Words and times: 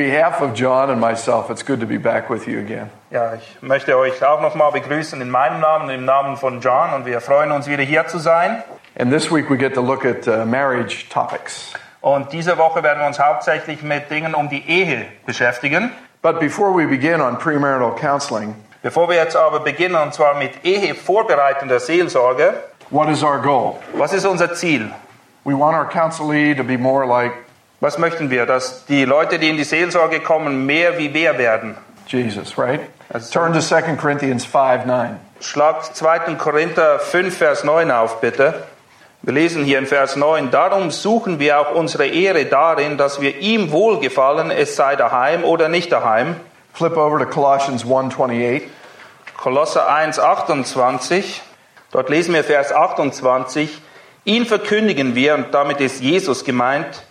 Behalf 0.00 0.40
of 0.40 0.54
John 0.54 0.90
and 0.90 1.00
myself, 1.00 1.50
it's 1.50 1.62
good 1.62 1.80
to 1.80 1.86
be 1.86 1.98
back 1.98 2.30
with 2.30 2.46
you 2.46 2.58
again. 2.58 2.90
Ja, 3.10 3.34
ich 3.34 3.58
möchte 3.60 3.96
euch 3.98 4.24
auch 4.24 4.40
nochmal 4.40 4.72
begrüßen 4.72 5.20
in 5.20 5.28
meinem 5.30 5.60
Namen, 5.60 5.90
im 5.90 6.04
Namen 6.04 6.36
von 6.36 6.60
John 6.60 6.94
und 6.94 7.04
wir 7.04 7.20
freuen 7.20 7.52
uns 7.52 7.66
wieder 7.68 7.82
hier 7.82 8.06
zu 8.06 8.18
sein. 8.18 8.62
And 8.98 9.12
this 9.12 9.30
week 9.30 9.50
we 9.50 9.56
get 9.56 9.74
to 9.74 9.82
look 9.82 10.04
at 10.04 10.26
uh, 10.26 10.46
marriage 10.46 11.08
topics. 11.10 11.74
Und 12.00 12.32
diese 12.32 12.56
Woche 12.56 12.82
werden 12.82 13.00
wir 13.00 13.06
uns 13.06 13.18
hauptsächlich 13.18 13.82
mit 13.82 14.10
Dingen 14.10 14.34
um 14.34 14.48
die 14.48 14.66
Ehe 14.66 15.06
beschäftigen. 15.26 15.90
But 16.22 16.40
before 16.40 16.72
we 16.74 16.86
begin 16.86 17.20
on 17.20 17.38
premarital 17.38 17.94
counseling, 17.94 18.54
Bevor 18.82 19.10
wir 19.10 19.16
jetzt 19.16 19.36
aber 19.36 19.60
beginnen, 19.60 19.96
und 19.96 20.14
zwar 20.14 20.38
mit 20.38 20.64
Ehe 20.64 20.94
vorbereitender 20.94 21.80
Seelsorge, 21.80 22.54
what 22.88 23.10
is 23.10 23.22
our 23.22 23.38
goal? 23.38 23.74
was 23.92 24.14
ist 24.14 24.24
unser 24.24 24.54
Ziel? 24.54 24.90
We 25.44 25.52
want 25.52 25.76
our 25.76 25.86
counselee 25.86 26.54
to 26.54 26.64
be 26.64 26.78
more 26.78 27.06
like 27.06 27.32
Was 27.80 27.96
möchten 27.98 28.30
wir? 28.30 28.44
Dass 28.46 28.84
die 28.84 29.04
Leute, 29.04 29.38
die 29.38 29.48
in 29.48 29.56
die 29.56 29.64
Seelsorge 29.64 30.20
kommen, 30.20 30.66
mehr 30.66 30.98
wie 30.98 31.14
wer 31.14 31.38
werden? 31.38 31.76
Jesus, 32.06 32.58
right? 32.58 32.80
That's- 33.10 33.30
Turn 33.30 33.52
to 33.52 33.60
2 33.60 33.96
Corinthians 33.96 34.44
5 34.44 34.84
9. 34.84 35.16
Schlagt 35.40 35.96
2. 35.96 36.34
Korinther 36.36 36.98
5, 36.98 37.36
Vers 37.36 37.64
9 37.64 37.90
auf, 37.90 38.20
bitte. 38.20 38.66
Wir 39.22 39.32
lesen 39.32 39.64
hier 39.64 39.78
in 39.78 39.86
Vers 39.86 40.16
9, 40.16 40.50
darum 40.50 40.90
suchen 40.90 41.38
wir 41.38 41.60
auch 41.60 41.74
unsere 41.74 42.06
Ehre 42.06 42.44
darin, 42.46 42.98
dass 42.98 43.20
wir 43.20 43.38
ihm 43.38 43.70
wohlgefallen, 43.70 44.50
es 44.50 44.76
sei 44.76 44.96
daheim 44.96 45.44
oder 45.44 45.68
nicht 45.68 45.92
daheim. 45.92 46.36
Flip 46.72 46.96
over 46.96 47.18
to 47.18 47.26
Colossians 47.26 47.84
1 47.84 48.14
28. 48.14 48.62
Kolosser 49.36 49.88
1, 49.88 50.18
28. 50.18 51.42
Dort 51.92 52.08
lesen 52.10 52.34
wir 52.34 52.44
Vers 52.44 52.72
28. 52.72 53.80
Ihn 54.24 54.44
verkündigen 54.46 55.14
wir, 55.14 55.34
und 55.34 55.54
damit 55.54 55.80
ist 55.80 56.00
Jesus 56.00 56.44
gemeint, 56.44 57.02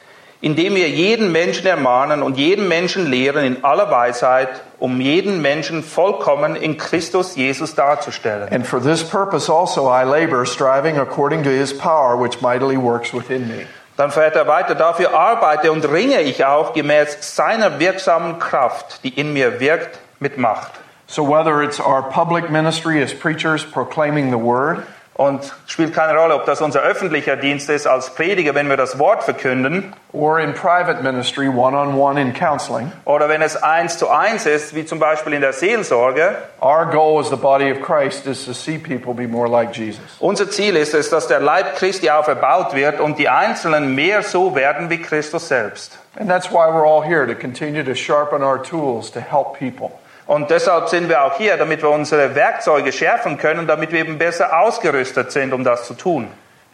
indem 0.41 0.75
wir 0.75 0.89
jeden 0.89 1.31
Menschen 1.31 1.67
ermahnen 1.67 2.23
und 2.23 2.37
jeden 2.37 2.67
Menschen 2.67 3.09
lehren 3.09 3.43
in 3.43 3.63
aller 3.63 3.91
Weisheit, 3.91 4.49
um 4.79 5.01
jeden 5.01 5.41
Menschen 5.41 5.83
vollkommen 5.83 6.55
in 6.55 6.77
Christus 6.77 7.35
Jesus 7.35 7.75
darzustellen. 7.75 8.47
And 8.51 8.65
for 8.65 8.81
this 8.81 9.03
purpose 9.03 9.51
also 9.51 9.89
I 9.89 10.03
labor, 10.03 10.45
striving 10.45 10.97
according 10.97 11.43
to 11.43 11.49
his 11.49 11.77
power, 11.77 12.17
which 12.17 12.41
mightily 12.41 12.77
works 12.77 13.13
within 13.13 13.47
me. 13.47 13.65
Dann 13.97 14.11
fährt 14.11 14.37
er 14.37 14.47
weiter, 14.47 14.75
dafür 14.75 15.13
arbeite 15.13 15.73
und 15.73 15.83
ringe 15.83 16.21
ich 16.21 16.45
auch 16.45 16.73
gemäß 16.73 17.17
seiner 17.35 17.79
wirksamen 17.79 18.39
Kraft, 18.39 19.03
die 19.03 19.09
in 19.09 19.33
mir 19.33 19.59
wirkt, 19.59 19.99
mit 20.21 20.37
Macht. 20.37 20.71
So 21.05 21.27
whether 21.27 21.61
it's 21.61 21.81
our 21.81 22.03
public 22.03 22.49
ministry 22.49 23.03
as 23.03 23.13
preachers 23.13 23.65
proclaiming 23.65 24.29
the 24.29 24.37
word, 24.37 24.83
Und 25.19 25.53
spielt 25.67 25.93
keine 25.93 26.17
Rolle, 26.17 26.33
ob 26.33 26.45
das 26.45 26.61
unser 26.61 26.81
öffentlicher 26.81 27.35
Dienst 27.35 27.69
ist 27.69 27.87
als 27.87 28.15
Prediger, 28.15 28.55
wenn 28.55 28.69
wir 28.69 28.77
das 28.77 28.99
Wort 28.99 29.25
verkünden, 29.25 29.93
or 30.13 30.39
in 30.39 30.53
private 30.53 31.03
ministry, 31.03 31.49
one 31.49 31.77
on 31.77 31.93
one 31.93 32.21
in 32.21 32.33
counseling, 32.33 32.89
oder 33.03 33.27
wenn 33.27 33.41
es 33.41 33.61
eins 33.61 33.97
zu 33.97 34.07
eins 34.09 34.45
ist, 34.45 34.75
wie 34.75 34.85
zum 34.85 34.99
Beispiel 34.99 35.33
in 35.33 35.41
der 35.41 35.51
Seelsorge. 35.51 36.37
our 36.61 36.85
goal 36.85 37.19
as 37.19 37.29
the 37.29 37.35
body 37.35 37.69
of 37.69 37.81
Christ 37.81 38.27
is 38.27 38.45
to 38.45 38.53
see 38.53 38.77
people 38.77 39.13
be 39.13 39.27
more 39.27 39.49
like 39.49 39.73
Jesus. 39.73 39.99
Unser 40.21 40.49
Ziel 40.49 40.77
ist 40.77 40.93
es, 40.93 41.09
dass 41.09 41.27
der 41.27 41.41
Leib 41.41 41.75
Christi 41.75 42.09
auferbaut 42.09 42.73
wird 42.73 43.01
und 43.01 43.19
die 43.19 43.27
Einzelnen 43.27 43.95
mehr 43.95 44.23
so 44.23 44.55
werden 44.55 44.89
wie 44.89 45.01
Christus 45.01 45.49
selbst. 45.49 45.99
And 46.17 46.29
that's 46.29 46.49
why 46.49 46.69
we're 46.71 46.87
all 46.87 47.03
here 47.03 47.27
to 47.27 47.35
continue 47.35 47.83
to 47.83 47.93
sharpen 47.93 48.41
our 48.41 48.63
tools 48.63 49.11
to 49.11 49.19
help 49.19 49.59
people. 49.59 49.91
Und 50.29 50.51
deshalb 50.51 50.89
sind 50.89 51.09
wir 51.09 51.23
auch 51.23 51.37
hier, 51.37 51.57
damit 51.57 51.81
wir 51.81 51.89
unsere 51.89 52.35
Werkzeuge 52.35 52.91
schärfen 52.91 53.39
können, 53.39 53.65
damit 53.65 53.91
wir 53.91 54.01
eben 54.01 54.19
besser 54.19 54.59
ausgerüstet 54.59 55.31
sind, 55.31 55.53
um 55.53 55.63
das 55.63 55.87
zu 55.87 55.95
tun. 55.95 56.27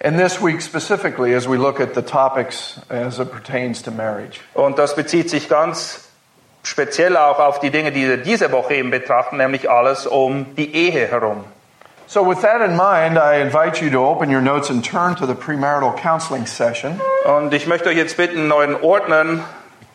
And 0.03 0.19
this 0.19 0.43
week 0.43 0.61
specifically, 0.61 1.33
as 1.33 1.47
we 1.47 1.55
look 1.55 1.79
at 1.79 1.95
the 1.95 2.01
topics 2.01 2.81
as 2.89 3.17
it 3.17 3.31
pertains 3.31 3.81
to 3.83 3.91
marriage. 3.91 4.41
Und 4.55 4.77
das 4.77 4.93
bezieht 4.93 5.29
sich 5.29 5.47
ganz 5.47 6.09
speziell 6.63 7.15
auch 7.15 7.39
auf 7.39 7.61
die 7.61 7.69
Dinge, 7.69 7.93
die 7.93 8.05
wir 8.05 8.17
diese 8.17 8.51
Woche 8.51 8.73
eben 8.73 8.91
betrachten, 8.91 9.37
nämlich 9.37 9.69
alles 9.69 10.05
um 10.05 10.53
die 10.57 10.75
Ehe 10.75 11.07
herum. 11.07 11.45
So, 12.07 12.27
with 12.29 12.41
that 12.41 12.59
in 12.59 12.75
mind, 12.75 13.17
I 13.17 13.39
invite 13.41 13.81
you 13.81 13.89
to 13.89 14.05
open 14.05 14.29
your 14.29 14.41
notes 14.41 14.69
and 14.69 14.83
turn 14.83 15.15
to 15.15 15.25
the 15.25 15.33
premarital 15.33 15.95
counseling 15.95 16.45
session. 16.45 16.99
Und 17.23 17.53
ich 17.53 17.67
möchte 17.67 17.87
euch 17.87 17.95
jetzt 17.95 18.17
bitten, 18.17 18.51
euren 18.51 18.75
Ordnern 18.83 19.45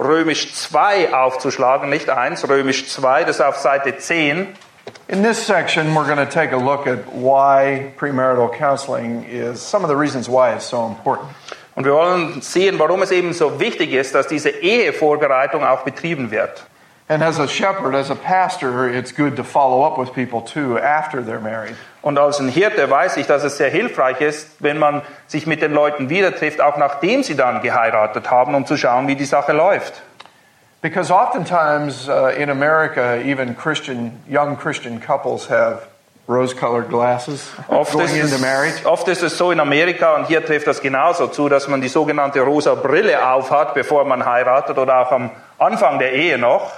Römisch 0.01 0.55
2 0.55 1.13
aufzuschlagen, 1.13 1.91
nicht 1.91 2.09
1, 2.09 2.49
Römisch 2.49 2.89
2, 2.89 3.25
das 3.25 3.37
ist 3.37 3.43
auf 3.43 3.57
Seite 3.59 3.99
10. 3.99 4.49
In 5.09 5.23
this 5.23 5.47
section, 5.47 5.95
we're 5.95 6.07
going 6.07 6.17
to 6.17 6.25
take 6.25 6.55
a 6.55 6.59
look 6.59 6.87
at 6.87 7.01
why 7.13 7.93
premarital 7.99 8.51
counseling 8.51 9.25
is 9.25 9.61
some 9.61 9.85
of 9.85 9.91
the 9.91 9.97
reasons 9.97 10.27
why 10.27 10.55
it's 10.55 10.67
so 10.67 10.87
important. 10.87 11.29
Und 11.75 11.85
wir 11.85 11.93
wollen 11.93 12.41
sehen, 12.41 12.79
warum 12.79 13.03
es 13.03 13.11
eben 13.11 13.35
so 13.35 13.61
wichtig 13.61 13.93
ist, 13.93 14.15
dass 14.15 14.27
diese 14.27 14.49
Ehevorbereitung 14.49 15.65
auch 15.65 15.83
betrieben 15.83 16.31
wird. 16.31 16.65
And 17.11 17.25
as 17.25 17.41
a 17.41 17.49
shepherd, 17.49 17.97
as 17.97 18.09
a 18.09 18.15
pastor, 18.15 18.89
it's 18.89 19.11
good 19.11 19.35
to 19.35 19.43
follow 19.43 19.83
up 19.83 19.99
with 19.99 20.15
people 20.15 20.43
too 20.43 20.79
after 20.79 21.21
they're 21.21 21.41
married. 21.41 21.75
Und 22.03 22.17
als 22.21 22.39
ein 22.39 22.49
Hirte 22.49 22.89
weiß 22.89 23.17
ich, 23.17 23.27
dass 23.27 23.43
es 23.43 23.57
sehr 23.57 23.69
hilfreich 23.69 24.21
ist, 24.21 24.47
wenn 24.61 24.79
man 24.79 25.03
sich 25.27 25.45
mit 25.45 25.61
den 25.61 25.73
Leuten 25.73 26.09
wieder 26.09 26.33
trifft, 26.33 26.61
auch 26.61 26.77
nachdem 26.77 27.25
sie 27.25 27.35
dann 27.35 27.63
geheiratet 27.63 28.31
haben, 28.31 28.55
um 28.55 28.65
zu 28.65 28.77
schauen, 28.77 29.09
wie 29.09 29.17
die 29.17 29.25
Sache 29.25 29.53
läuft. 29.53 30.03
Because 30.83 31.13
oftentimes 31.13 32.09
uh, 32.09 32.29
in 32.29 32.49
America, 32.49 33.17
even 33.17 33.57
Christian, 33.57 34.13
young 34.29 34.57
Christian 34.57 35.01
couples 35.01 35.51
have 35.51 35.89
rose 36.29 36.55
colored 36.55 36.89
glasses 36.89 37.51
Oft 37.69 37.93
going 37.93 38.15
into 38.15 38.39
marriage. 38.39 38.77
es, 38.79 38.87
oft 38.87 39.09
ist 39.09 39.25
es 39.25 39.37
so 39.37 39.51
in 39.51 39.59
Amerika, 39.59 40.15
und 40.15 40.29
hier 40.29 40.47
trifft 40.47 40.69
das 40.69 40.81
genauso 40.81 41.27
zu, 41.27 41.49
dass 41.49 41.67
man 41.67 41.81
die 41.81 41.89
sogenannte 41.89 42.41
rosa 42.43 42.77
Brille 42.77 43.29
aufhat, 43.33 43.75
bevor 43.75 44.05
man 44.05 44.25
heiratet 44.25 44.79
oder 44.79 45.01
auch 45.01 45.11
am 45.11 45.33
Anfang 45.59 45.99
der 45.99 46.13
Ehe 46.13 46.39
noch. 46.39 46.71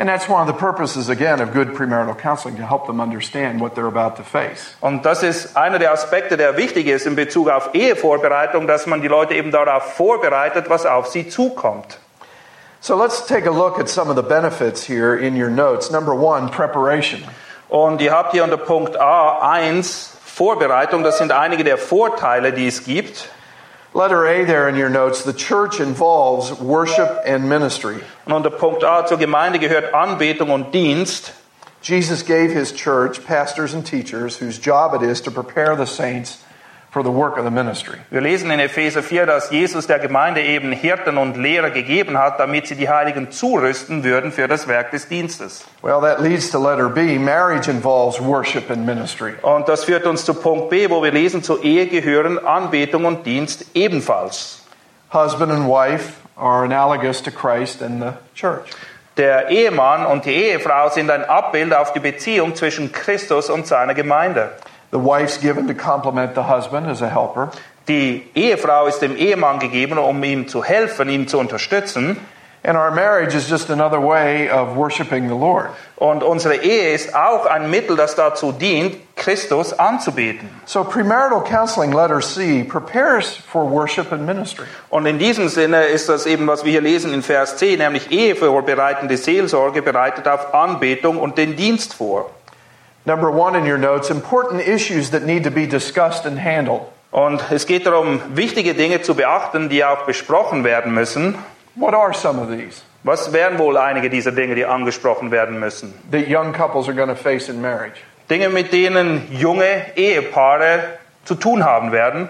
And 0.00 0.08
that's 0.08 0.30
one 0.30 0.40
of 0.40 0.46
the 0.46 0.58
purposes, 0.58 1.10
again, 1.10 1.42
of 1.42 1.52
good 1.52 1.74
premarital 1.74 2.16
counseling 2.16 2.56
to 2.56 2.66
help 2.66 2.86
them 2.86 3.02
understand 3.02 3.60
what 3.60 3.74
they're 3.74 3.86
about 3.86 4.16
to 4.16 4.22
face. 4.22 4.74
Und 4.80 5.04
das 5.04 5.22
ist 5.22 5.58
einer 5.58 5.78
der 5.78 5.92
Aspekte, 5.92 6.38
der 6.38 6.56
wichtig 6.56 6.86
ist 6.86 7.06
in 7.06 7.16
Bezug 7.16 7.50
auf 7.50 7.74
Ehevorbereitung, 7.74 8.66
dass 8.66 8.86
man 8.86 9.02
die 9.02 9.08
Leute 9.08 9.34
eben 9.34 9.50
darauf 9.50 9.92
vorbereitet, 9.96 10.70
was 10.70 10.86
auf 10.86 11.08
sie 11.08 11.28
zukommt. 11.28 11.98
So 12.80 12.96
let's 12.96 13.26
take 13.26 13.46
a 13.46 13.52
look 13.52 13.78
at 13.78 13.90
some 13.90 14.08
of 14.08 14.16
the 14.16 14.22
benefits 14.22 14.82
here 14.82 15.14
in 15.14 15.36
your 15.36 15.50
notes. 15.50 15.90
Number 15.90 16.14
one, 16.14 16.48
preparation. 16.48 17.22
Und 17.68 18.00
ihr 18.00 18.12
habt 18.12 18.32
hier 18.32 18.42
unter 18.42 18.56
Punkt 18.56 18.98
A1 18.98 20.12
Vorbereitung, 20.24 21.04
das 21.04 21.18
sind 21.18 21.30
einige 21.30 21.62
der 21.62 21.76
Vorteile, 21.76 22.54
die 22.54 22.66
es 22.66 22.84
gibt. 22.84 23.28
Letter 23.92 24.24
A 24.26 24.44
there 24.44 24.68
in 24.68 24.76
your 24.76 24.88
notes, 24.88 25.24
the 25.24 25.32
church 25.32 25.80
involves 25.80 26.52
worship 26.60 27.22
and 27.26 27.48
ministry. 27.48 28.00
Und 28.24 28.32
unter 28.32 28.50
Punkt 28.50 28.84
A 28.84 29.04
zur 29.04 29.18
Gemeinde 29.18 29.58
gehört 29.58 29.92
Anbetung 29.92 30.50
und 30.50 30.72
Dienst. 30.72 31.32
Jesus 31.82 32.22
gave 32.22 32.52
his 32.52 32.72
church 32.72 33.26
pastors 33.26 33.74
and 33.74 33.84
teachers 33.84 34.36
whose 34.36 34.58
job 34.58 34.94
it 34.94 35.02
is 35.02 35.20
to 35.22 35.30
prepare 35.30 35.74
the 35.74 35.86
saints 35.86 36.38
for 36.90 37.04
the 37.04 37.10
work 37.10 37.38
of 37.38 37.44
the 37.44 37.50
ministry. 37.50 37.98
Wir 38.10 38.20
lesen 38.20 38.50
in 38.50 38.58
Epheser 38.58 39.02
4, 39.02 39.26
dass 39.26 39.50
Jesus 39.50 39.86
der 39.86 40.00
Gemeinde 40.00 40.42
eben 40.42 40.72
Hirten 40.72 41.18
und 41.18 41.36
Lehrer 41.36 41.70
gegeben 41.70 42.18
hat, 42.18 42.40
damit 42.40 42.66
sie 42.66 42.74
die 42.74 42.88
Heiligen 42.88 43.30
zurüsten 43.30 44.02
würden 44.02 44.32
für 44.32 44.48
das 44.48 44.66
Werk 44.66 44.90
des 44.90 45.08
Dienstes. 45.08 45.64
Well, 45.82 46.00
that 46.00 46.20
leads 46.20 46.50
to 46.50 46.58
letter 46.58 46.88
B. 46.88 47.18
Marriage 47.18 47.70
involves 47.70 48.20
worship 48.20 48.70
and 48.70 48.84
ministry. 48.84 49.34
Und 49.42 49.68
das 49.68 49.84
führt 49.84 50.06
uns 50.06 50.24
zu 50.24 50.34
Punkt 50.34 50.70
B, 50.70 50.90
wo 50.90 51.02
wir 51.02 51.12
lesen, 51.12 51.42
zur 51.42 51.62
Ehe 51.62 51.86
gehören 51.86 52.44
Anbetung 52.44 53.04
und 53.04 53.24
Dienst 53.24 53.66
ebenfalls. 53.74 54.66
Husband 55.12 55.52
and 55.52 55.68
wife 55.68 56.14
are 56.36 56.64
analogous 56.64 57.22
to 57.22 57.30
Christ 57.30 57.82
and 57.82 58.02
the 58.02 58.12
church. 58.34 58.70
Der 59.16 59.50
Ehemann 59.50 60.06
und 60.06 60.24
die 60.24 60.30
Ehefrau 60.32 60.88
sind 60.88 61.10
ein 61.10 61.24
Abbild 61.24 61.74
auf 61.74 61.92
die 61.92 62.00
Beziehung 62.00 62.54
zwischen 62.54 62.90
Christus 62.90 63.50
und 63.50 63.66
seiner 63.66 63.92
Gemeinde. 63.92 64.50
The 64.90 64.98
wife's 64.98 65.38
given 65.38 65.68
to 65.68 65.74
complement 65.74 66.34
the 66.34 66.42
husband 66.42 66.86
as 66.86 67.00
a 67.00 67.08
helper. 67.08 67.50
Die 67.86 68.28
Ehefrau 68.34 68.86
ist 68.86 69.00
dem 69.00 69.16
Ehemann 69.16 69.58
gegeben, 69.58 69.98
um 69.98 70.22
ihm 70.22 70.48
zu 70.48 70.62
helfen, 70.62 71.08
ihn 71.08 71.28
zu 71.28 71.38
unterstützen. 71.38 72.16
And 72.62 72.76
our 72.76 72.90
marriage 72.90 73.34
is 73.34 73.48
just 73.48 73.70
another 73.70 73.98
way 73.98 74.50
of 74.50 74.76
worshiping 74.76 75.28
the 75.28 75.34
Lord. 75.34 75.70
Und 75.96 76.22
unsere 76.22 76.56
Ehe 76.56 76.92
ist 76.92 77.14
auch 77.14 77.46
ein 77.46 77.70
Mittel, 77.70 77.96
das 77.96 78.16
dazu 78.16 78.52
dient, 78.52 78.96
Christus 79.16 79.72
anzubeten. 79.72 80.50
So 80.66 80.84
premarital 80.84 81.42
counseling, 81.42 81.92
letter 81.92 82.20
C, 82.20 82.64
prepares 82.64 83.34
for 83.34 83.64
worship 83.70 84.12
and 84.12 84.26
ministry. 84.26 84.66
Und 84.90 85.06
in 85.06 85.18
diesem 85.18 85.48
Sinne 85.48 85.84
ist 85.84 86.10
das 86.10 86.26
eben, 86.26 86.46
was 86.48 86.62
wir 86.64 86.72
hier 86.72 86.82
lesen 86.82 87.14
in 87.14 87.22
Vers 87.22 87.56
10, 87.56 87.78
nämlich 87.78 88.10
Ehevorbereitende 88.10 89.16
Seelsorge 89.16 89.80
bereitet 89.80 90.28
auf 90.28 90.52
Anbetung 90.52 91.18
und 91.18 91.38
den 91.38 91.56
Dienst 91.56 91.94
vor. 91.94 92.30
Number 93.06 93.30
one 93.30 93.56
in 93.58 93.64
your 93.66 93.78
notes 93.78 94.10
important 94.10 94.66
issues 94.66 95.10
that 95.10 95.22
need 95.24 95.44
to 95.44 95.50
be 95.50 95.66
discussed 95.66 96.26
and 96.26 96.38
handled. 96.38 96.82
Und 97.12 97.42
es 97.50 97.66
geht 97.66 97.86
darum, 97.86 98.20
wichtige 98.34 98.74
Dinge 98.74 99.02
zu 99.02 99.14
beachten, 99.14 99.68
die 99.68 99.84
auch 99.84 100.04
besprochen 100.06 100.62
werden 100.64 100.94
müssen. 100.94 101.34
What 101.74 101.94
are 101.94 102.12
some 102.12 102.40
of 102.40 102.48
these 102.50 102.82
Was 103.02 103.32
wären 103.32 103.58
wohl 103.58 103.78
einige 103.78 104.10
dieser 104.10 104.32
Dinge, 104.32 104.54
die 104.54 104.66
angesprochen 104.66 105.30
werden 105.30 105.58
müssen? 105.58 105.94
that 106.10 106.28
young 106.28 106.52
couples 106.52 106.86
are 106.88 106.94
going 106.94 107.08
to 107.08 107.14
face 107.16 107.48
in 107.48 107.60
marriage? 107.60 107.96
Dinge, 108.28 108.48
mit 108.50 108.72
denen 108.72 109.26
junge 109.32 109.86
Ehepaare 109.96 110.98
zu 111.24 111.34
tun 111.34 111.64
haben 111.64 111.90
werden, 111.92 112.28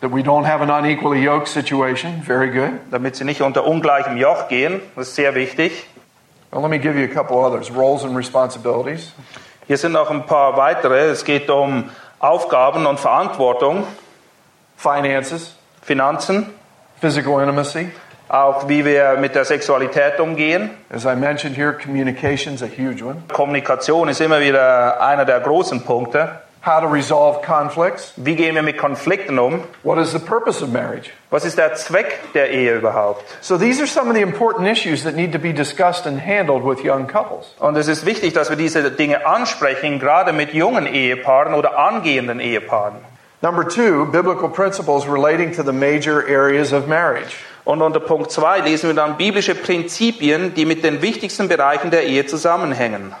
That 0.00 0.10
we 0.12 0.22
don't 0.24 0.44
have 0.46 0.60
an 0.60 0.68
unequally 0.68 1.22
yoked 1.22 1.46
situation. 1.46 2.22
Very 2.24 2.50
good. 2.50 2.72
damit 2.90 3.14
sie 3.14 3.24
nicht 3.24 3.40
unter 3.40 3.64
ungleichem 3.64 4.16
Joch 4.16 4.48
gehen. 4.48 4.80
Das 4.96 5.08
ist 5.08 5.14
sehr 5.14 5.36
wichtig. 5.36 5.86
Well, 6.52 6.60
let 6.60 6.70
me 6.70 6.76
give 6.76 6.96
you 6.96 7.04
a 7.04 7.08
couple 7.08 7.42
others 7.42 7.70
roles 7.70 8.04
and 8.04 8.14
responsibilities. 8.14 9.12
Hier 9.66 9.78
sind 9.78 9.92
noch 9.92 10.10
ein 10.10 10.26
paar 10.26 10.54
weitere. 10.58 11.08
Es 11.10 11.24
geht 11.24 11.48
um 11.48 11.90
Aufgaben 12.18 12.84
und 12.84 13.00
Verantwortung, 13.00 13.86
Finances, 14.76 15.54
Finanzen, 15.80 16.52
physical 17.00 17.40
intimacy. 17.40 17.90
auch 18.28 18.68
wie 18.68 18.84
wir 18.84 19.16
mit 19.18 19.34
der 19.34 19.46
Sexualität 19.46 20.20
umgehen. 20.20 20.70
As 20.90 21.04
I 21.04 21.14
mentioned 21.14 21.56
here, 21.56 21.72
communication's 21.72 22.62
a 22.62 22.66
huge 22.66 23.02
one. 23.02 23.22
Kommunikation 23.32 24.08
ist 24.08 24.20
immer 24.20 24.40
wieder 24.40 25.00
einer 25.00 25.24
der 25.24 25.40
großen 25.40 25.84
Punkte. 25.84 26.40
How 26.64 26.78
to 26.78 26.86
resolve 26.86 27.42
conflicts. 27.42 28.12
Wie 28.16 28.36
gehen 28.36 28.54
wir 28.54 28.62
mit 28.62 28.78
Konflikten 28.78 29.36
um? 29.40 29.64
What 29.82 29.98
is 29.98 30.12
the 30.12 30.20
purpose 30.20 30.62
of 30.62 30.70
marriage? 30.70 31.10
Was 31.30 31.44
ist 31.44 31.58
der 31.58 31.74
Zweck 31.74 32.32
der 32.34 32.52
Ehe 32.52 32.76
überhaupt? 32.76 33.24
So 33.40 33.58
these 33.58 33.80
are 33.80 33.88
some 33.88 34.08
of 34.08 34.14
the 34.14 34.22
important 34.22 34.68
issues 34.68 35.02
that 35.02 35.16
need 35.16 35.32
to 35.32 35.40
be 35.40 35.52
discussed 35.52 36.06
and 36.06 36.20
handled 36.20 36.62
with 36.62 36.84
young 36.84 37.08
couples. 37.08 37.52
Und 37.58 37.76
es 37.76 37.88
ist 37.88 38.06
wichtig, 38.06 38.34
dass 38.34 38.48
wir 38.48 38.56
diese 38.56 38.92
Dinge 38.92 39.26
ansprechen, 39.26 39.98
gerade 39.98 40.32
mit 40.32 40.54
jungen 40.54 40.86
Ehepaaren 40.86 41.54
oder 41.54 41.78
angehenden 41.80 42.38
Ehepaaren. 42.38 42.98
Number 43.42 43.66
two, 43.66 44.04
biblical 44.04 44.48
principles 44.48 45.04
relating 45.08 45.52
to 45.56 45.64
the 45.64 45.72
major 45.72 46.22
areas 46.28 46.72
of 46.72 46.86
marriage. 46.86 47.38
Und 47.64 47.82
unter 47.82 47.98
Punkt 47.98 48.30
2 48.30 48.60
lesen 48.60 48.88
wir 48.88 48.94
dann 48.94 49.16
biblische 49.16 49.56
Prinzipien, 49.56 50.54
die 50.54 50.64
mit 50.64 50.84
den 50.84 51.02
wichtigsten 51.02 51.48
Bereichen 51.48 51.90
der 51.90 52.04
Ehe 52.04 52.24
zusammenhängen. 52.24 53.12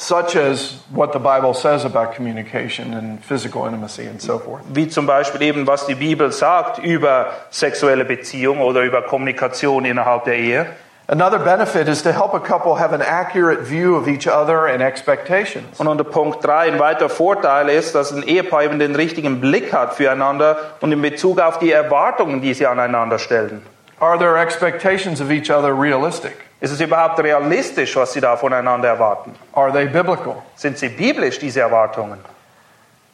Such 0.00 0.34
as 0.34 0.78
what 0.90 1.12
the 1.12 1.18
Bible 1.18 1.52
says 1.52 1.84
about 1.84 2.14
communication 2.14 2.94
and 2.94 3.22
physical 3.22 3.66
intimacy 3.66 4.06
and 4.06 4.20
so 4.20 4.38
forth. 4.38 4.64
Wie 4.72 4.88
zum 4.88 5.06
Beispiel 5.06 5.42
eben, 5.42 5.66
was 5.66 5.86
die 5.86 5.94
Bibel 5.94 6.32
sagt 6.32 6.78
über 6.78 7.32
sexuelle 7.50 8.06
Beziehung 8.06 8.62
oder 8.62 8.80
über 8.80 9.02
Kommunikation 9.02 9.84
innerhalb 9.84 10.24
der 10.24 10.38
Ehe. 10.38 10.66
Another 11.06 11.38
benefit 11.38 11.86
is 11.86 12.02
to 12.02 12.12
help 12.12 12.32
a 12.34 12.40
couple 12.40 12.76
have 12.76 12.94
an 12.94 13.02
accurate 13.02 13.66
view 13.68 13.94
of 13.96 14.08
each 14.08 14.26
other 14.26 14.68
and 14.68 14.80
expectations. 14.80 15.78
Und 15.78 15.86
unter 15.86 16.04
Punkt 16.04 16.42
3 16.42 16.72
ein 16.72 16.78
weiterer 16.78 17.10
Vorteil 17.10 17.68
ist, 17.68 17.94
dass 17.94 18.10
ein 18.10 18.22
Ehepaar 18.22 18.62
eben 18.62 18.78
den 18.78 18.94
richtigen 18.94 19.40
Blick 19.40 19.72
hat 19.74 19.94
füreinander 19.94 20.56
und 20.80 20.92
in 20.92 21.02
Bezug 21.02 21.40
auf 21.40 21.58
die 21.58 21.72
Erwartungen, 21.72 22.40
die 22.40 22.54
sie 22.54 22.66
aneinander 22.66 23.18
stellen. 23.18 23.60
Are 23.98 24.16
their 24.18 24.36
expectations 24.36 25.20
of 25.20 25.30
each 25.30 25.50
other 25.50 25.78
realistic? 25.78 26.49
Ist 26.60 26.72
es 26.72 26.80
überhaupt 26.80 27.18
realistisch, 27.20 27.96
was 27.96 28.12
sie 28.12 28.20
da 28.20 28.36
voneinander 28.36 28.88
erwarten? 28.88 29.34
Are 29.52 29.72
they 29.72 29.86
biblical? 29.86 30.42
Sind 30.56 30.76
sie 30.76 30.88
biblisch, 30.88 31.38
diese 31.38 31.60
Erwartungen? 31.60 32.18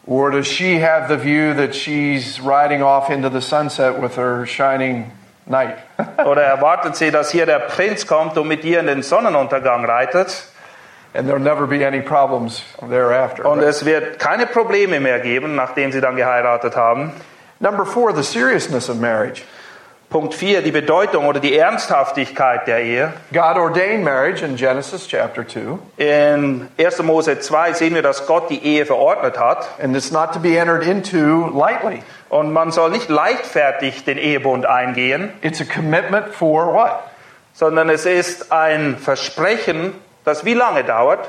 Or 0.06 0.31
does 0.31 0.46
she 0.46 0.81
have 0.81 1.08
the 1.08 1.16
view 1.16 1.54
that 1.54 1.75
she's 1.75 2.40
riding 2.40 2.82
off 2.82 3.10
into 3.10 3.28
the 3.28 3.40
sunset 3.40 4.00
with 4.00 4.16
her 4.16 4.46
shining 4.46 5.10
knight? 5.46 5.78
Oder 6.25 6.43
erwartet 6.43 6.96
sie, 6.96 7.10
dass 7.10 7.31
hier 7.31 7.46
der 7.46 7.60
Prinz 7.60 8.06
kommt 8.06 8.37
und 8.38 8.48
mit 8.48 8.64
ihr 8.64 8.81
in 8.81 8.87
den 8.87 9.02
Sonnenuntergang 9.02 9.84
reitet 9.84 10.44
and 11.16 11.26
there'll 11.26 11.38
never 11.38 11.66
be 11.66 11.84
any 11.84 12.00
problems 12.00 12.62
thereafter. 12.81 13.46
und 13.46 13.60
right? 13.60 13.69
es 13.69 13.84
wird 13.84 14.19
keine 14.19 14.46
Probleme 14.46 15.00
mehr 15.00 15.19
geben, 15.20 15.54
nachdem 15.54 15.90
sie 15.93 16.00
dann 16.00 16.16
geheiratet 16.16 16.76
haben? 16.76 17.12
Number 17.58 17.87
four, 17.87 18.12
the 18.14 18.22
seriousness 18.22 18.90
of 18.90 19.00
marriage. 19.00 19.43
Punkt 20.16 20.32
4, 20.32 20.62
die 20.62 20.70
Bedeutung 20.70 21.26
oder 21.26 21.40
die 21.40 21.58
Ernsthaftigkeit 21.58 22.66
der 22.66 22.78
Ehe. 22.82 23.12
God 23.34 23.58
ordained 23.58 24.02
marriage 24.02 24.42
in 24.42 24.56
Genesis 24.56 25.06
chapter 25.06 25.46
2, 25.46 25.78
In 25.98 26.68
1. 26.78 27.02
Mose 27.02 27.38
2 27.38 27.74
sehen 27.74 27.94
wir, 27.94 28.00
dass 28.00 28.26
Gott 28.26 28.48
die 28.48 28.64
Ehe 28.64 28.86
verordnet 28.86 29.38
hat. 29.38 29.68
and 29.78 29.94
it's 29.94 30.10
not 30.10 30.32
to 30.32 30.38
be 30.40 30.56
entered 30.56 30.84
into 30.86 31.48
lightly. 31.54 32.02
Und 32.30 32.50
man 32.50 32.70
soll 32.70 32.88
nicht 32.92 33.10
leichtfertig 33.10 34.06
den 34.06 34.16
Ehebund 34.16 34.64
eingehen, 34.64 35.34
It's 35.42 35.60
a 35.60 35.64
commitment 35.64 36.28
for 36.32 36.72
what? 36.72 36.92
sondern 37.52 37.90
es 37.90 38.06
ist 38.06 38.50
ein 38.52 38.96
Versprechen, 38.96 39.92
das 40.24 40.46
wie 40.46 40.54
lange 40.54 40.82
dauert? 40.84 41.28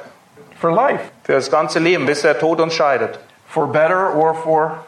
For 0.61 0.71
life. 0.71 1.01
Für 1.25 1.33
das 1.33 1.51
ganze 1.51 1.79
Leben, 1.79 2.05
bis 2.05 2.21
der 2.21 2.39
Tod 2.39 2.61
uns 2.61 2.73
scheidet. 2.73 3.19
For 3.49 3.67
better 3.67 4.15
or 4.15 4.33
for 4.33 4.85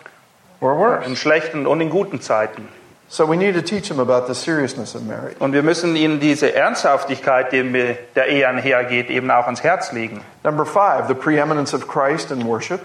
or 0.61 0.71
In 0.71 1.09
worse. 1.11 1.15
schlechten 1.17 1.67
und 1.67 1.81
in 1.81 1.89
guten 1.89 2.21
Zeiten. 2.21 2.69
So 3.11 3.25
we 3.25 3.37
need 3.37 3.55
to 3.55 3.63
teach 3.63 3.87
them 3.89 3.99
about 3.99 4.27
the 4.27 4.35
seriousness 4.35 4.93
of 4.93 5.03
marriage. 5.03 5.35
Und 5.39 5.53
wir 5.53 5.63
müssen 5.63 5.95
ihnen 5.95 6.19
diese 6.19 6.53
Ernsthaftigkeit, 6.53 7.51
die 7.51 7.63
mit 7.63 8.15
der 8.15 8.27
Ehe 8.27 8.47
einhergeht, 8.47 9.09
eben 9.09 9.31
auch 9.31 9.45
ans 9.45 9.63
Herz 9.63 9.91
legen. 9.91 10.21
Number 10.43 10.63
five, 10.63 11.07
the 11.07 11.15
preeminence 11.15 11.73
of 11.73 11.87
Christ 11.87 12.29
in 12.29 12.45
worship. 12.45 12.81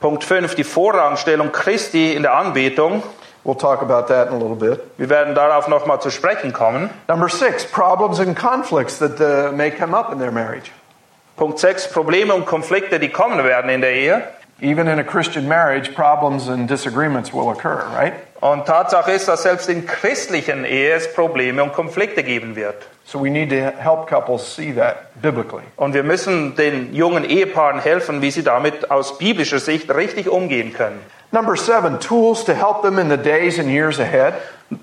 Punkt 0.00 0.22
5, 0.22 0.54
die 0.54 0.64
Vorrangstellung 0.64 1.50
Christi 1.50 2.12
in 2.12 2.22
der 2.22 2.34
Anbetung. 2.34 3.02
We'll 3.44 3.58
talk 3.58 3.82
about 3.82 4.06
that 4.08 4.28
in 4.28 4.34
a 4.34 4.38
little 4.38 4.56
bit. 4.56 4.80
Wir 4.96 5.10
werden 5.10 5.34
darauf 5.34 5.66
nochmal 5.66 6.00
zu 6.00 6.10
sprechen 6.10 6.52
kommen. 6.52 6.90
Number 7.08 7.28
six, 7.28 7.64
problems 7.64 8.20
and 8.20 8.36
conflicts 8.36 8.98
that 8.98 9.20
uh, 9.20 9.50
may 9.52 9.70
come 9.70 9.96
up 9.96 10.12
in 10.12 10.18
their 10.18 10.30
marriage. 10.30 10.70
Punkt 11.36 11.58
6, 11.58 11.90
Probleme 11.90 12.32
und 12.32 12.46
Konflikte, 12.46 13.00
die 13.00 13.08
kommen 13.08 13.42
werden 13.42 13.68
in 13.70 13.80
der 13.80 13.92
Ehe. 13.92 14.22
Even 14.60 14.88
in 14.88 14.98
a 14.98 15.04
Christian 15.04 15.48
marriage, 15.48 15.94
problems 15.94 16.48
and 16.48 16.68
disagreements 16.68 17.32
will 17.32 17.50
occur, 17.50 17.84
right? 17.92 18.14
Und 18.40 18.66
Tatsache 18.66 19.12
ist, 19.12 19.26
dass 19.26 19.42
selbst 19.42 19.68
in 19.68 19.86
christlichen 19.86 20.64
Ehe 20.64 20.92
es 20.92 21.12
Probleme 21.12 21.62
und 21.62 21.72
Konflikte 21.72 22.22
geben 22.22 22.56
wird. 22.56 22.86
So 23.06 23.18
we 23.18 23.30
need 23.30 23.50
to 23.50 23.56
help 23.56 24.06
couples 24.06 24.42
see 24.54 24.72
that 24.72 25.20
biblically. 25.20 25.64
Und 25.76 25.94
wir 25.94 26.02
müssen 26.02 26.54
den 26.54 26.94
jungen 26.94 27.24
Ehepaaren 27.24 27.80
helfen, 27.80 28.22
wie 28.22 28.30
sie 28.30 28.42
damit 28.42 28.90
aus 28.90 29.18
biblischer 29.18 29.58
Sicht 29.58 29.92
richtig 29.94 30.28
umgehen 30.28 30.72
können. 30.72 31.00
Number 31.32 31.56
seven, 31.56 31.98
tools 31.98 32.44
to 32.44 32.52
help 32.52 32.82
them 32.82 32.98
in 32.98 33.08
the 33.08 33.16
days 33.16 33.58
and 33.58 33.68
years 33.68 33.98
ahead. 33.98 34.34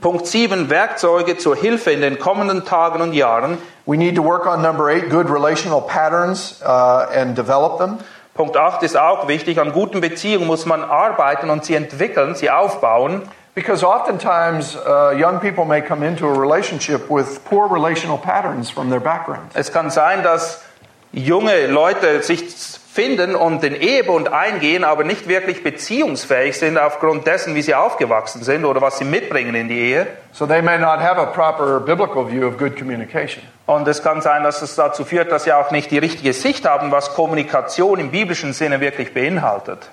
Punkt 0.01 0.27
7, 0.27 0.69
Werkzeuge 0.69 1.37
zur 1.37 1.55
Hilfe 1.55 1.91
in 1.91 2.01
den 2.01 2.19
kommenden 2.19 2.65
Tagen 2.65 3.01
und 3.01 3.13
Jahren. 3.13 3.57
We 3.85 3.97
need 3.97 4.15
to 4.15 4.23
work 4.23 4.45
on 4.45 4.61
number 4.61 4.89
eight, 4.89 5.09
good 5.09 5.29
relational 5.29 5.81
patterns 5.81 6.61
uh, 6.61 7.07
and 7.13 7.35
develop 7.35 7.77
them. 7.77 7.99
Punkt 8.33 8.55
8 8.55 8.83
ist 8.83 8.97
auch 8.97 9.27
wichtig. 9.27 9.59
An 9.59 9.71
guten 9.71 10.01
Beziehungen 10.01 10.47
muss 10.47 10.65
man 10.65 10.83
arbeiten 10.83 11.49
und 11.49 11.65
sie 11.65 11.75
entwickeln, 11.75 12.35
sie 12.35 12.49
aufbauen. 12.49 13.23
Because 13.53 13.85
oftentimes 13.85 14.77
uh, 14.77 15.11
young 15.11 15.39
people 15.41 15.65
may 15.65 15.81
come 15.81 16.07
into 16.07 16.25
a 16.25 16.31
relationship 16.31 17.09
with 17.09 17.43
poor 17.43 17.67
relational 17.67 18.17
patterns 18.17 18.69
from 18.69 18.89
their 18.89 19.01
backgrounds. 19.01 19.53
Es 19.55 19.73
kann 19.73 19.89
sein, 19.89 20.23
dass 20.23 20.61
junge 21.11 21.67
Leute 21.67 22.23
sich 22.23 22.45
finden 22.93 23.35
und 23.35 23.63
den 23.63 23.73
Ehebund 23.73 24.33
eingehen, 24.33 24.83
aber 24.83 25.05
nicht 25.05 25.29
wirklich 25.29 25.63
beziehungsfähig 25.63 26.57
sind 26.57 26.77
aufgrund 26.77 27.25
dessen, 27.25 27.55
wie 27.55 27.61
sie 27.61 27.73
aufgewachsen 27.73 28.43
sind 28.43 28.65
oder 28.65 28.81
was 28.81 28.97
sie 28.97 29.05
mitbringen 29.05 29.55
in 29.55 29.69
die 29.69 29.79
Ehe. 29.79 30.07
So 30.33 30.45
they 30.45 30.61
may 30.61 30.77
not 30.77 30.99
have 30.99 31.17
a 31.17 31.27
proper 31.27 31.79
biblical 31.79 32.29
view 32.29 32.45
of 32.45 32.57
good 32.57 32.77
communication. 32.77 33.43
Und 33.65 33.87
es 33.87 34.03
kann 34.03 34.21
sein, 34.21 34.43
dass 34.43 34.61
es 34.61 34.75
dazu 34.75 35.05
führt, 35.05 35.31
dass 35.31 35.45
sie 35.45 35.53
auch 35.53 35.71
nicht 35.71 35.89
die 35.91 35.99
richtige 35.99 36.33
Sicht 36.33 36.67
haben, 36.67 36.91
was 36.91 37.13
Kommunikation 37.13 37.97
im 37.99 38.11
biblischen 38.11 38.51
Sinne 38.51 38.81
wirklich 38.81 39.13
beinhaltet. 39.13 39.89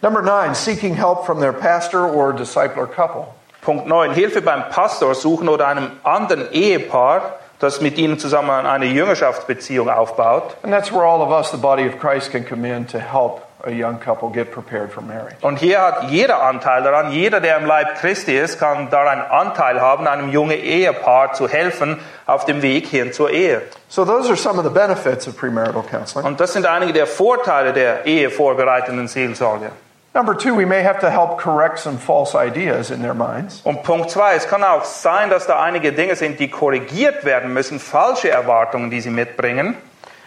Number 0.00 0.22
nine, 0.22 0.54
seeking 0.54 0.94
help 0.94 1.26
from 1.26 1.40
their 1.40 1.52
pastor 1.52 2.10
or 2.14 2.32
discipler 2.32 2.86
couple. 2.86 3.26
Punkt 3.60 3.86
9. 3.86 4.12
Hilfe 4.12 4.40
beim 4.40 4.70
Pastor 4.70 5.14
suchen 5.14 5.50
oder 5.50 5.66
einem 5.66 5.90
anderen 6.02 6.50
Ehepaar, 6.52 7.38
das 7.58 7.80
mit 7.80 7.98
ihnen 7.98 8.18
zusammen 8.18 8.66
eine 8.66 8.86
Jüngerschaftsbeziehung 8.86 9.88
aufbaut. 9.88 10.56
And 10.62 10.72
that's 10.72 10.92
where 10.92 11.04
all 11.04 11.20
of 11.20 11.30
us, 11.30 11.50
the 11.50 11.56
body 11.56 11.86
of 11.88 11.98
Christ, 11.98 12.30
can 12.30 12.44
come 12.44 12.64
in 12.64 12.86
to 12.88 12.98
help 12.98 13.42
a 13.64 13.70
young 13.70 13.98
couple 13.98 14.30
get 14.30 14.52
prepared 14.52 14.92
for 14.92 15.02
marriage. 15.02 15.36
Und 15.40 15.58
hier 15.58 15.80
hat 15.80 16.10
jeder 16.10 16.42
Anteil 16.42 16.82
daran. 16.82 17.10
Jeder, 17.10 17.40
der 17.40 17.56
im 17.56 17.66
Leib 17.66 17.96
Christi 17.96 18.36
ist, 18.36 18.60
kann 18.60 18.90
daran 18.90 19.20
Anteil 19.20 19.80
haben, 19.80 20.06
einem 20.06 20.30
jungen 20.30 20.58
Ehepaar 20.58 21.32
zu 21.32 21.48
helfen 21.48 21.98
auf 22.26 22.44
dem 22.44 22.62
Weg 22.62 22.86
hin 22.86 23.12
zur 23.12 23.30
Ehe. 23.30 23.62
So 23.88 24.04
those 24.04 24.28
are 24.28 24.36
some 24.36 24.58
of 24.58 24.64
the 24.64 24.70
benefits 24.70 25.26
of 25.26 25.36
premarital 25.36 25.82
counseling. 25.82 26.26
Und 26.26 26.40
das 26.40 26.52
sind 26.52 26.66
einige 26.66 26.92
der 26.92 27.06
Vorteile 27.06 27.72
der 27.72 28.06
ehevorbereitenden 28.06 29.08
Seelsorge. 29.08 29.70
Number 30.18 30.34
two, 30.34 30.52
we 30.56 30.64
may 30.64 30.82
have 30.82 30.98
to 31.02 31.12
help 31.12 31.38
correct 31.38 31.78
some 31.78 31.96
false 31.96 32.34
ideas 32.34 32.90
in 32.90 33.02
their 33.02 33.14
minds. 33.14 33.60
Und 33.64 33.84
Punkt 33.84 34.10
zwei, 34.10 34.34
es 34.34 34.48
kann 34.48 34.64
auch 34.64 34.84
sein, 34.84 35.30
dass 35.30 35.46
da 35.46 35.62
einige 35.62 35.92
Dinge 35.92 36.16
sind, 36.16 36.40
die 36.40 36.48
korrigiert 36.48 37.24
werden 37.24 37.54
müssen, 37.54 37.78
falsche 37.78 38.28
Erwartungen, 38.28 38.90
die 38.90 39.00
sie 39.00 39.10
mitbringen. 39.10 39.76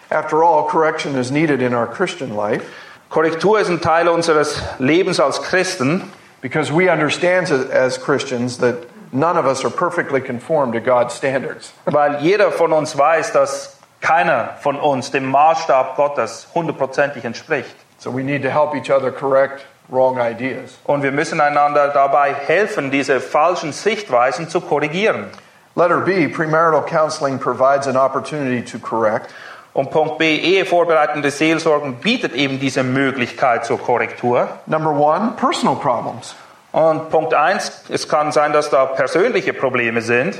After 0.10 0.44
all, 0.44 0.66
correction 0.66 1.18
is 1.18 1.30
needed 1.30 1.62
in 1.62 1.74
our 1.74 1.88
Christian 1.88 2.34
life 2.34 2.64
Korrektur 3.10 3.60
ist 3.60 3.70
ein 3.70 3.82
Teil 3.82 4.08
unseres 4.08 4.62
Lebens 4.80 5.20
als 5.20 5.42
Christen, 5.42 6.10
because 6.40 6.72
we 6.72 6.90
understand 6.90 7.52
as- 7.52 8.02
Christians 8.02 8.60
that 8.60 8.88
none 9.12 9.38
of 9.38 9.46
us 9.46 9.66
are 9.66 9.70
perfectly 9.70 10.22
conformed 10.22 10.72
to 10.72 10.80
God's 10.80 11.18
standards. 11.18 11.74
weil 11.86 12.22
jeder 12.22 12.54
von 12.54 12.72
uns 12.72 12.98
weiß, 12.98 13.34
dass 13.34 13.78
keiner 14.00 14.52
von 14.62 14.80
uns 14.80 15.12
dem 15.12 15.30
Maßstab 15.30 15.98
Gottes 15.98 16.48
hundertprozentig 16.56 17.26
entspricht. 17.26 17.76
So 17.98 18.10
we 18.10 18.24
need 18.24 18.44
to 18.44 18.50
help 18.50 18.74
each 18.74 18.90
other 18.90 19.12
correct 19.12 19.66
wrong 19.92 20.18
ideas. 20.20 20.80
Und 20.86 21.04
wir 21.04 21.12
müssen 21.12 21.40
einander 21.40 21.90
dabei 21.90 22.34
helfen, 22.34 22.90
diese 22.90 23.20
falschen 23.20 23.74
Sichtweisen 23.74 24.50
zu 24.50 24.62
korrigieren. 24.62 25.28
Letter 25.76 26.02
B, 26.02 26.28
premarital 26.28 26.86
counseling 26.86 27.40
provides 27.40 27.88
an 27.88 27.96
opportunity 27.96 28.64
to 28.64 28.80
correct. 28.80 29.30
Und 29.74 29.92
Punkt 29.92 30.18
B, 30.18 30.38
ehevorbereitende 30.38 31.32
Seelsorgen 31.32 31.96
bietet 31.96 32.34
eben 32.34 32.60
diese 32.60 32.84
Möglichkeit 32.84 33.66
zur 33.66 33.80
Korrektur. 33.80 34.50
Number 34.66 34.92
one, 34.92 35.34
personal 35.38 35.76
problems. 35.76 36.36
Und 36.74 37.10
Punkt 37.10 37.34
eins, 37.34 37.84
es 37.90 38.08
kann 38.08 38.32
sein, 38.32 38.52
dass 38.54 38.70
da 38.70 38.86
persönliche 38.86 39.54
Probleme 39.54 40.02
sind. 40.02 40.38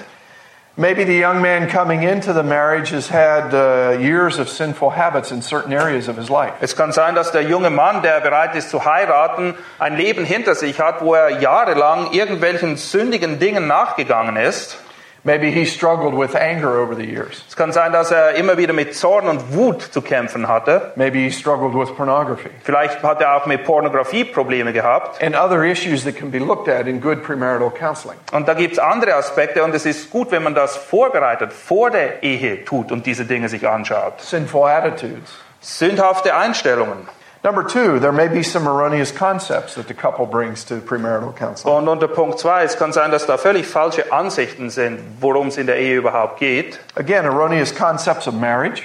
Maybe 0.82 1.04
the 1.04 1.14
young 1.16 1.44
man 1.44 1.70
coming 1.70 2.02
into 2.02 2.34
the 2.34 2.42
marriage 2.42 2.90
has 2.90 3.08
had 3.08 3.54
uh, 3.54 4.00
years 4.00 4.40
of 4.40 4.50
sinful 4.50 4.90
habits 4.90 5.32
in 5.32 5.44
certain 5.44 5.74
areas 5.74 6.08
of 6.08 6.18
his 6.18 6.28
life. 6.28 6.54
Es 6.60 6.76
kann 6.76 6.92
sein, 6.92 7.14
dass 7.14 7.32
der 7.32 7.44
junge 7.44 7.70
Mann, 7.70 8.02
der 8.02 8.20
bereit 8.20 8.56
ist 8.56 8.72
zu 8.72 8.84
heiraten, 8.84 9.54
ein 9.78 9.96
Leben 9.96 10.26
hinter 10.26 10.56
sich 10.56 10.80
hat, 10.80 11.02
wo 11.02 11.14
er 11.14 11.40
jahrelang 11.40 12.14
irgendwelchen 12.14 12.78
sündigen 12.78 13.38
Dingen 13.38 13.68
nachgegangen 13.68 14.38
ist. 14.38 14.80
Maybe 15.24 15.52
he 15.52 15.66
struggled 15.66 16.18
with 16.18 16.36
anger 16.36 16.80
over 16.82 16.96
the 16.96 17.04
years. 17.06 17.44
Es 17.48 17.56
kann 17.56 17.72
sein, 17.72 17.92
dass 17.92 18.10
er 18.10 18.34
immer 18.36 18.58
wieder 18.58 18.74
mit 18.74 18.96
Zorn 18.96 19.28
und 19.28 19.54
Wut 19.54 19.82
zu 19.84 20.02
kämpfen 20.02 20.48
hatte. 20.48 20.94
Maybe 20.96 21.20
he 21.20 21.30
struggled 21.32 21.76
with 21.76 21.96
pornography 21.96 22.50
Vielleicht 22.64 23.04
hat 23.04 23.22
er 23.22 23.36
auch 23.36 23.46
mit 23.46 23.64
Pornografie 23.64 24.24
Probleme 24.24 24.74
gehabt. 24.74 25.22
and 25.22 25.36
other 25.36 25.64
issues 25.64 26.04
that 26.06 26.16
can 26.16 26.32
be 26.32 26.40
looked 26.40 26.68
at 26.68 26.88
in 26.88 27.00
good 27.00 27.24
premarital 27.24 27.70
counseling. 27.70 28.18
Und 28.32 28.48
da 28.48 28.56
gibt 28.56 28.74
es 28.74 28.80
andere 28.80 29.14
Aspekte 29.14 29.64
und 29.64 29.76
es 29.76 29.86
ist 29.86 30.10
gut, 30.10 30.32
wenn 30.32 30.42
man 30.42 30.56
das 30.56 30.76
vorbereitet, 30.76 31.54
vor 31.54 31.92
der 31.92 32.24
Ehe 32.24 32.66
tut 32.66 32.92
und 32.92 33.06
diese 33.06 33.26
Dinge 33.26 33.48
sich 33.48 33.68
anschaut. 33.68 34.22
Sinful 34.22 34.68
attitudes. 34.70 35.32
Sündhafte 35.60 36.36
Einstellungen. 36.36 37.08
Number 37.44 37.64
two, 37.64 38.00
there 38.00 38.12
may 38.12 38.28
be 38.28 38.44
some 38.44 38.68
erroneous 38.68 39.12
concepts 39.12 39.74
that 39.74 39.88
the 39.88 39.96
couple 39.96 40.28
brings 40.28 40.64
to 40.66 40.76
premarital 40.76 41.36
counseling. 41.36 41.76
Und 41.76 41.88
unter 41.88 42.08
Punkt 42.08 42.38
2, 42.38 42.64
es 42.64 42.78
kann 42.78 42.94
sein, 42.94 43.10
dass 43.10 43.26
da 43.26 43.38
völlig 43.38 43.66
falsche 43.66 44.12
Ansichten 44.12 44.70
sind, 44.70 45.00
worum 45.20 45.48
es 45.48 45.58
in 45.58 45.66
der 45.66 45.78
Ehe 45.78 45.96
überhaupt 45.98 46.40
geht. 46.40 46.80
Again, 46.96 47.26
erroneous 47.26 47.74
concepts 47.74 48.28
of 48.28 48.36
marriage, 48.36 48.84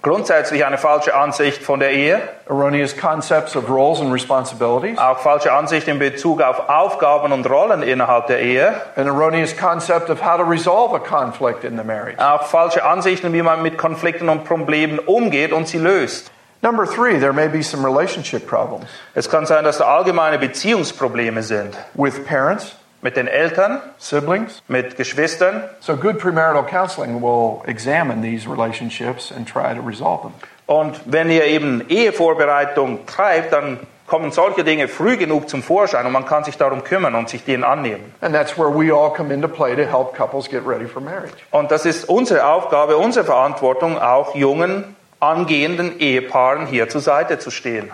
Grundsätzlich 0.00 0.64
eine 0.64 0.78
falsche 0.78 1.12
Ansicht 1.16 1.60
von 1.60 1.80
der 1.80 1.90
Ehe, 1.90 2.20
erroneous 2.48 2.96
concepts 2.96 3.56
of 3.56 3.68
roles 3.68 4.00
and 4.00 4.12
responsibilities, 4.12 4.96
auch 4.96 5.18
falsche 5.18 5.52
Ansicht 5.52 5.88
in 5.88 5.98
Bezug 5.98 6.40
auf 6.40 6.68
Aufgaben 6.68 7.32
und 7.32 7.50
Rollen 7.50 7.82
innerhalb 7.82 8.28
der 8.28 8.38
Ehe, 8.40 8.80
an 8.94 9.08
erroneous 9.08 9.56
concept 9.56 10.08
of 10.08 10.24
how 10.24 10.36
to 10.36 10.44
resolve 10.44 10.94
a 10.94 11.00
conflict 11.00 11.64
in 11.64 11.76
the 11.76 11.82
marriage. 11.82 12.16
auch 12.20 12.44
falsche 12.44 12.84
Ansichten, 12.84 13.32
wie 13.32 13.42
man 13.42 13.60
mit 13.60 13.76
Konflikten 13.76 14.28
und 14.28 14.44
Problemen 14.44 15.00
umgeht 15.00 15.52
und 15.52 15.66
sie 15.66 15.78
löst. 15.78 16.30
Number 16.60 16.86
three, 16.86 17.18
there 17.18 17.32
may 17.32 17.48
be 17.48 17.62
some 17.62 17.84
relationship 17.84 18.46
problems 18.46 18.86
Es 19.14 19.28
kann 19.28 19.46
sein, 19.46 19.64
dass 19.64 19.78
da 19.78 19.84
allgemeine 19.84 20.38
Beziehungsprobleme 20.38 21.42
sind 21.42 21.76
with 21.94 22.24
parents, 22.24 22.74
mit 23.00 23.16
den 23.16 23.28
Eltern, 23.28 23.80
siblings. 23.98 24.60
mit 24.66 24.96
Geschwistern. 24.96 25.62
So, 25.80 25.96
good 25.96 26.18
premarital 26.18 26.64
counseling 26.64 27.22
will 27.22 27.62
examine 27.66 28.22
these 28.22 28.48
relationships 28.48 29.30
and 29.30 29.46
try 29.46 29.74
to 29.74 29.80
resolve 29.80 30.22
them. 30.22 30.32
Und 30.66 31.00
wenn 31.06 31.30
ihr 31.30 31.44
eben 31.44 31.88
Ehevorbereitung 31.88 33.06
treibt, 33.06 33.52
dann 33.52 33.78
kommen 34.08 34.32
solche 34.32 34.64
Dinge 34.64 34.88
früh 34.88 35.16
genug 35.16 35.48
zum 35.48 35.62
Vorschein 35.62 36.04
und 36.06 36.12
man 36.12 36.26
kann 36.26 36.42
sich 36.42 36.56
darum 36.56 36.82
kümmern 36.82 37.14
und 37.14 37.28
sich 37.28 37.44
denen 37.44 37.62
annehmen. 37.62 38.12
Und 38.20 38.32
das 41.70 41.86
ist 41.86 42.08
unsere 42.08 42.46
Aufgabe, 42.46 42.96
unsere 42.96 43.24
Verantwortung, 43.24 43.98
auch 43.98 44.34
jungen, 44.34 44.96
angehenden 45.20 45.98
Ehepaaren 45.98 46.66
hier 46.66 46.88
zur 46.88 47.00
Seite 47.00 47.38
zu 47.38 47.50
stehen. 47.50 47.90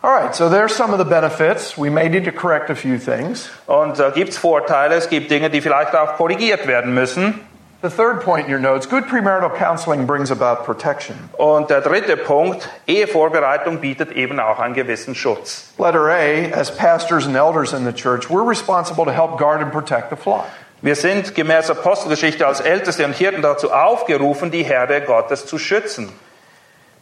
All 0.00 0.12
right, 0.12 0.32
so 0.32 0.48
there's 0.48 0.76
some 0.76 0.92
of 0.92 0.98
the 0.98 1.04
benefits. 1.04 1.76
We 1.76 1.90
may 1.90 2.08
need 2.08 2.24
to 2.26 2.32
correct 2.32 2.70
a 2.70 2.76
few 2.76 2.98
things. 2.98 3.50
Und 3.66 3.98
da 3.98 4.10
gibt 4.10 4.30
es 4.30 4.38
Vorteile, 4.38 4.94
es 4.94 5.08
gibt 5.08 5.28
Dinge, 5.28 5.50
die 5.50 5.60
vielleicht 5.60 5.94
auch 5.96 6.16
korrigiert 6.16 6.68
werden 6.68 6.94
müssen. 6.94 7.40
The 7.82 7.90
third 7.90 8.22
point 8.22 8.46
in 8.46 8.52
your 8.52 8.60
notes 8.60 8.88
good 8.88 9.06
premarital 9.06 9.50
counseling 9.50 10.06
brings 10.06 10.30
about 10.30 10.64
protection. 10.64 11.16
Und 11.36 11.70
der 11.70 11.80
dritte 11.80 12.16
Punkt, 12.16 12.68
Ehevorbereitung 12.86 13.78
bietet 13.78 14.12
eben 14.12 14.38
auch 14.38 14.60
einen 14.60 14.74
gewissen 14.74 15.16
Schutz. 15.16 15.72
Letter 15.78 16.06
A, 16.08 16.52
as 16.52 16.76
pastors 16.76 17.26
and 17.26 17.36
elders 17.36 17.72
in 17.72 17.84
the 17.84 17.92
church, 17.92 18.28
we're 18.28 18.48
responsible 18.48 19.04
to 19.04 19.12
help 19.12 19.36
guard 19.38 19.60
and 19.60 19.72
protect 19.72 20.10
the 20.10 20.16
flock. 20.16 20.46
Wir 20.80 20.94
sind 20.94 21.34
gemäß 21.34 21.70
Apostelgeschichte 21.70 22.46
als 22.46 22.60
Älteste 22.60 23.04
und 23.04 23.14
Hirten 23.14 23.42
dazu 23.42 23.72
aufgerufen, 23.72 24.52
die 24.52 24.62
Herde 24.62 25.00
Gottes 25.00 25.44
zu 25.46 25.58
schützen. 25.58 26.08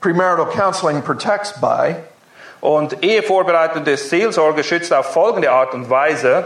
Premarital 0.07 0.53
counseling 0.53 1.03
protects 1.03 1.53
by 1.61 1.97
Und 2.61 3.03
ehevorbereitende 3.03 3.97
Seelsorge 3.97 4.63
schützt 4.63 4.93
auf 4.93 5.13
folgende 5.13 5.51
Art 5.51 5.75
und 5.75 5.91
Weise, 5.91 6.45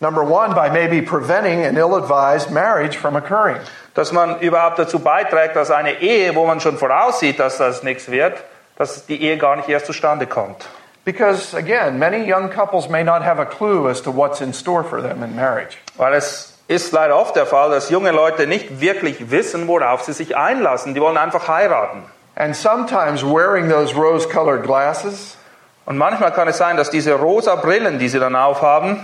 number 0.00 0.22
one, 0.22 0.54
by 0.54 0.70
maybe 0.70 1.02
preventing 1.02 1.62
an 1.66 1.76
ill 1.76 1.94
advised 1.94 2.50
marriage 2.50 2.96
from 2.96 3.14
occurring. 3.14 3.58
dass 3.92 4.12
man 4.12 4.40
überhaupt 4.40 4.78
dazu 4.78 4.98
beiträgt, 4.98 5.56
dass 5.56 5.70
eine 5.70 6.00
Ehe, 6.00 6.34
wo 6.34 6.46
man 6.46 6.60
schon 6.60 6.78
voraussieht, 6.78 7.38
dass 7.38 7.58
das 7.58 7.82
nichts 7.82 8.10
wird, 8.10 8.42
dass 8.78 9.04
die 9.04 9.22
Ehe 9.22 9.36
gar 9.36 9.56
nicht 9.56 9.68
erst 9.68 9.84
zustande 9.84 10.26
kommt. 10.26 10.66
Because, 11.04 11.54
again, 11.54 11.98
many 11.98 12.24
young 12.24 12.48
couples 12.48 12.88
may 12.88 13.04
not 13.04 13.22
have 13.22 13.38
a 13.38 13.44
clue 13.44 13.90
as 13.90 14.00
to 14.00 14.10
what's 14.10 14.40
in 14.40 14.54
store 14.54 14.84
for 14.84 15.02
them 15.02 15.22
in 15.22 15.36
marriage. 15.36 15.76
Weil 15.98 16.14
es 16.14 16.58
ist 16.66 16.92
leider 16.92 17.18
oft 17.18 17.36
der 17.36 17.44
Fall, 17.44 17.70
dass 17.70 17.90
junge 17.90 18.12
Leute 18.12 18.46
nicht 18.46 18.80
wirklich 18.80 19.30
wissen, 19.30 19.68
worauf 19.68 20.02
sie 20.02 20.14
sich 20.14 20.34
einlassen. 20.34 20.94
Die 20.94 21.00
wollen 21.02 21.18
einfach 21.18 21.48
heiraten. 21.48 22.04
And 22.34 22.56
sometimes 22.56 23.22
wearing 23.22 23.68
those 23.68 23.94
rose 23.94 24.26
colored 24.26 24.62
glasses, 24.64 25.36
Und 25.84 25.98
manchmal 25.98 26.32
kann 26.32 26.48
es 26.48 26.58
sein, 26.58 26.76
dass 26.76 26.90
diese 26.90 27.14
rosa 27.14 27.56
Brillen, 27.56 27.98
die 27.98 28.08
sie 28.08 28.20
dann 28.20 28.36
aufhaben, 28.36 29.00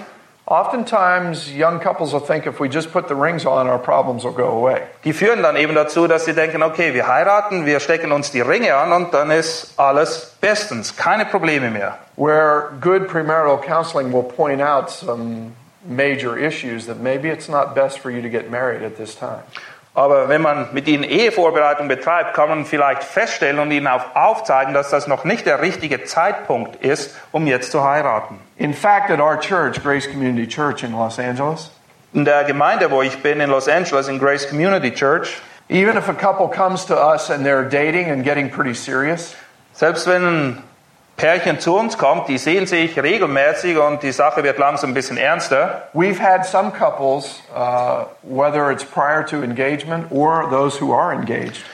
oftentimes 0.46 1.50
young 1.52 1.80
couples 1.80 2.12
will 2.12 2.20
think 2.20 2.46
if 2.46 2.60
we 2.60 2.68
just 2.68 2.92
put 2.92 3.08
the 3.08 3.14
rings 3.14 3.44
on, 3.44 3.66
our 3.68 3.78
problems 3.78 4.24
will 4.24 4.32
go 4.32 4.48
away. 4.48 4.82
die 5.04 5.12
führen 5.12 5.42
dann 5.42 5.56
eben 5.56 5.74
dazu, 5.74 6.06
dass 6.06 6.24
sie 6.24 6.34
denken, 6.34 6.62
okay, 6.62 6.94
wir 6.94 7.06
heiraten, 7.06 7.66
wir 7.66 7.80
stecken 7.80 8.12
uns 8.12 8.30
die 8.30 8.40
Ringe 8.40 8.74
an 8.76 8.92
und 8.92 9.12
dann 9.12 9.30
ist 9.30 9.74
alles 9.76 10.36
bestens, 10.40 10.96
keine 10.96 11.26
Probleme 11.26 11.70
mehr. 11.70 11.98
Where 12.16 12.70
good 12.80 13.08
premarital 13.08 13.58
counseling 13.58 14.12
will 14.12 14.22
point 14.22 14.62
out 14.62 14.88
some 14.88 15.52
major 15.84 16.36
issues 16.36 16.86
that 16.86 17.00
maybe 17.00 17.28
it's 17.28 17.48
not 17.48 17.74
best 17.74 17.98
for 17.98 18.10
you 18.10 18.22
to 18.22 18.28
get 18.28 18.50
married 18.50 18.82
at 18.82 18.96
this 18.96 19.16
time. 19.16 19.42
Aber 19.98 20.28
wenn 20.28 20.42
man 20.42 20.68
mit 20.70 20.86
ihnen 20.86 21.02
Ehevorbereitung 21.02 21.88
betreibt, 21.88 22.32
kann 22.32 22.48
man 22.48 22.64
vielleicht 22.66 23.02
feststellen 23.02 23.58
und 23.58 23.72
ihnen 23.72 23.88
auch 23.88 24.14
aufzeigen, 24.14 24.72
dass 24.72 24.90
das 24.90 25.08
noch 25.08 25.24
nicht 25.24 25.44
der 25.44 25.60
richtige 25.60 26.04
Zeitpunkt 26.04 26.76
ist, 26.84 27.16
um 27.32 27.48
jetzt 27.48 27.72
zu 27.72 27.82
heiraten. 27.82 28.38
In 28.58 28.74
fact, 28.74 29.10
at 29.10 29.18
our 29.18 29.40
church, 29.40 29.82
Grace 29.82 30.08
Community 30.08 30.46
Church 30.46 30.84
in 30.84 30.92
Los 30.92 31.18
Angeles, 31.18 31.72
In 32.12 32.24
der 32.24 32.44
Gemeinde, 32.44 32.92
wo 32.92 33.02
ich 33.02 33.20
bin, 33.24 33.40
in 33.40 33.50
Los 33.50 33.66
Angeles, 33.66 34.06
in 34.06 34.20
Grace 34.20 34.48
Community 34.48 34.92
Church, 34.92 35.42
even 35.68 35.96
if 35.96 36.08
a 36.08 36.14
couple 36.14 36.46
comes 36.46 36.86
to 36.86 36.94
us 36.94 37.28
and 37.28 37.44
they're 37.44 37.68
dating 37.68 38.08
and 38.08 38.22
getting 38.22 38.50
pretty 38.50 38.74
serious, 38.74 39.34
selbst 39.72 40.06
wenn 40.06 40.62
Pärchen 41.18 41.58
zu 41.58 41.76
uns 41.76 41.98
kommt, 41.98 42.28
die 42.28 42.38
sehen 42.38 42.66
sich 42.66 42.96
regelmäßig 42.98 43.76
und 43.76 44.02
die 44.04 44.12
Sache 44.12 44.44
wird 44.44 44.56
langsam 44.56 44.90
ein 44.90 44.94
bisschen 44.94 45.18
ernster. 45.18 45.88
we've 45.92 46.20
had 46.20 46.46
some 46.46 46.70
couples, 46.70 47.42
uh, 47.54 48.04
whether 48.22 48.70
it's 48.70 48.84
prior 48.84 49.26
to 49.26 49.42
engagement 49.42 50.06
or 50.10 50.48
those 50.48 50.80
who 50.80 50.94
are 50.94 51.12
engaged, 51.12 51.64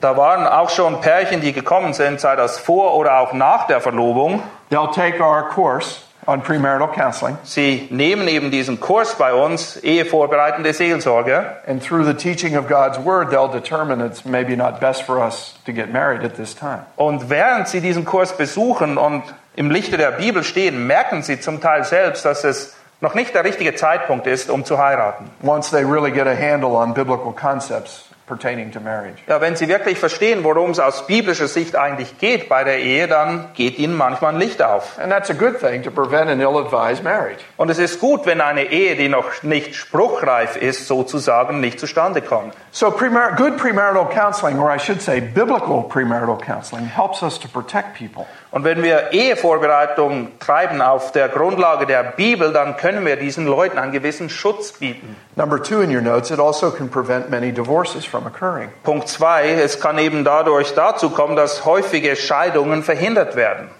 Da 0.00 0.16
waren 0.16 0.46
auch 0.46 0.70
schon 0.70 1.00
Pärchen, 1.00 1.40
die 1.40 1.52
gekommen 1.52 1.92
sind, 1.92 2.18
sei 2.20 2.34
das 2.34 2.58
vor 2.58 2.94
oder 2.96 3.20
auch 3.20 3.32
nach 3.34 3.66
der 3.66 3.80
Verlobung. 3.80 4.42
they'll 4.70 4.92
take 4.92 5.22
our 5.22 5.48
course 5.50 6.00
on 6.26 6.42
premarital 6.42 6.92
counseling, 6.92 7.36
Sie 7.44 7.86
nehmen 7.90 8.28
eben 8.28 8.50
diesen 8.50 8.80
Kurs 8.80 9.14
bei 9.16 9.34
uns, 9.34 9.76
Ehevorbereitende 9.82 10.72
Seelsorge. 10.72 11.44
and 11.66 11.82
through 11.82 12.04
the 12.04 12.14
teaching 12.14 12.56
of 12.56 12.68
God's 12.68 12.98
Word, 12.98 13.30
they'll 13.30 13.48
determine 13.48 14.00
it's 14.00 14.24
maybe 14.24 14.56
not 14.56 14.80
best 14.80 15.02
for 15.02 15.18
us 15.18 15.54
to 15.66 15.72
get 15.72 15.92
married 15.92 16.22
at 16.24 16.36
this 16.36 16.54
time. 16.54 16.86
Und 16.96 17.30
während 17.30 17.68
sie 17.68 17.80
diesen 17.80 18.04
Kurs 18.04 18.36
besuchen 18.36 18.96
und 18.98 19.22
im 19.56 19.70
Lichte 19.70 19.96
der 19.96 20.12
Bibel 20.12 20.42
stehen, 20.42 20.86
merken 20.86 21.22
sie 21.22 21.40
zum 21.40 21.60
Teil 21.60 21.84
selbst, 21.84 22.24
dass 22.24 22.44
es 22.44 22.74
noch 23.00 23.14
nicht 23.14 23.34
der 23.34 23.44
richtige 23.44 23.74
Zeitpunkt 23.74 24.26
ist, 24.26 24.50
um 24.50 24.64
zu 24.64 24.78
heiraten. 24.78 25.30
Once 25.42 25.70
they 25.70 25.84
really 25.84 26.10
get 26.10 26.26
a 26.26 26.34
handle 26.34 26.70
on 26.76 26.94
biblical 26.94 27.32
concepts 27.32 28.04
pertaining 28.26 28.72
to 28.72 28.80
marriage. 28.80 29.18
Ja, 29.26 29.40
wenn 29.40 29.54
sie 29.54 29.68
wirklich 29.68 29.98
verstehen, 29.98 30.44
worum 30.44 30.70
es 30.70 30.80
aus 30.80 31.06
biblischer 31.06 31.48
Sicht 31.48 31.76
eigentlich 31.76 32.18
geht 32.18 32.48
bei 32.48 32.64
der 32.64 32.78
Ehe, 32.78 33.06
dann 33.06 33.50
geht 33.54 33.78
ihnen 33.78 33.94
manchmal 33.96 34.32
ein 34.34 34.40
Licht 34.40 34.62
auf. 34.62 34.98
And 34.98 35.12
that's 35.12 35.30
a 35.30 35.34
good 35.34 35.60
thing 35.60 35.82
to 35.82 35.90
prevent 35.90 36.30
an 36.30 36.40
ill 36.40 36.56
advised 36.56 37.04
marriage. 37.04 37.40
Und 37.56 37.70
es 37.70 37.78
ist 37.78 38.00
gut, 38.00 38.24
wenn 38.24 38.40
eine 38.40 38.64
Ehe, 38.64 38.96
die 38.96 39.08
noch 39.08 39.42
nicht 39.42 39.74
spruchreif 39.74 40.56
ist, 40.56 40.86
sozusagen 40.86 41.60
nicht 41.60 41.78
zustande 41.78 42.22
kommt. 42.22 42.54
So, 42.70 42.88
premar- 42.88 43.36
good 43.36 43.56
premarital 43.56 44.08
counseling, 44.08 44.58
or 44.58 44.74
I 44.74 44.78
should 44.78 45.02
say 45.02 45.20
biblical 45.20 45.82
premarital 45.88 46.38
counseling, 46.38 46.86
helps 46.86 47.22
us 47.22 47.38
to 47.38 47.48
protect 47.48 47.94
people. 47.98 48.26
Und 48.50 48.64
wenn 48.64 48.82
wir 48.82 49.12
Ehevorbereitung 49.12 50.38
treiben 50.38 50.80
auf 50.80 51.12
der 51.12 51.28
Grundlage 51.28 51.86
der 51.86 52.04
Bibel, 52.04 52.52
dann 52.52 52.76
können 52.76 53.04
wir 53.04 53.16
diesen 53.16 53.46
Leuten 53.46 53.78
einen 53.78 53.92
gewissen 53.92 54.28
Schutz 54.30 54.72
bieten. 54.72 55.16
Number 55.36 55.60
two 55.62 55.80
in 55.80 55.94
your 55.94 56.02
notes, 56.02 56.30
it 56.30 56.38
also 56.38 56.70
can 56.70 56.88
prevent 56.88 57.30
many 57.30 57.52
divorces 57.52 58.04
from 58.14 58.26
occurring. 58.28 58.70
Punkt 58.84 59.08
zwei, 59.08 59.50
es 59.50 59.80
kann 59.80 59.98
eben 59.98 60.22
dadurch 60.22 60.72
dazu 60.74 61.10
kommen, 61.10 61.34
dass 61.34 61.64
häufige 61.64 62.14
Scheidungen 62.14 62.84
verhindert 62.84 63.34
werden. 63.34 63.70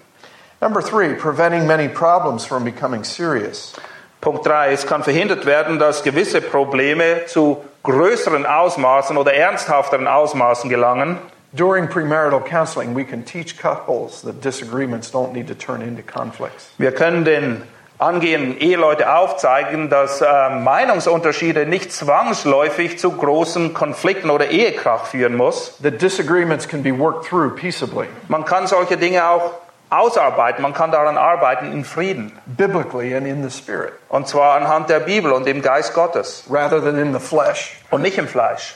Number 0.59 0.81
three, 0.81 1.13
preventing 1.13 1.65
many 1.65 1.87
problems 1.87 2.45
from 2.45 2.65
becoming 2.65 3.05
serious. 3.05 3.73
Punkt 4.19 4.45
drei, 4.45 4.73
es 4.73 4.85
kann 4.85 5.03
verhindert 5.03 5.45
werden, 5.45 5.79
dass 5.79 6.03
gewisse 6.03 6.41
Probleme 6.41 7.25
zu 7.27 7.63
größeren 7.83 8.45
Ausmaßen 8.45 9.15
oder 9.15 9.33
ernsthafteren 9.33 10.07
Ausmaßen 10.07 10.69
gelangen. 10.69 11.17
During 11.53 11.87
premarital 11.87 12.41
counseling, 12.41 12.93
we 12.93 13.05
can 13.05 13.23
teach 13.23 13.57
couples 13.57 14.21
that 14.23 14.43
disagreements 14.43 15.09
don't 15.09 15.31
need 15.31 15.47
to 15.47 15.53
turn 15.53 15.81
into 15.81 16.03
conflicts. 16.03 16.71
Wir 16.77 16.91
können 16.91 17.23
den 17.23 17.61
angehenden 17.97 18.57
Eheleute 18.59 19.13
aufzeigen, 19.15 19.89
dass 19.89 20.21
äh, 20.21 20.49
Meinungsunterschiede 20.49 21.65
nicht 21.65 21.91
zwangsläufig 21.93 22.99
zu 22.99 23.11
großen 23.11 23.73
Konflikten 23.73 24.29
oder 24.29 24.49
Ehekrach 24.49 25.05
führen 25.05 25.35
muss. 25.35 25.77
That 25.81 26.01
disagreements 26.01 26.67
can 26.67 26.83
be 26.83 26.97
worked 26.97 27.25
through 27.27 27.55
peaceably, 27.55 28.07
Man 28.27 28.43
kann 28.45 28.67
solche 28.67 28.97
Dinge 28.97 29.27
auch 29.27 29.51
ausarbeiten, 29.89 30.61
man 30.61 30.73
kann 30.73 30.91
daran 30.91 31.17
arbeiten 31.17 31.71
in 31.71 31.85
Frieden. 31.85 32.31
biblically, 32.45 33.15
and 33.15 33.25
in 33.27 33.47
the 33.47 33.55
spirit, 33.55 33.93
Und 34.09 34.27
zwar 34.27 34.55
anhand 34.55 34.89
der 34.89 34.99
Bibel 34.99 35.31
und 35.31 35.45
dem 35.45 35.61
Geist 35.61 35.93
Gottes 35.93 36.43
rather 36.49 36.81
than 36.83 36.97
in 36.97 37.13
the 37.13 37.19
flesh. 37.19 37.77
und 37.91 38.01
nicht 38.01 38.17
im 38.17 38.27
Fleisch. 38.27 38.75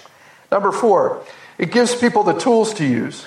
Number 0.52 0.72
four, 0.72 1.18
it 1.58 1.72
gives 1.72 1.96
people 1.96 2.24
the 2.24 2.38
tools 2.40 2.74
to 2.74 2.84
use. 2.84 3.26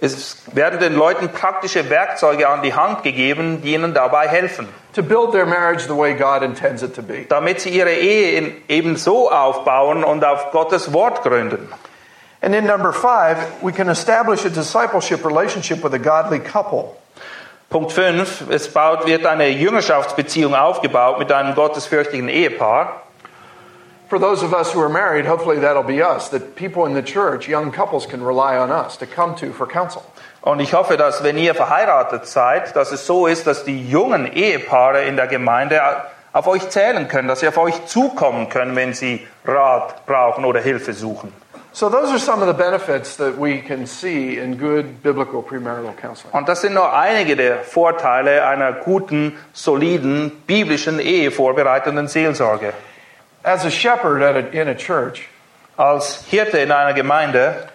Es 0.00 0.42
werden 0.52 0.78
den 0.78 0.94
Leuten 0.94 1.28
praktische 1.30 1.90
Werkzeuge 1.90 2.48
an 2.48 2.62
die 2.62 2.72
Hand 2.72 3.02
gegeben, 3.02 3.62
die 3.62 3.74
ihnen 3.74 3.94
dabei 3.94 4.28
helfen, 4.28 4.68
to 4.94 5.02
build 5.02 5.32
their 5.32 5.44
marriage 5.44 5.88
the 5.88 5.96
way 5.96 6.14
God 6.14 6.42
intends 6.42 6.82
it 6.82 6.94
to 6.94 7.02
be. 7.02 7.24
damit 7.28 7.60
sie 7.60 7.70
ihre 7.70 7.92
Ehe 7.92 8.38
in, 8.38 8.62
eben 8.68 8.96
so 8.96 9.30
aufbauen 9.30 10.04
und 10.04 10.24
auf 10.24 10.52
Gottes 10.52 10.92
Wort 10.92 11.22
gründen. 11.22 11.68
And 12.40 12.54
in 12.54 12.66
number 12.66 12.92
five, 12.92 13.38
we 13.62 13.72
can 13.72 13.88
establish 13.88 14.44
a 14.44 14.48
discipleship 14.48 15.24
relationship 15.24 15.82
with 15.82 15.92
a 15.92 15.98
godly 15.98 16.38
couple. 16.38 16.96
Punkt 17.68 17.92
5. 17.92 18.48
Es 18.50 18.72
baut, 18.72 19.04
wird 19.04 19.26
eine 19.26 19.48
Jüngerschaftsbeziehung 19.48 20.54
aufgebaut 20.54 21.18
mit 21.18 21.32
einem 21.32 21.54
gottesfürchtigen 21.54 22.28
Ehepaar. 22.28 23.02
For 24.08 24.18
those 24.18 24.42
of 24.42 24.54
us 24.54 24.72
who 24.72 24.80
are 24.80 24.88
married, 24.88 25.26
hopefully 25.26 25.58
that'll 25.58 25.82
be 25.82 26.00
us, 26.00 26.30
that 26.30 26.56
people 26.56 26.86
in 26.86 26.94
the 26.94 27.02
church, 27.02 27.46
young 27.46 27.70
couples, 27.70 28.06
can 28.06 28.22
rely 28.22 28.56
on 28.56 28.70
us 28.70 28.96
to 28.96 29.06
come 29.06 29.34
to 29.36 29.52
for 29.52 29.66
counsel. 29.66 30.02
Und 30.40 30.60
ich 30.60 30.72
hoffe, 30.72 30.96
dass 30.96 31.22
wenn 31.22 31.36
ihr 31.36 31.54
verheiratet 31.54 32.26
seid, 32.26 32.74
dass 32.74 32.90
es 32.90 33.06
so 33.06 33.26
ist, 33.26 33.46
dass 33.46 33.64
die 33.64 33.86
jungen 33.86 34.32
Ehepaare 34.32 35.04
in 35.04 35.16
der 35.16 35.26
Gemeinde 35.26 35.82
auf 36.32 36.46
euch 36.46 36.70
zählen 36.70 37.06
können, 37.08 37.28
dass 37.28 37.40
sie 37.40 37.48
auf 37.48 37.58
euch 37.58 37.84
zukommen 37.84 38.48
können, 38.48 38.74
wenn 38.76 38.94
sie 38.94 39.26
Rat 39.44 40.06
brauchen 40.06 40.46
oder 40.46 40.60
Hilfe 40.60 40.94
suchen. 40.94 41.32
So, 41.72 41.90
those 41.90 42.10
are 42.10 42.18
some 42.18 42.40
of 42.42 42.48
the 42.48 42.54
benefits 42.54 43.16
that 43.18 43.38
we 43.38 43.60
can 43.60 43.86
see 43.86 44.38
in 44.38 44.56
good 44.56 45.02
biblical 45.02 45.42
premarital 45.42 45.94
counseling. 46.00 46.32
Und 46.32 46.48
das 46.48 46.62
sind 46.62 46.72
nur 46.72 46.92
einige 46.92 47.36
der 47.36 47.58
Vorteile 47.58 48.46
einer 48.46 48.72
guten, 48.72 49.36
soliden, 49.52 50.30
biblischen, 50.46 50.98
ehevorbereitenden 50.98 52.08
Seelsorge. 52.08 52.72
As 53.48 53.64
a 53.64 53.70
shepherd 53.70 54.20
at 54.20 54.36
a, 54.36 54.60
in 54.60 54.68
a 54.68 54.74
church, 54.74 55.26
Als 55.78 56.22
Hirte 56.30 56.58
in 56.58 56.70
einer 56.70 56.92
Gemeinde 56.92 57.70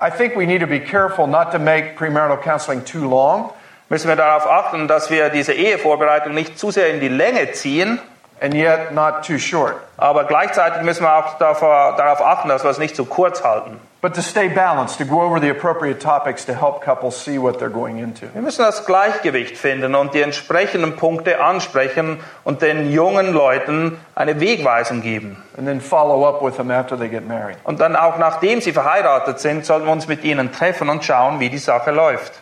I 0.00 0.08
think 0.08 0.34
we 0.36 0.46
need 0.46 0.60
to 0.60 0.66
be 0.66 0.80
careful 0.80 1.26
not 1.26 1.52
to 1.52 1.58
make 1.58 1.98
premarital 1.98 2.42
counseling 2.42 2.82
too 2.86 3.06
long. 3.06 3.52
müssen 3.90 4.08
wir 4.08 4.16
darauf 4.16 4.46
achten, 4.46 4.88
dass 4.88 5.10
wir 5.10 5.28
diese 5.28 5.52
Ehevorbereitung 5.52 6.32
nicht 6.32 6.58
zu 6.58 6.70
sehr 6.70 6.88
in 6.94 7.00
die 7.00 7.08
Länge 7.08 7.52
ziehen, 7.52 7.98
and 8.40 8.54
yet 8.54 8.92
not 8.92 9.24
too 9.24 9.38
short, 9.38 9.76
aber 9.96 10.24
gleichzeitig 10.24 10.82
müssen 10.82 11.04
wir 11.04 11.14
auch 11.14 11.38
darauf 11.38 12.22
achten, 12.22 12.48
dass 12.48 12.64
wir 12.64 12.70
es 12.70 12.78
nicht 12.78 12.96
zu 12.96 13.04
kurz 13.04 13.44
halten. 13.44 13.78
but 14.00 14.14
to 14.14 14.22
stay 14.22 14.48
balanced, 14.48 14.96
to 14.98 15.04
go 15.04 15.20
over 15.20 15.38
the 15.38 15.50
appropriate 15.50 16.00
topics 16.00 16.46
to 16.46 16.54
help 16.54 16.82
couples 16.82 17.14
see 17.16 17.36
what 17.38 17.58
they're 17.58 17.68
going 17.68 17.98
into. 17.98 18.26
Wir 18.32 18.40
müssen 18.40 18.62
das 18.62 18.86
Gleichgewicht 18.86 19.58
finden 19.58 19.94
und 19.94 20.14
die 20.14 20.22
entsprechenden 20.22 20.96
Punkte 20.96 21.42
ansprechen 21.42 22.18
und 22.42 22.62
den 22.62 22.90
jungen 22.90 23.32
Leuten 23.32 23.98
eine 24.14 24.40
Wegweisung 24.40 25.02
geben. 25.02 25.42
And 25.56 25.66
then 25.66 25.80
follow 25.80 26.26
up 26.26 26.42
with 26.42 26.56
them 26.56 26.70
after 26.70 26.98
they 26.98 27.08
get 27.08 27.28
married. 27.28 27.58
Und 27.64 27.80
dann 27.80 27.94
auch 27.94 28.16
nachdem 28.16 28.62
sie 28.62 28.72
verheiratet 28.72 29.38
sind, 29.38 29.66
sollten 29.66 29.86
wir 29.86 29.92
uns 29.92 30.08
mit 30.08 30.24
ihnen 30.24 30.50
treffen 30.50 30.88
und 30.88 31.04
schauen, 31.04 31.38
wie 31.40 31.50
die 31.50 31.58
Sache 31.58 31.90
läuft. 31.90 32.32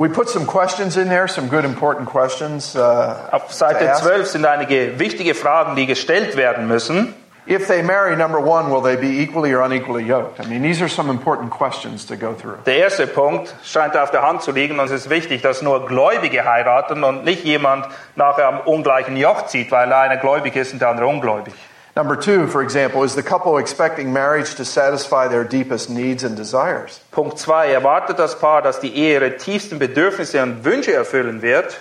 We 0.00 0.08
put 0.08 0.30
some 0.30 0.46
questions 0.46 0.96
in 0.96 1.08
there, 1.08 1.28
some 1.28 1.48
good 1.48 1.66
important 1.66 2.08
questions. 2.08 2.74
Uh, 2.74 3.28
Auf 3.32 3.52
Seite 3.52 3.86
ask. 3.86 4.02
12 4.02 4.28
sind 4.28 4.46
einige 4.46 4.98
wichtige 4.98 5.34
Fragen, 5.34 5.76
die 5.76 5.84
gestellt 5.84 6.38
werden 6.38 6.66
müssen. 6.66 7.14
If 7.46 7.66
they 7.66 7.82
marry, 7.82 8.16
number 8.16 8.40
one, 8.40 8.70
will 8.70 8.80
they 8.80 8.96
be 8.96 9.20
equally 9.20 9.52
or 9.52 9.62
unequally 9.62 10.06
yoked? 10.06 10.40
I 10.40 10.48
mean, 10.48 10.62
these 10.62 10.80
are 10.80 10.88
some 10.88 11.10
important 11.10 11.50
questions 11.50 12.06
to 12.06 12.16
go 12.16 12.32
through. 12.32 12.64
Der 12.64 12.78
erste 12.78 13.06
Punkt 13.06 13.54
scheint 13.62 13.94
auf 13.94 14.10
der 14.10 14.22
Hand 14.22 14.40
zu 14.40 14.52
liegen 14.52 14.80
und 14.80 14.86
es 14.86 14.92
ist 14.92 15.10
wichtig, 15.10 15.42
dass 15.42 15.60
nur 15.60 15.84
Gläubige 15.84 16.46
heiraten 16.46 17.04
und 17.04 17.26
nicht 17.26 17.44
jemand 17.44 17.86
nachher 18.16 18.48
am 18.48 18.60
ungleichen 18.60 19.18
Joch 19.18 19.48
zieht, 19.48 19.70
weil 19.70 19.92
einer 19.92 20.16
gläubig 20.16 20.56
ist 20.56 20.72
und 20.72 20.80
der 20.80 20.88
andere 20.88 21.08
ungläubig. 21.08 21.52
Number 22.00 22.16
two, 22.16 22.46
for 22.46 22.62
example, 22.62 23.04
is 23.04 23.14
the 23.14 23.22
couple 23.22 23.58
expecting 23.58 24.10
marriage 24.10 24.54
to 24.54 24.64
satisfy 24.64 25.28
their 25.28 25.44
deepest 25.44 25.90
needs 25.90 26.24
and 26.24 26.34
desires? 26.34 26.98
Punkt 27.10 27.38
2. 27.38 27.74
Erwartet 27.74 28.16
das 28.16 28.34
Paar, 28.34 28.62
dass 28.62 28.80
die 28.80 28.96
Ehe 28.96 29.16
ihre 29.16 29.36
tiefsten 29.36 29.78
Bedürfnisse 29.78 30.42
und 30.42 30.64
Wünsche 30.64 30.94
erfüllen 30.94 31.42
wird? 31.42 31.78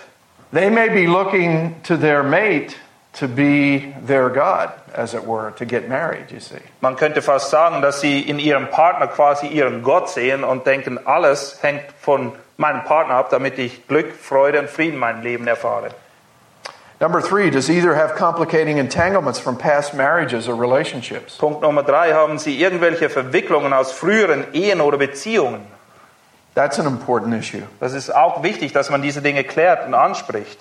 They 0.51 0.69
may 0.69 0.89
be 0.89 1.07
looking 1.07 1.81
to 1.83 1.95
their 1.95 2.21
mate 2.21 2.75
to 3.13 3.29
be 3.29 3.93
their 4.05 4.29
God, 4.29 4.73
as 4.93 5.13
it 5.13 5.25
were, 5.25 5.53
to 5.55 5.65
get 5.65 5.87
married, 5.87 6.31
you 6.31 6.41
see. 6.41 6.59
Man 6.81 6.97
könnte 6.97 7.21
fast 7.21 7.49
sagen, 7.49 7.81
dass 7.81 8.01
sie 8.01 8.19
in 8.19 8.39
ihrem 8.39 8.69
Partner 8.69 9.07
quasi 9.07 9.47
ihren 9.47 9.83
Gott 9.83 10.09
sehen 10.09 10.43
und 10.43 10.67
denken, 10.67 10.99
alles 11.05 11.59
hängt 11.61 11.85
von 12.01 12.33
meinem 12.57 12.83
Partner 12.83 13.15
ab, 13.15 13.29
damit 13.29 13.57
ich 13.57 13.87
Glück, 13.87 14.13
Freude 14.13 14.59
und 14.59 14.69
Frieden 14.69 14.95
in 14.95 14.99
meinem 14.99 15.23
Leben 15.23 15.47
erfahre. 15.47 15.91
Number 17.01 17.21
three, 17.21 17.49
does 17.49 17.69
either 17.69 17.95
have 17.95 18.15
complicating 18.15 18.77
entanglements 18.77 19.39
from 19.39 19.55
past 19.57 19.93
marriages 19.93 20.49
or 20.49 20.55
relationships? 20.55 21.37
Punkt 21.37 21.61
Nummer 21.61 21.81
3. 21.81 22.11
Haben 22.13 22.39
sie 22.39 22.59
irgendwelche 22.61 23.09
Verwicklungen 23.09 23.71
aus 23.71 23.93
früheren 23.93 24.53
Ehen 24.53 24.81
oder 24.81 24.97
Beziehungen? 24.97 25.65
That's 26.55 26.77
an 26.77 26.87
important 26.87 27.33
issue. 27.35 27.63
Das 27.79 27.93
ist 27.93 28.13
auch 28.13 28.43
wichtig, 28.43 28.73
dass 28.73 28.89
man 28.89 29.01
diese 29.01 29.21
Dinge 29.21 29.45
klärt 29.45 29.87
und 29.87 29.93
anspricht. 29.93 30.59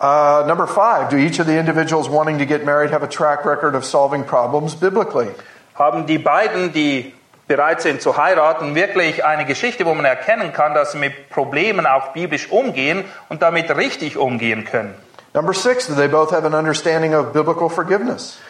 Uh, 0.00 0.46
number 0.46 0.66
five, 0.66 1.10
do 1.10 1.16
each 1.16 1.38
of 1.38 1.46
the 1.46 1.58
individuals 1.58 2.08
wanting 2.08 2.38
to 2.38 2.46
get 2.46 2.64
married 2.64 2.90
have 2.90 3.02
a 3.02 3.08
track 3.08 3.44
record 3.44 3.74
of 3.74 3.84
solving 3.84 4.24
problems 4.24 4.74
biblically? 4.74 5.28
Haben 5.74 6.06
die 6.06 6.18
beiden, 6.18 6.72
die 6.72 7.12
bereit 7.46 7.82
sind 7.82 8.00
zu 8.00 8.16
heiraten, 8.16 8.74
wirklich 8.74 9.24
eine 9.24 9.44
Geschichte, 9.44 9.84
wo 9.84 9.94
man 9.94 10.06
erkennen 10.06 10.54
kann, 10.54 10.72
dass 10.72 10.92
sie 10.92 10.98
mit 10.98 11.28
Problemen 11.28 11.86
auch 11.86 12.14
biblisch 12.14 12.50
umgehen 12.50 13.04
und 13.28 13.42
damit 13.42 13.74
richtig 13.76 14.16
umgehen 14.16 14.64
können? 14.64 14.94
Number 15.36 15.52
six, 15.52 15.86
do 15.86 15.94
they 15.94 16.08
both 16.08 16.30
have 16.30 16.46
an 16.46 16.54
understanding 16.54 17.12
of 17.12 17.34
biblical 17.34 17.68
forgiveness? 17.68 18.40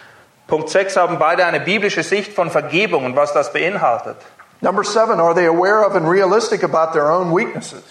Punkt 0.46 0.70
6 0.70 0.94
haben 0.94 1.18
beide 1.18 1.44
eine 1.44 1.58
biblische 1.58 2.04
Sicht 2.04 2.32
von 2.32 2.50
Vergebung 2.50 3.04
und 3.04 3.16
was 3.16 3.32
das 3.32 3.52
beinhaltet. 3.52 4.16
Number 4.60 4.84
seven, 4.84 5.18
are 5.18 5.34
they 5.34 5.46
aware 5.46 5.84
of 5.84 5.96
and 5.96 6.08
realistic 6.08 6.62
about 6.62 6.92
their 6.92 7.10
own 7.10 7.32
weaknesses? 7.32 7.82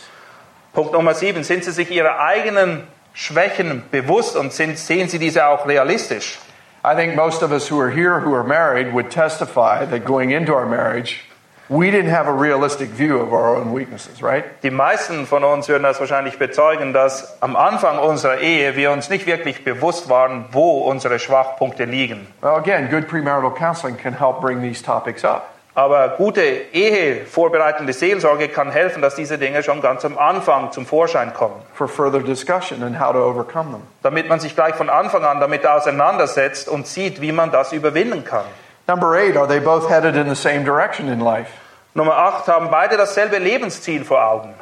Punkt 0.74 0.94
Nummer 0.94 1.14
7, 1.14 1.44
sind 1.44 1.66
sie 1.66 1.72
sich 1.72 1.92
ihrer 1.92 2.20
eigenen 2.20 2.88
Schwächen 3.14 3.84
bewusst 3.92 4.38
und 4.38 4.54
sind, 4.54 4.80
sehen 4.80 5.10
sie 5.10 5.20
diese 5.20 5.46
auch 5.46 5.68
realistisch? 5.68 6.40
I 6.86 6.96
think 6.96 7.16
most 7.16 7.44
of 7.44 7.52
us 7.52 7.70
who 7.70 7.80
are 7.82 7.92
here 7.92 8.22
who 8.22 8.34
are 8.34 8.46
married 8.46 8.94
would 8.94 9.10
testify 9.12 9.86
that 9.86 10.06
going 10.06 10.32
into 10.32 10.54
our 10.54 10.66
marriage, 10.66 11.26
we 11.70 11.92
didn't 11.92 12.12
have 12.12 12.28
a 12.28 12.34
realistic 12.34 12.90
view 12.90 13.20
of 13.20 13.34
our 13.34 13.56
own 13.56 13.74
weaknesses, 13.74 14.22
right? 14.22 14.44
Die 14.64 14.72
meisten 14.72 15.26
von 15.26 15.44
uns 15.44 15.68
würden 15.68 15.84
das 15.84 16.00
wahrscheinlich 16.00 16.38
bezeugen, 16.38 16.94
dass 16.94 17.42
am 17.42 17.56
Anfang 17.56 17.98
unserer 18.00 18.40
Ehe 18.40 18.76
wir 18.76 18.92
uns 18.92 19.10
nicht 19.10 19.26
wirklich 19.26 19.64
bewusst 19.64 20.10
waren, 20.10 20.46
wo 20.52 20.82
unsere 20.82 21.20
Schwachpunkte 21.20 21.86
liegen. 21.86 22.28
Well, 22.42 22.56
again, 22.56 22.90
good 22.90 23.08
premarital 23.08 23.52
counseling 23.52 23.98
can 23.98 24.14
help 24.18 24.42
bring 24.42 24.62
these 24.62 24.84
topics 24.84 25.24
up. 25.24 25.52
Aber 25.78 26.16
gute 26.16 26.42
Ehe 26.42 27.26
vorbereitende 27.26 27.92
Seelsorge 27.92 28.48
kann 28.48 28.72
helfen, 28.72 29.02
dass 29.02 29.16
diese 29.16 29.38
Dinge 29.38 29.62
schon 29.62 29.82
ganz 29.82 30.06
am 30.06 30.18
Anfang 30.18 30.72
zum 30.72 30.86
Vorschein 30.86 31.34
kommen. 31.34 31.62
for 31.74 31.90
further 31.90 32.22
discussion 32.22 32.82
and 32.82 32.98
how 32.98 33.12
to 33.12 33.20
overcome 33.20 33.72
them. 33.72 33.82
Damit 34.02 34.30
man 34.30 34.40
sich 34.40 34.56
gleich 34.56 34.76
von 34.76 34.90
Anfang 34.90 35.26
an 35.26 35.42
damit 35.42 35.68
auseinandersetzt 35.68 36.70
und 36.70 36.88
sieht, 36.88 37.20
wie 37.20 37.34
man 37.34 37.52
das 37.52 37.74
überwinden 37.74 38.24
kann. 38.24 38.46
Number 38.88 39.16
eight, 39.16 39.36
are 39.36 39.48
they 39.48 39.60
both 39.60 39.90
headed 39.90 40.16
in 40.16 40.28
the 40.28 40.36
same 40.36 40.64
direction 40.64 41.10
in 41.10 41.20
life? 41.20 41.50
Nummer 41.96 42.12
8 42.12 42.46
haben 42.48 42.70
beide 42.70 42.98
dasselbe 42.98 43.40
Lebensziel 43.40 44.04
vor 44.04 44.20
Augen. 44.20 44.54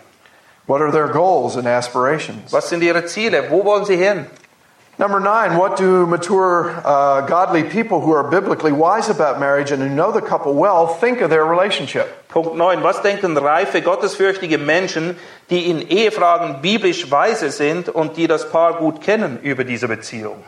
What 0.66 0.82
are 0.82 0.92
their 0.92 1.08
goals 1.08 1.58
and 1.58 1.68
aspirations? 1.68 2.54
Was 2.54 2.70
sind 2.70 2.84
ihre 2.84 3.06
Ziele? 3.06 3.50
Wo 3.50 3.66
wollen 3.66 3.86
sie 3.86 3.98
hin? 3.98 4.28
Number 5.00 5.20
nine, 5.20 5.58
what 5.58 5.76
do 5.76 6.06
mature, 6.06 6.70
uh, 6.86 7.22
godly 7.22 7.64
people 7.64 8.00
who 8.02 8.12
are 8.12 8.30
biblically 8.30 8.72
wise 8.72 9.10
about 9.10 9.40
marriage 9.40 9.72
and 9.72 9.82
who 9.82 9.90
know 9.90 10.12
the 10.12 10.22
couple 10.22 10.54
well 10.54 10.86
think 10.86 11.22
of 11.22 11.32
their 11.32 11.44
relationship? 11.44 12.30
Punkt 12.30 12.56
9. 12.56 12.84
Was 12.84 13.02
denken 13.02 13.36
reife, 13.36 13.82
gottesfürchtige 13.82 14.60
Menschen, 14.60 15.18
die 15.50 15.70
in 15.72 15.82
Ehefragen 15.82 16.62
biblisch 16.62 17.10
weise 17.10 17.50
sind 17.50 17.90
und 17.90 18.16
die 18.16 18.28
das 18.28 18.50
Paar 18.52 18.76
gut 18.76 19.02
kennen 19.02 19.40
über 19.42 19.64
diese 19.64 19.88
Beziehung? 19.88 20.44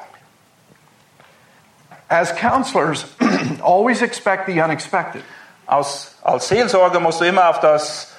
As 2.10 2.32
counselors, 2.36 3.06
always 3.64 4.02
expect 4.02 4.48
the 4.48 4.62
unexpected. 4.62 5.24
Aus, 5.68 6.16
als 6.24 6.48
Seelsorger 6.48 7.00
musst 7.00 7.20
du 7.22 7.26
immer 7.26 7.50
auf 7.50 7.60
das 7.60 8.14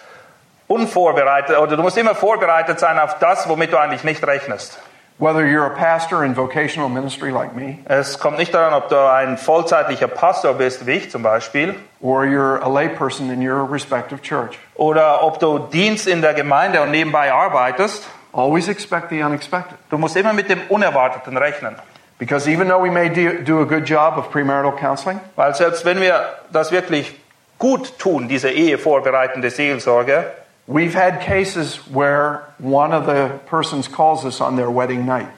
unvorbereitet, 0.66 1.56
oder 1.58 1.76
du 1.76 1.82
musst 1.82 1.96
immer 1.96 2.14
vorbereitet 2.14 2.80
sein 2.80 2.98
auf 2.98 3.18
das, 3.18 3.48
womit 3.48 3.72
du 3.72 3.78
eigentlich 3.78 4.02
nicht 4.02 4.26
rechnest. 4.26 4.78
Whether 5.18 5.46
you're 5.46 5.64
a 5.64 5.70
pastor 5.70 6.24
in 6.24 6.36
vocational 6.36 6.90
ministry 6.90 7.30
like 7.30 7.54
me, 7.54 7.78
Es 7.86 8.18
kommt 8.18 8.36
nicht 8.36 8.52
daran, 8.52 8.74
ob 8.74 8.90
du 8.90 8.98
ein 9.10 9.38
vollzeitlicher 9.38 10.08
Pastor 10.08 10.54
bist, 10.54 10.86
wie 10.86 10.92
ich 10.92 11.10
zum 11.10 11.22
Beispiel, 11.22 11.74
or 12.00 12.24
you're 12.24 12.60
a 12.60 12.68
layperson 12.68 13.30
in 13.30 13.40
your 13.40 13.66
respective 13.70 14.20
church, 14.20 14.58
oder 14.74 15.22
ob 15.22 15.38
du 15.38 15.58
Dienst 15.58 16.06
in 16.06 16.20
der 16.20 16.34
Gemeinde 16.34 16.82
und 16.82 16.90
nebenbei 16.90 17.32
arbeitest. 17.32 18.04
always 18.36 18.68
expect 18.68 19.08
the 19.08 19.22
unexpected. 19.22 19.78
Du 19.88 19.96
musst 19.96 20.16
immer 20.16 20.32
mit 20.32 20.50
dem 20.50 20.60
Unerwarteten 20.68 21.36
rechnen. 21.36 21.76
Because 22.18 22.48
even 22.48 22.68
though 22.68 22.80
we 22.80 22.90
may 22.90 23.08
do, 23.10 23.60
a 23.60 23.66
good 23.66 23.84
job 23.84 24.18
of 24.18 24.30
premarital 24.30 24.78
counseling, 24.78 25.20
Weil 25.36 25.54
selbst 25.54 25.84
wenn 25.84 26.00
wir 26.00 26.20
das 26.50 26.72
wirklich 26.72 27.14
gut 27.58 27.98
tun, 27.98 28.28
diese 28.28 28.50
ehevorbereitende 28.50 29.50
Seelsorge, 29.50 30.24
we've 30.66 30.94
had 30.94 31.20
cases 31.20 31.78
where 31.92 32.42
one 32.58 32.92
of 32.92 33.06
the 33.06 33.30
persons 33.48 33.86
calls 33.86 34.24
us 34.24 34.40
on 34.40 34.56
their 34.56 34.70
wedding 34.70 35.04
night. 35.04 35.28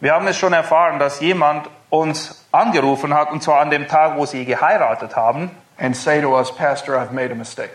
wir 0.00 0.12
haben 0.12 0.26
es 0.26 0.36
schon 0.36 0.52
erfahren, 0.52 0.98
dass 0.98 1.20
jemand 1.20 1.68
uns 1.88 2.44
angerufen 2.52 3.14
hat, 3.14 3.30
und 3.30 3.42
zwar 3.42 3.60
an 3.60 3.70
dem 3.70 3.88
Tag, 3.88 4.16
wo 4.16 4.26
sie 4.26 4.44
geheiratet 4.44 5.16
haben, 5.16 5.50
and 5.78 5.96
say 5.96 6.20
to 6.20 6.36
us, 6.36 6.54
Pastor, 6.54 6.96
I've 6.96 7.12
made 7.12 7.32
a 7.32 7.34
mistake. 7.34 7.70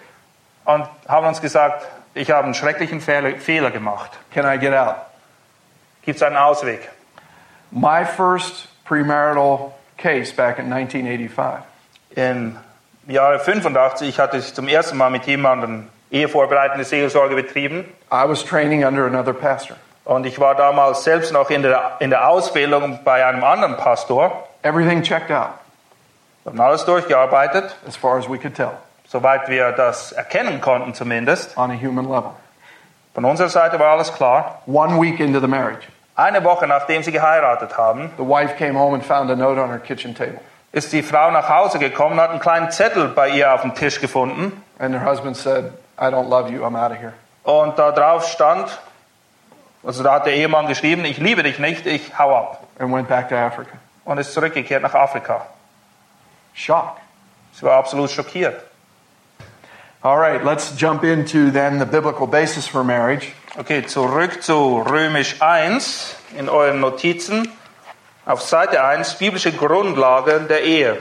und 0.65 0.85
haben 1.07 1.25
uns 1.25 1.41
gesagt, 1.41 1.87
ich 2.13 2.29
habe 2.29 2.45
einen 2.45 2.53
schrecklichen 2.53 3.01
Fehler, 3.01 3.71
gemacht. 3.71 4.11
Can 4.33 4.45
I 4.45 4.59
get 4.59 4.73
out? 4.73 4.97
Gibt 6.03 6.17
es 6.17 6.23
einen 6.23 6.35
Ausweg? 6.35 6.89
My 7.71 8.03
first 8.05 8.67
premarital 8.85 9.71
case 9.97 10.31
back 10.31 10.59
in 10.59 10.71
1985. 10.71 11.63
Im 12.15 12.57
Jahre 13.07 13.39
85 13.39 14.19
hatte 14.19 14.37
ich 14.37 14.53
zum 14.53 14.67
ersten 14.67 14.97
Mal 14.97 15.09
mit 15.09 15.25
jemandem 15.25 15.87
ehevorbereitende 16.11 16.83
Seelsorge 16.83 17.35
betrieben. 17.35 17.85
I 18.11 18.27
was 18.27 18.43
training 18.43 18.83
under 18.83 19.05
another 19.05 19.33
pastor. 19.33 19.77
Und 20.03 20.25
ich 20.25 20.39
war 20.39 20.55
damals 20.55 21.03
selbst 21.03 21.31
noch 21.31 21.49
in 21.49 21.61
der, 21.61 21.97
in 21.99 22.09
der 22.09 22.27
Ausbildung 22.27 22.99
bei 23.03 23.25
einem 23.25 23.43
anderen 23.43 23.77
Pastor. 23.77 24.47
Everything 24.63 25.03
checked 25.03 25.31
out, 25.31 25.51
Wir 26.43 26.51
haben 26.51 26.59
alles 26.59 26.85
durchgearbeitet, 26.85 27.75
as 27.87 27.95
far 27.95 28.17
as 28.17 28.27
we 28.27 28.37
could 28.37 28.55
tell, 28.55 28.73
soweit 29.07 29.47
wir 29.47 29.71
das 29.71 30.11
erkennen 30.11 30.59
konnten 30.59 30.93
zumindest. 30.93 31.57
on 31.57 31.71
a 31.71 31.75
human 31.75 32.05
level. 32.05 32.31
Von 33.13 33.25
unserer 33.25 33.49
Seite 33.49 33.79
war 33.79 33.91
alles 33.91 34.11
klar. 34.13 34.61
One 34.65 34.99
week 34.99 35.19
into 35.19 35.39
the 35.39 35.47
marriage, 35.47 35.87
Eine 36.15 36.43
Woche 36.43 36.67
nachdem 36.67 37.03
sie 37.03 37.11
geheiratet 37.11 37.77
haben, 37.77 38.11
the 38.17 38.23
wife 38.23 38.55
came 38.57 38.77
home 38.77 38.95
and 38.95 39.05
found 39.05 39.31
a 39.31 39.35
note 39.35 39.59
on 39.61 39.69
her 39.69 39.79
kitchen 39.79 40.13
table. 40.13 40.39
ist 40.71 40.93
die 40.93 41.03
Frau 41.03 41.31
nach 41.31 41.49
Hause 41.49 41.79
gekommen, 41.79 42.19
hat 42.19 42.31
einen 42.31 42.39
kleinen 42.39 42.71
Zettel 42.71 43.09
bei 43.09 43.29
ihr 43.29 43.53
auf 43.53 43.61
dem 43.61 43.75
Tisch 43.75 43.99
gefunden. 43.99 44.63
And 44.79 44.95
her 44.95 45.05
husband 45.05 45.35
said, 45.35 45.73
I 45.97 46.05
don't 46.05 46.29
love 46.29 46.49
you, 46.49 46.63
I'm 46.63 46.75
out 46.75 46.91
of 46.91 46.97
here. 46.97 47.13
Und 47.43 47.77
da 47.77 47.91
drauf 47.91 48.27
stand, 48.27 48.79
also 49.83 50.03
da 50.03 50.13
hat 50.13 50.25
der 50.25 50.33
Ehemann 50.33 50.67
geschrieben, 50.67 51.05
ich 51.05 51.17
liebe 51.17 51.43
dich 51.43 51.59
nicht, 51.59 51.85
ich 51.85 52.17
hau 52.17 52.35
ab. 52.35 52.63
And 52.79 52.93
went 52.93 53.07
back 53.07 53.29
to 53.29 53.35
Africa. 53.35 53.77
Und 54.05 54.17
ist 54.17 54.33
zurückgekehrt 54.33 54.81
nach 54.81 54.93
Afrika. 54.93 55.45
Shock. 56.53 56.97
Sie 57.53 57.63
war 57.63 57.77
absolut 57.77 58.09
schockiert. 58.09 58.61
All 60.03 60.17
right, 60.17 60.43
let's 60.43 60.73
jump 60.77 61.03
into 61.03 61.51
then 61.51 61.79
the 61.79 61.85
biblical 61.85 62.25
basis 62.25 62.67
for 62.67 62.83
marriage. 62.83 63.33
Okay, 63.57 63.85
zurück 63.85 64.41
zu 64.41 64.77
Römisch 64.77 65.41
1 65.41 66.15
in 66.37 66.47
euren 66.47 66.79
Notizen. 66.79 67.51
Auf 68.25 68.41
Seite 68.41 68.81
1, 68.81 69.15
biblische 69.15 69.51
Grundlagen 69.51 70.47
der 70.47 70.63
Ehe. 70.63 70.99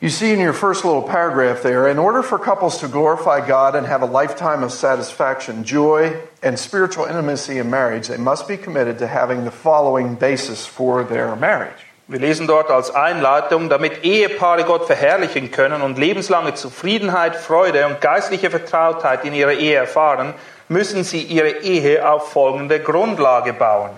You 0.00 0.08
see 0.08 0.32
in 0.32 0.40
your 0.40 0.54
first 0.54 0.82
little 0.82 1.02
paragraph 1.02 1.60
there, 1.60 1.86
in 1.90 1.98
order 1.98 2.22
for 2.22 2.38
couples 2.38 2.78
to 2.78 2.88
glorify 2.88 3.46
God 3.46 3.74
and 3.74 3.86
have 3.86 4.02
a 4.02 4.06
lifetime 4.06 4.64
of 4.64 4.72
satisfaction, 4.72 5.62
joy, 5.62 6.14
and 6.42 6.58
spiritual 6.58 7.04
intimacy 7.04 7.58
in 7.58 7.68
marriage, 7.68 8.08
they 8.08 8.16
must 8.16 8.48
be 8.48 8.56
committed 8.56 8.98
to 9.00 9.06
having 9.06 9.44
the 9.44 9.50
following 9.50 10.14
basis 10.14 10.64
for 10.64 11.04
their 11.04 11.36
marriage. 11.36 11.84
Wir 12.08 12.18
lesen 12.18 12.46
dort 12.46 12.70
als 12.70 12.94
Einleitung, 12.94 13.68
damit 13.68 14.04
Ehepaare 14.04 14.64
Gott 14.64 14.86
verherrlichen 14.86 15.50
können 15.50 15.82
und 15.82 15.98
lebenslange 15.98 16.54
Zufriedenheit, 16.54 17.36
Freude 17.36 17.86
und 17.86 18.00
geistliche 18.00 18.50
Vertrautheit 18.50 19.24
in 19.26 19.34
ihrer 19.34 19.52
Ehe 19.52 19.76
erfahren, 19.76 20.34
müssen 20.68 21.04
sie 21.04 21.22
ihre 21.22 21.62
Ehe 21.62 22.08
auf 22.08 22.32
folgende 22.32 22.80
Grundlage 22.80 23.52
bauen. 23.52 23.90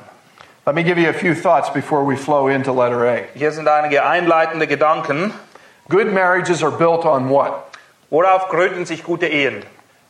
Let 0.67 0.75
me 0.75 0.83
give 0.83 0.99
you 1.01 1.09
a 1.09 1.13
few 1.13 1.35
thoughts 1.35 1.73
before 1.73 2.05
we 2.05 2.17
flow 2.17 2.49
into 2.49 2.73
letter 2.73 3.05
A. 3.07 3.19
Hier 3.35 3.53
sind 3.53 3.69
einige 3.69 4.05
einleitende 4.05 4.67
Gedanken. 4.67 5.33
Good 5.89 6.13
marriages 6.13 6.63
are 6.65 6.73
built 6.77 7.05
on 7.05 7.29
what? 7.31 7.53
Worauf 8.11 8.49
gründen 8.49 8.85
sich 8.85 9.05
gute 9.05 9.27
Ehen? 9.27 9.63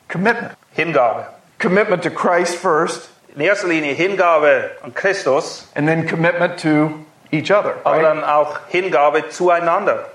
Commitment. 0.09 0.53
Hingabe. 0.75 1.27
Commitment 1.59 2.03
to 2.05 2.11
Christ 2.11 2.57
first, 2.57 3.11
In 3.35 3.43
erster 3.43 3.69
Linie 3.69 3.93
Hingabe 3.93 4.71
an 4.83 4.95
Christus, 4.95 5.69
and 5.75 5.87
then 5.87 6.07
commitment 6.07 6.59
to 6.59 7.05
each 7.31 7.51
other. 7.51 7.75
aber 7.85 7.97
right? 7.97 8.03
dann 8.05 8.25
auch 8.25 8.59
Hingabe 8.69 9.29
zueinander. 9.29 10.07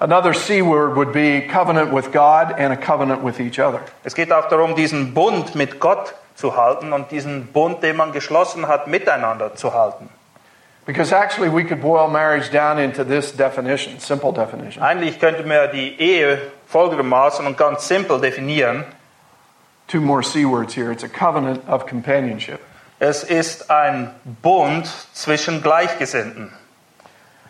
Another 0.00 0.32
C 0.32 0.62
word 0.62 0.96
would 0.96 1.12
be 1.12 1.40
covenant 1.40 1.92
with 1.92 2.12
God 2.12 2.54
and 2.56 2.72
a 2.72 2.76
covenant 2.76 3.22
with 3.22 3.40
each 3.40 3.58
other. 3.58 3.80
Es 4.04 4.14
geht 4.14 4.30
auch 4.32 4.48
darum, 4.48 4.76
diesen 4.76 5.12
Bund 5.12 5.56
mit 5.56 5.80
Gott 5.80 6.14
zu 6.36 6.56
halten 6.56 6.92
und 6.92 7.10
diesen 7.10 7.48
Bund, 7.52 7.82
den 7.82 7.96
man 7.96 8.12
geschlossen 8.12 8.68
hat, 8.68 8.86
miteinander 8.86 9.56
zu 9.56 9.74
halten. 9.74 10.08
Because 10.86 11.12
actually, 11.12 11.50
we 11.50 11.64
could 11.64 11.82
boil 11.82 12.08
marriage 12.08 12.50
down 12.50 12.78
into 12.78 13.04
this 13.04 13.32
definition, 13.32 13.98
simple 13.98 14.32
definition. 14.32 14.82
Eigentlich 14.82 15.18
könnte 15.18 15.42
man 15.42 15.70
die 15.72 16.00
Ehe 16.00 16.38
folgendermaßen 16.68 17.44
und 17.44 17.58
ganz 17.58 17.86
simpel 17.88 18.20
definieren. 18.20 18.84
Two 19.88 20.00
more 20.00 20.22
C 20.22 20.46
words 20.46 20.74
here. 20.74 20.92
It's 20.92 21.04
a 21.04 21.08
covenant 21.08 21.68
of 21.68 21.86
companionship. 21.86 22.60
Es 23.00 23.22
ist 23.22 23.70
ein 23.70 24.12
Bund 24.42 24.86
zwischen 25.12 25.62
Gleichgesinnten. 25.62 26.52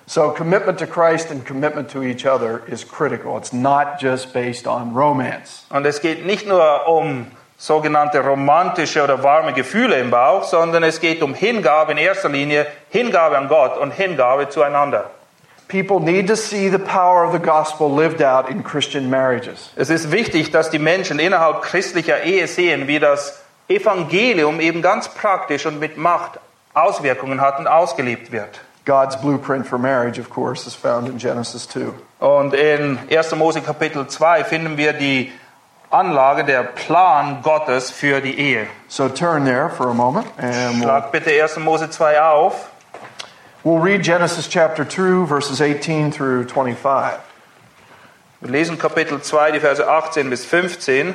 So, 0.09 0.31
commitment 0.31 0.79
to 0.79 0.87
Christ 0.87 1.31
and 1.31 1.45
commitment 1.45 1.91
to 1.91 2.03
each 2.03 2.25
other 2.25 2.63
is 2.67 2.83
critical. 2.83 3.37
It's 3.37 3.53
not 3.53 4.01
just 4.01 4.33
based 4.33 4.67
on 4.67 4.95
romance. 4.95 5.67
Und 5.71 5.85
es 5.85 6.01
geht 6.01 6.25
nicht 6.25 6.47
nur 6.47 6.89
um 6.89 7.27
sogenannte 7.59 8.21
romantische 8.21 9.05
oder 9.05 9.23
warme 9.23 9.53
Gefühle 9.53 10.01
im 10.01 10.11
Bauch, 10.11 10.45
sondern 10.45 10.83
es 10.83 11.01
geht 11.01 11.23
um 11.23 11.35
Hingabe 11.35 11.93
in 11.93 11.99
erster 11.99 12.31
Linie, 12.31 12.67
Hingabe 12.89 13.37
an 13.37 13.49
Gott 13.49 13.77
und 13.77 13.91
Hingabe 13.91 14.49
zueinander. 14.49 15.11
People 15.69 16.01
need 16.01 16.27
to 16.27 16.37
see 16.37 16.71
the 16.71 16.79
power 16.79 17.27
of 17.27 17.33
the 17.35 17.39
gospel 17.39 17.95
lived 17.95 18.23
out 18.23 18.49
in 18.49 18.65
Christian 18.65 19.11
marriages. 19.11 19.73
Es 19.77 19.91
ist 19.91 20.11
wichtig, 20.11 20.51
dass 20.51 20.71
die 20.71 20.79
Menschen 20.79 21.19
innerhalb 21.19 21.61
christlicher 21.61 22.23
Ehe 22.23 22.47
sehen, 22.47 22.89
wie 22.89 22.99
das 22.99 23.43
Evangelium 23.69 24.59
eben 24.61 24.81
ganz 24.81 25.09
praktisch 25.11 25.67
und 25.67 25.79
mit 25.79 25.99
Macht 25.99 26.41
Auswirkungen 26.73 27.43
hat 27.43 27.59
und 27.59 27.67
ausgelebt 27.67 28.33
wird. 28.33 28.61
God's 28.89 29.17
blueprint 29.17 29.67
for 29.67 29.79
marriage, 29.79 30.19
of 30.19 30.31
course, 30.31 30.67
is 30.67 30.75
found 30.75 31.09
in 31.09 31.19
Genesis 31.19 31.67
2. 31.67 31.93
Und 32.21 32.55
in 32.55 32.99
1. 33.11 33.37
Mose 33.37 33.61
Kapitel 33.61 34.07
2 34.07 34.45
finden 34.45 34.79
wir 34.79 34.95
die 34.95 35.31
Anlage, 35.91 36.43
der 36.45 36.63
Plan 36.63 37.43
Gottes 37.43 37.91
für 37.91 38.23
die 38.23 38.39
Ehe. 38.39 38.67
So 38.89 39.11
turn 39.11 39.45
there 39.45 39.69
for 39.69 39.91
a 39.91 39.95
moment 39.95 40.27
and 40.39 40.77
we'll, 40.77 40.85
Schlag 40.85 41.13
bitte 41.13 41.31
1. 41.31 41.59
Mose 41.59 41.91
2 41.91 42.19
auf. 42.19 42.71
we'll 43.63 43.79
read 43.79 44.03
Genesis 44.03 44.49
chapter 44.49 44.87
2, 44.87 45.27
verses 45.27 45.61
18 45.61 46.11
through 46.11 46.47
25. 46.47 47.21
Wir 48.41 48.51
lesen 48.51 48.79
Kapitel 48.79 49.21
2, 49.21 49.53
die 49.53 49.61
Verse 49.61 49.87
18 49.87 50.31
bis 50.31 50.47
15, 50.47 51.13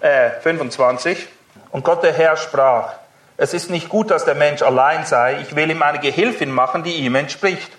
äh, 0.00 0.30
25. 0.40 1.28
Und 1.70 1.84
Gott 1.84 2.02
der 2.02 2.14
Herr 2.14 2.36
sprach, 2.36 2.94
es 3.42 3.54
ist 3.54 3.70
nicht 3.70 3.88
gut, 3.88 4.12
dass 4.12 4.24
der 4.24 4.36
Mensch 4.36 4.62
allein 4.62 5.04
sei, 5.04 5.38
ich 5.42 5.56
will 5.56 5.68
ihm 5.68 5.82
eine 5.82 5.98
Gehilfin 5.98 6.52
machen, 6.52 6.84
die 6.84 6.92
ihm 6.92 7.16
entspricht. 7.16 7.72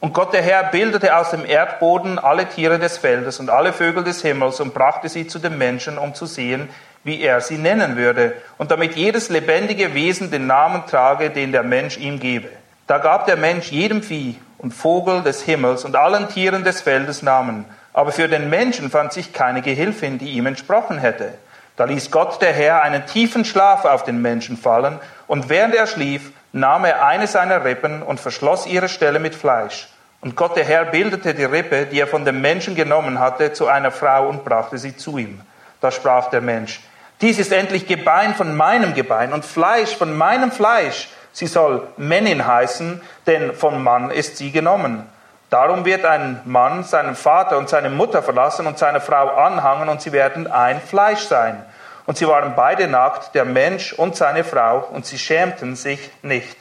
Und 0.00 0.12
Gott 0.12 0.32
der 0.32 0.42
Herr 0.42 0.64
bildete 0.64 1.16
aus 1.16 1.30
dem 1.30 1.46
Erdboden 1.46 2.18
alle 2.18 2.48
Tiere 2.48 2.80
des 2.80 2.98
Feldes 2.98 3.38
und 3.38 3.48
alle 3.48 3.72
Vögel 3.72 4.02
des 4.02 4.22
Himmels 4.22 4.58
und 4.58 4.74
brachte 4.74 5.08
sie 5.08 5.28
zu 5.28 5.38
dem 5.38 5.56
Menschen, 5.56 5.98
um 5.98 6.14
zu 6.14 6.26
sehen, 6.26 6.68
wie 7.04 7.22
er 7.22 7.40
sie 7.40 7.58
nennen 7.58 7.96
würde, 7.96 8.32
und 8.58 8.72
damit 8.72 8.96
jedes 8.96 9.28
lebendige 9.28 9.94
Wesen 9.94 10.32
den 10.32 10.48
Namen 10.48 10.82
trage, 10.88 11.30
den 11.30 11.52
der 11.52 11.62
Mensch 11.62 11.96
ihm 11.96 12.18
gebe. 12.18 12.48
Da 12.88 12.98
gab 12.98 13.26
der 13.26 13.36
Mensch 13.36 13.70
jedem 13.70 14.02
Vieh 14.02 14.36
und 14.58 14.74
Vogel 14.74 15.22
des 15.22 15.42
Himmels 15.42 15.84
und 15.84 15.94
allen 15.94 16.28
Tieren 16.28 16.64
des 16.64 16.80
Feldes 16.80 17.22
Namen, 17.22 17.66
aber 17.92 18.10
für 18.10 18.26
den 18.26 18.50
Menschen 18.50 18.90
fand 18.90 19.12
sich 19.12 19.32
keine 19.32 19.62
Gehilfin, 19.62 20.18
die 20.18 20.32
ihm 20.32 20.46
entsprochen 20.46 20.98
hätte. 20.98 21.34
Da 21.76 21.84
ließ 21.84 22.10
Gott 22.10 22.40
der 22.40 22.52
Herr 22.52 22.82
einen 22.82 23.06
tiefen 23.06 23.44
Schlaf 23.44 23.84
auf 23.84 24.04
den 24.04 24.22
Menschen 24.22 24.56
fallen, 24.56 25.00
und 25.26 25.48
während 25.48 25.74
er 25.74 25.86
schlief, 25.86 26.32
nahm 26.52 26.84
er 26.84 27.04
eine 27.04 27.26
seiner 27.26 27.64
Rippen 27.64 28.02
und 28.02 28.20
verschloss 28.20 28.66
ihre 28.66 28.88
Stelle 28.88 29.18
mit 29.18 29.34
Fleisch. 29.34 29.88
Und 30.20 30.36
Gott 30.36 30.56
der 30.56 30.64
Herr 30.64 30.86
bildete 30.86 31.34
die 31.34 31.44
Rippe, 31.44 31.86
die 31.86 32.00
er 32.00 32.06
von 32.06 32.24
dem 32.24 32.40
Menschen 32.40 32.74
genommen 32.74 33.18
hatte, 33.18 33.52
zu 33.52 33.66
einer 33.66 33.90
Frau 33.90 34.28
und 34.28 34.44
brachte 34.44 34.78
sie 34.78 34.96
zu 34.96 35.18
ihm. 35.18 35.40
Da 35.80 35.90
sprach 35.90 36.30
der 36.30 36.40
Mensch, 36.40 36.80
dies 37.20 37.38
ist 37.38 37.52
endlich 37.52 37.86
Gebein 37.86 38.34
von 38.34 38.56
meinem 38.56 38.94
Gebein 38.94 39.32
und 39.32 39.44
Fleisch 39.44 39.96
von 39.96 40.16
meinem 40.16 40.50
Fleisch. 40.50 41.08
Sie 41.32 41.46
soll 41.46 41.88
Männin 41.96 42.46
heißen, 42.46 43.02
denn 43.26 43.52
vom 43.52 43.82
Mann 43.82 44.10
ist 44.10 44.36
sie 44.36 44.50
genommen. 44.50 45.06
Darum 45.50 45.84
wird 45.84 46.04
ein 46.04 46.40
Mann 46.44 46.84
seinen 46.84 47.14
Vater 47.14 47.58
und 47.58 47.68
seine 47.68 47.90
Mutter 47.90 48.22
verlassen 48.22 48.66
und 48.66 48.78
seine 48.78 49.00
Frau 49.00 49.28
anhangen 49.28 49.88
und 49.88 50.00
sie 50.00 50.12
werden 50.12 50.46
ein 50.46 50.80
Fleisch 50.80 51.20
sein. 51.20 51.62
Und 52.06 52.18
sie 52.18 52.26
waren 52.26 52.54
beide 52.54 52.86
nackt, 52.88 53.34
der 53.34 53.44
Mensch 53.44 53.92
und 53.92 54.16
seine 54.16 54.44
Frau, 54.44 54.88
und 54.92 55.06
sie 55.06 55.18
schämten 55.18 55.74
sich 55.74 56.10
nicht. 56.22 56.56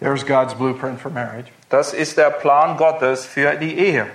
There's 0.00 0.26
God's 0.26 0.54
blueprint 0.54 1.00
for 1.00 1.10
marriage. 1.10 1.50
Das 1.68 1.92
ist 1.92 2.18
der 2.18 2.30
Plan 2.30 2.76
Gottes 2.76 3.26
für 3.26 3.54
die 3.54 3.78
Ehe. 3.78 4.06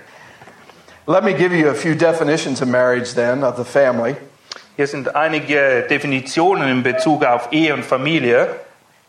Let 1.06 1.22
me 1.22 1.32
give 1.32 1.54
you 1.54 1.68
a 1.70 1.74
few 1.74 1.94
definitions 1.94 2.60
of 2.60 2.68
marriage 2.68 3.14
then, 3.14 3.44
of 3.44 3.56
the 3.56 3.64
family. 3.64 4.16
Hier 4.76 4.86
sind 4.86 5.14
einige 5.16 5.86
Definitionen 5.88 6.68
in 6.68 6.82
Bezug 6.82 7.24
auf 7.24 7.52
Ehe 7.52 7.72
und 7.72 7.84
Familie. 7.84 8.48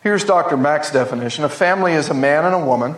Here's 0.02 0.24
Dr. 0.24 0.56
Mack's 0.56 0.92
definition 0.92 1.44
A 1.44 1.48
family 1.48 1.94
is 1.94 2.08
a 2.08 2.14
man 2.14 2.44
and 2.44 2.54
a 2.54 2.64
woman. 2.64 2.94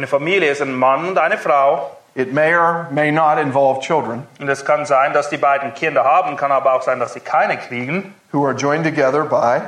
Eine 0.00 0.06
Familie 0.06 0.50
ist 0.50 0.62
ein 0.62 0.74
Mann 0.74 1.08
und 1.08 1.18
eine 1.18 1.36
Frau. 1.36 1.90
It 2.14 2.32
may 2.32 2.54
or 2.54 2.88
may 2.90 3.12
not 3.12 3.38
involve 3.38 3.80
children 3.80 4.26
Und 4.40 4.48
es 4.48 4.64
kann 4.64 4.86
sein, 4.86 5.12
dass 5.12 5.28
die 5.28 5.36
beiden 5.36 5.74
Kinder 5.74 6.04
haben, 6.04 6.38
kann 6.38 6.50
aber 6.50 6.72
auch 6.72 6.80
sein, 6.80 6.98
dass 6.98 7.12
sie 7.12 7.20
keine 7.20 7.58
kriegen, 7.58 8.14
who 8.32 8.46
are 8.46 8.54
joined 8.54 8.86
together 8.86 9.24
by 9.24 9.60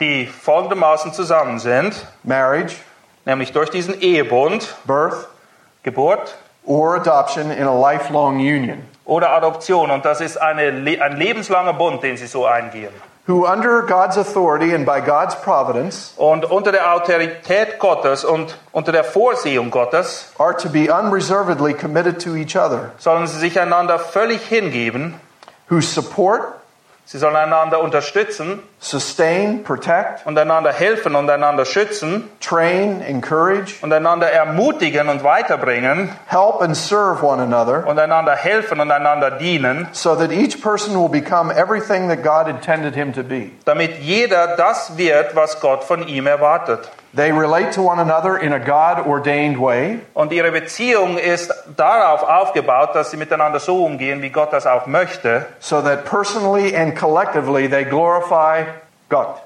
die 0.00 0.26
folgendermaßen 0.26 1.12
zusammen 1.12 1.58
sind, 1.58 2.06
marriage, 2.22 2.76
nämlich 3.26 3.52
durch 3.52 3.68
diesen 3.68 4.00
Ehebund, 4.00 4.74
birth, 4.86 5.28
Geburt 5.82 6.34
or 6.64 6.96
adoption 6.96 7.50
in 7.50 7.66
a 7.66 7.78
lifelong 7.78 8.36
union, 8.36 8.82
oder 9.04 9.32
Adoption. 9.32 9.90
Und 9.90 10.06
das 10.06 10.22
ist 10.22 10.38
eine, 10.38 10.68
ein 11.02 11.16
lebenslanger 11.18 11.74
Bund, 11.74 12.02
den 12.02 12.16
sie 12.16 12.26
so 12.26 12.46
eingehen. 12.46 12.94
Who 13.26 13.46
under 13.46 13.82
God's 13.82 14.16
authority 14.18 14.74
and 14.74 14.84
by 14.84 15.00
God's 15.00 15.34
providence 15.34 16.12
Und 16.16 16.44
unter 16.44 16.72
der 16.72 16.92
Autorität 16.92 17.78
Gottes 17.78 18.24
und 18.24 18.56
unter 18.72 18.92
der 18.92 19.04
Vorsehung 19.04 19.70
Gottes 19.70 20.32
are 20.38 20.56
to 20.56 20.68
be 20.68 20.90
unreservedly 20.90 21.72
committed 21.74 22.20
to 22.22 22.34
each 22.36 22.56
other, 22.56 22.92
sollen 22.98 23.26
sie 23.26 23.38
sich 23.38 23.58
einander 23.58 23.98
völlig 23.98 24.42
hingeben. 24.42 25.20
who 25.68 25.80
support, 25.80 26.60
Sie 27.06 27.18
sollen 27.18 27.36
einander 27.36 27.80
unterstützen 27.82 28.62
sustain, 28.84 29.64
protect, 29.64 30.26
und 30.26 30.38
einander 30.38 30.72
helfen 30.72 31.14
und 31.14 31.28
einander 31.30 31.64
schützen 31.64 32.30
train, 32.40 33.00
encourage, 33.00 33.82
und 33.82 33.92
einander 33.92 34.30
ermutigen 34.30 35.08
und 35.08 35.24
weiterbringen 35.24 36.10
help, 36.26 36.60
and 36.60 36.76
serve 36.76 37.24
one 37.24 37.42
another 37.42 37.86
und 37.86 37.98
einander 37.98 38.36
helfen 38.36 38.80
und 38.80 38.90
einander 38.90 39.30
dienen, 39.30 39.88
so 39.92 40.14
that 40.14 40.30
each 40.30 40.60
person 40.62 40.94
will 40.94 41.08
become 41.08 41.50
everything 41.50 42.08
that 42.08 42.22
God 42.22 42.46
intended 42.48 42.94
him 42.94 43.12
to 43.14 43.22
be. 43.22 43.50
damit 43.64 44.00
jeder 44.00 44.56
das 44.56 44.96
wird, 44.98 45.34
was 45.34 45.60
Gott 45.60 45.82
von 45.84 46.06
ihm 46.06 46.26
erwartet. 46.26 46.90
They 47.16 47.30
relate 47.30 47.70
to 47.74 47.82
one 47.82 48.00
another 48.00 48.36
in 48.38 48.52
a 48.52 48.58
God 48.58 49.06
ordained 49.06 49.56
way, 49.60 50.00
Und 50.14 50.32
ihre 50.32 50.50
Beziehung 50.50 51.16
ist 51.16 51.54
darauf 51.76 52.24
aufgebaut, 52.24 52.90
dass 52.94 53.12
sie 53.12 53.16
miteinander 53.16 53.60
so 53.60 53.84
umgehen, 53.84 54.20
wie 54.20 54.30
Gott 54.30 54.52
das 54.52 54.66
auch 54.66 54.86
möchte, 54.86 55.46
so 55.60 55.80
that 55.80 56.04
personally 56.04 56.76
and 56.76 56.96
collectively 56.96 57.68
they 57.68 57.84
glorify 57.84 58.64
God. 59.14 59.40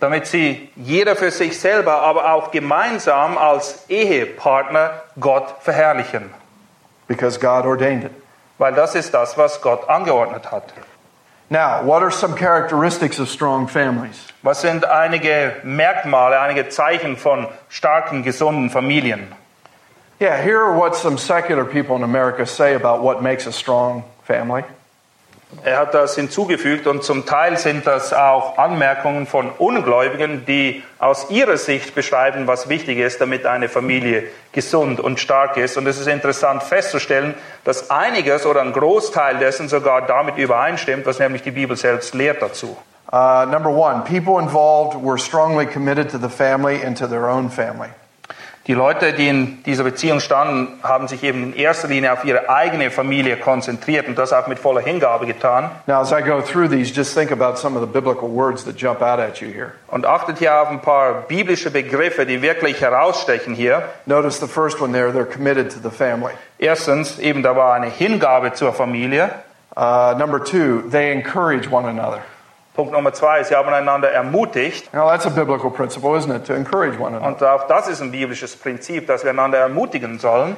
damit 0.00 0.26
sie 0.26 0.70
jeder 0.76 1.16
für 1.16 1.30
sich 1.30 1.58
selber, 1.58 2.02
aber 2.02 2.34
auch 2.34 2.50
gemeinsam 2.50 3.38
als 3.38 3.88
Ehepartner 3.88 5.02
Gott 5.18 5.54
verherrlichen. 5.60 6.30
because 7.06 7.38
God 7.38 7.64
ordained 7.64 8.04
it. 8.04 8.12
Weil 8.58 8.72
das 8.74 8.94
ist 8.94 9.12
das, 9.14 9.36
was 9.36 9.60
Gott 9.60 9.88
angeordnet 9.88 10.50
hat. 10.52 10.72
Now, 11.50 11.82
what 11.82 12.02
are 12.02 12.10
some 12.10 12.34
characteristics 12.34 13.18
of 13.20 13.28
strong 13.28 13.68
families? 13.68 14.26
Was 14.42 14.62
sind 14.62 14.84
einige 14.84 15.56
Merkmale, 15.62 16.40
einige 16.40 16.68
Zeichen 16.68 17.16
von 17.16 17.48
starken, 17.68 18.22
gesunden 18.22 18.70
Familien? 18.70 19.32
Yeah, 20.20 20.36
here 20.36 20.60
are 20.60 20.74
what 20.76 20.96
some 20.96 21.18
secular 21.18 21.64
people 21.64 21.96
in 21.96 22.02
America 22.02 22.46
say 22.46 22.74
about 22.74 23.02
what 23.02 23.22
makes 23.22 23.46
a 23.46 23.52
strong 23.52 24.04
family. 24.22 24.64
Er 25.62 25.78
hat 25.78 25.94
das 25.94 26.14
hinzugefügt 26.14 26.86
und 26.86 27.04
zum 27.04 27.26
Teil 27.26 27.56
sind 27.56 27.86
das 27.86 28.12
auch 28.12 28.58
Anmerkungen 28.58 29.26
von 29.26 29.50
Ungläubigen, 29.50 30.44
die 30.46 30.82
aus 30.98 31.30
ihrer 31.30 31.56
Sicht 31.56 31.94
beschreiben, 31.94 32.46
was 32.46 32.68
wichtig 32.68 32.98
ist, 32.98 33.20
damit 33.20 33.46
eine 33.46 33.68
Familie 33.68 34.24
gesund 34.52 35.00
und 35.00 35.20
stark 35.20 35.56
ist. 35.56 35.76
Und 35.76 35.86
es 35.86 35.98
ist 35.98 36.06
interessant 36.06 36.62
festzustellen, 36.62 37.34
dass 37.64 37.90
einiges 37.90 38.46
oder 38.46 38.62
ein 38.62 38.72
Großteil 38.72 39.38
dessen 39.38 39.68
sogar 39.68 40.02
damit 40.02 40.36
übereinstimmt, 40.36 41.06
was 41.06 41.18
nämlich 41.18 41.42
die 41.42 41.52
Bibel 41.52 41.76
selbst 41.76 42.14
lehrt 42.14 42.42
dazu. 42.42 42.76
Uh, 43.12 43.44
number 43.46 43.70
one, 43.70 44.02
people 44.04 44.40
involved 44.40 44.96
were 44.96 45.18
strongly 45.18 45.66
committed 45.66 46.10
to 46.10 46.18
the 46.18 46.28
family 46.28 46.82
and 46.82 46.96
to 46.96 47.06
their 47.06 47.28
own 47.28 47.48
family. 47.48 47.90
Die 48.66 48.72
Leute, 48.72 49.12
die 49.12 49.28
in 49.28 49.62
dieser 49.64 49.84
Beziehung 49.84 50.20
standen, 50.20 50.78
haben 50.82 51.06
sich 51.06 51.22
eben 51.22 51.52
in 51.52 51.54
erster 51.54 51.86
Linie 51.86 52.14
auf 52.14 52.24
ihre 52.24 52.48
eigene 52.48 52.90
Familie 52.90 53.36
konzentriert 53.36 54.08
und 54.08 54.16
das 54.16 54.32
auch 54.32 54.46
mit 54.46 54.58
voller 54.58 54.80
Hingabe 54.80 55.26
getan. 55.26 55.70
Now, 55.86 56.00
as 56.00 56.12
I 56.12 56.22
go 56.22 56.40
through 56.40 56.68
these, 56.70 56.90
just 56.90 57.12
think 57.14 57.30
about 57.30 57.58
some 57.58 57.76
of 57.76 57.82
the 57.82 57.92
biblical 57.92 58.26
words 58.26 58.64
that 58.64 58.76
jump 58.80 59.02
out 59.02 59.20
at 59.20 59.42
you 59.42 59.48
here. 59.48 59.72
Und 59.88 60.06
achtet 60.06 60.38
hier 60.38 60.62
auf 60.62 60.70
ein 60.70 60.80
paar 60.80 61.24
biblische 61.28 61.70
Begriffe, 61.70 62.24
die 62.24 62.40
wirklich 62.40 62.80
herausstechen 62.80 63.54
hier. 63.54 63.82
Notice 64.06 64.40
the 64.40 64.48
first 64.48 64.80
one 64.80 64.94
there, 64.94 65.10
they're 65.10 65.30
committed 65.30 65.70
to 65.70 65.78
the 65.82 65.94
family. 65.94 66.32
Erstens, 66.58 67.18
eben 67.18 67.42
da 67.42 67.54
war 67.54 67.74
eine 67.74 67.90
Hingabe 67.90 68.54
zur 68.54 68.72
Familie. 68.72 69.28
Uh, 69.76 70.14
number 70.16 70.42
two, 70.42 70.88
they 70.88 71.12
encourage 71.12 71.70
one 71.70 71.86
another. 71.86 72.22
Punkt 72.74 72.92
Nummer 72.92 73.12
zwei, 73.12 73.44
sie 73.44 73.54
haben 73.54 73.72
einander 73.72 74.10
ermutigt. 74.10 74.92
Now, 74.92 75.08
that's 75.08 75.26
a 75.26 75.30
biblical 75.30 75.70
principle, 75.70 76.16
isn't 76.16 76.34
it? 76.34 76.44
To 76.46 76.54
encourage 76.54 76.98
one 76.98 77.14
another. 77.16 77.26
Und 77.26 77.42
auch 77.42 77.68
das 77.68 77.86
ist 77.86 78.02
ein 78.02 78.10
biblisches 78.10 78.56
Prinzip, 78.56 79.06
dass 79.06 79.22
wir 79.22 79.30
einander 79.30 79.58
ermutigen 79.58 80.18
sollen. 80.18 80.56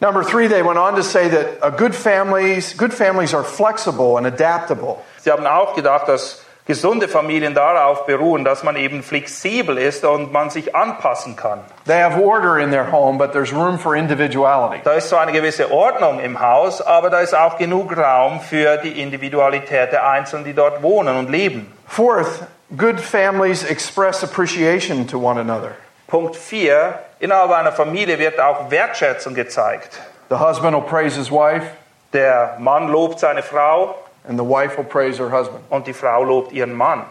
Number 0.00 0.22
three, 0.22 0.46
they 0.46 0.62
went 0.62 0.78
on 0.78 0.94
to 0.94 1.02
say 1.02 1.28
that 1.28 1.76
good 1.78 1.94
families, 1.94 2.76
good 2.76 2.92
families 2.92 3.34
are 3.34 3.42
flexible 3.42 4.18
and 4.18 4.26
adaptable. 4.26 4.98
Sie 5.18 5.30
haben 5.32 5.46
auch 5.46 5.74
gedacht, 5.74 6.06
dass 6.06 6.44
gesunde 6.68 7.08
Familien 7.08 7.54
darauf 7.54 8.04
beruhen, 8.04 8.44
dass 8.44 8.62
man 8.62 8.76
eben 8.76 9.02
flexibel 9.02 9.78
ist 9.78 10.04
und 10.04 10.32
man 10.32 10.50
sich 10.50 10.76
anpassen 10.76 11.34
kann. 11.34 11.60
They 11.86 12.00
have 12.00 12.22
order 12.22 12.58
in 12.58 12.70
their 12.70 12.92
home, 12.92 13.18
but 13.18 13.32
there's 13.32 13.52
room 13.52 13.78
for 13.78 13.96
individuality. 13.96 14.82
Da 14.84 14.92
ist 14.92 15.08
so 15.08 15.16
eine 15.16 15.32
gewisse 15.32 15.72
Ordnung 15.72 16.20
im 16.20 16.38
Haus, 16.38 16.80
aber 16.82 17.08
da 17.08 17.20
ist 17.20 17.34
auch 17.34 17.56
genug 17.56 17.96
Raum 17.96 18.40
für 18.40 18.76
die 18.76 19.00
Individualität 19.00 19.92
der 19.92 20.06
Einzelnen, 20.06 20.44
die 20.44 20.52
dort 20.52 20.82
wohnen 20.82 21.16
und 21.16 21.30
leben. 21.30 21.72
Fourth, 21.86 22.46
good 22.76 23.00
families 23.00 23.64
express 23.64 24.22
appreciation 24.22 25.08
to 25.08 25.18
one 25.18 25.40
another. 25.40 25.70
Punkt 26.06 26.36
4. 26.36 26.98
Innerhalb 27.18 27.50
einer 27.50 27.72
Familie 27.72 28.18
wird 28.18 28.38
auch 28.38 28.70
Wertschätzung 28.70 29.34
gezeigt. 29.34 29.98
The 30.28 30.36
husband 30.36 30.76
will 30.76 30.82
praise 30.82 31.16
his 31.16 31.30
wife, 31.30 31.64
Der 32.12 32.56
Mann 32.58 32.88
lobt 32.88 33.20
seine 33.20 33.42
Frau 33.42 33.94
and 34.28 34.38
the 34.38 34.44
wife 34.44 34.76
will 34.76 34.84
praise 34.84 35.18
her 35.18 35.30
husband. 35.30 35.60
und 35.70 35.86
die 35.86 35.92
Frau 35.94 36.22
lobt 36.22 36.52
ihren 36.52 36.74
Mann. 36.74 37.04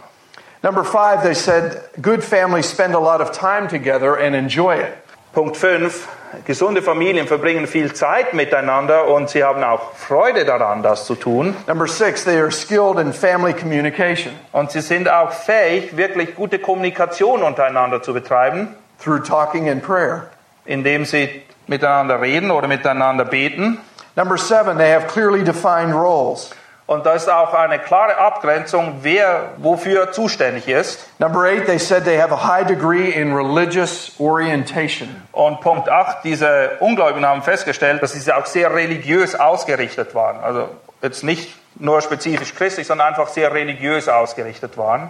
Number 0.64 0.84
five, 0.84 1.22
they 1.24 1.36
said 1.36 1.82
good 2.02 2.24
families 2.24 2.70
spend 2.70 2.96
a 2.96 3.00
lot 3.00 3.22
of 3.22 3.32
time 3.32 3.68
together 3.68 4.16
and 4.16 4.36
enjoy 4.36 4.78
it. 4.80 4.94
Punkt 5.34 5.56
5. 5.56 6.08
Gesunde 6.46 6.82
Familien 6.82 7.26
verbringen 7.28 7.68
viel 7.68 7.94
Zeit 7.94 8.34
miteinander 8.34 9.08
und 9.08 9.30
sie 9.30 9.44
haben 9.44 9.64
auch 9.64 9.94
Freude 9.94 10.44
daran, 10.46 10.84
das 10.84 11.06
zu 11.06 11.16
tun. 11.16 11.56
Number 11.68 11.88
six, 11.88 12.24
they 12.26 12.38
are 12.38 12.52
skilled 12.52 13.00
in 13.00 13.14
family 13.14 13.54
communication 13.54 14.34
Und 14.52 14.72
sie 14.72 14.82
sind 14.82 15.08
auch 15.08 15.32
fähig, 15.32 15.96
wirklich 15.96 16.36
gute 16.36 16.60
Kommunikation 16.60 17.44
untereinander 17.44 18.02
zu 18.02 18.14
betreiben, 18.14 18.76
through 19.00 19.24
talking 19.24 19.70
and 19.70 19.82
prayer. 19.84 20.28
indem 20.66 21.06
sie 21.06 21.44
miteinander 21.68 22.20
reden 22.20 22.52
oder 22.52 22.68
miteinander 22.68 23.24
beten. 23.24 23.78
Number 24.16 24.38
seven, 24.38 24.78
they 24.78 24.92
have 24.92 25.08
clearly 25.08 25.44
defined 25.44 25.94
roles. 25.94 26.50
Und 26.88 27.06
da 27.06 27.12
ist 27.12 27.30
auch 27.30 27.54
eine 27.54 27.80
klare 27.80 28.18
Abgrenzung, 28.18 29.00
wer 29.02 29.52
wofür 29.58 30.14
zuständig 30.14 30.70
ist. 30.70 31.06
Number 31.20 31.42
eight, 31.42 31.66
they 31.66 31.78
said 31.78 32.06
they 32.06 32.18
have 32.18 32.34
a 32.34 32.48
high 32.48 32.66
degree 32.66 33.10
in 33.10 33.36
religious 33.36 34.14
orientation. 34.20 35.10
Und 35.34 35.60
Punkt 35.60 35.90
8, 35.90 36.24
diese 36.24 36.78
Ungläubigen 36.80 37.26
haben 37.26 37.42
festgestellt, 37.42 38.02
dass 38.02 38.14
sie 38.14 38.32
auch 38.32 38.46
sehr 38.46 38.74
religiös 38.74 39.36
ausgerichtet 39.36 40.16
waren. 40.16 40.42
Also 40.42 40.70
jetzt 41.02 41.26
nicht 41.26 41.54
nur 41.76 42.02
spezifisch 42.02 42.56
christlich, 42.56 42.88
sondern 42.88 43.10
einfach 43.10 43.28
sehr 43.28 43.54
religiös 43.54 44.08
ausgerichtet 44.08 44.78
waren. 44.78 45.10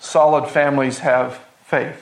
Solid 0.00 0.48
families 0.50 1.04
have 1.04 1.36
faith. 1.64 1.94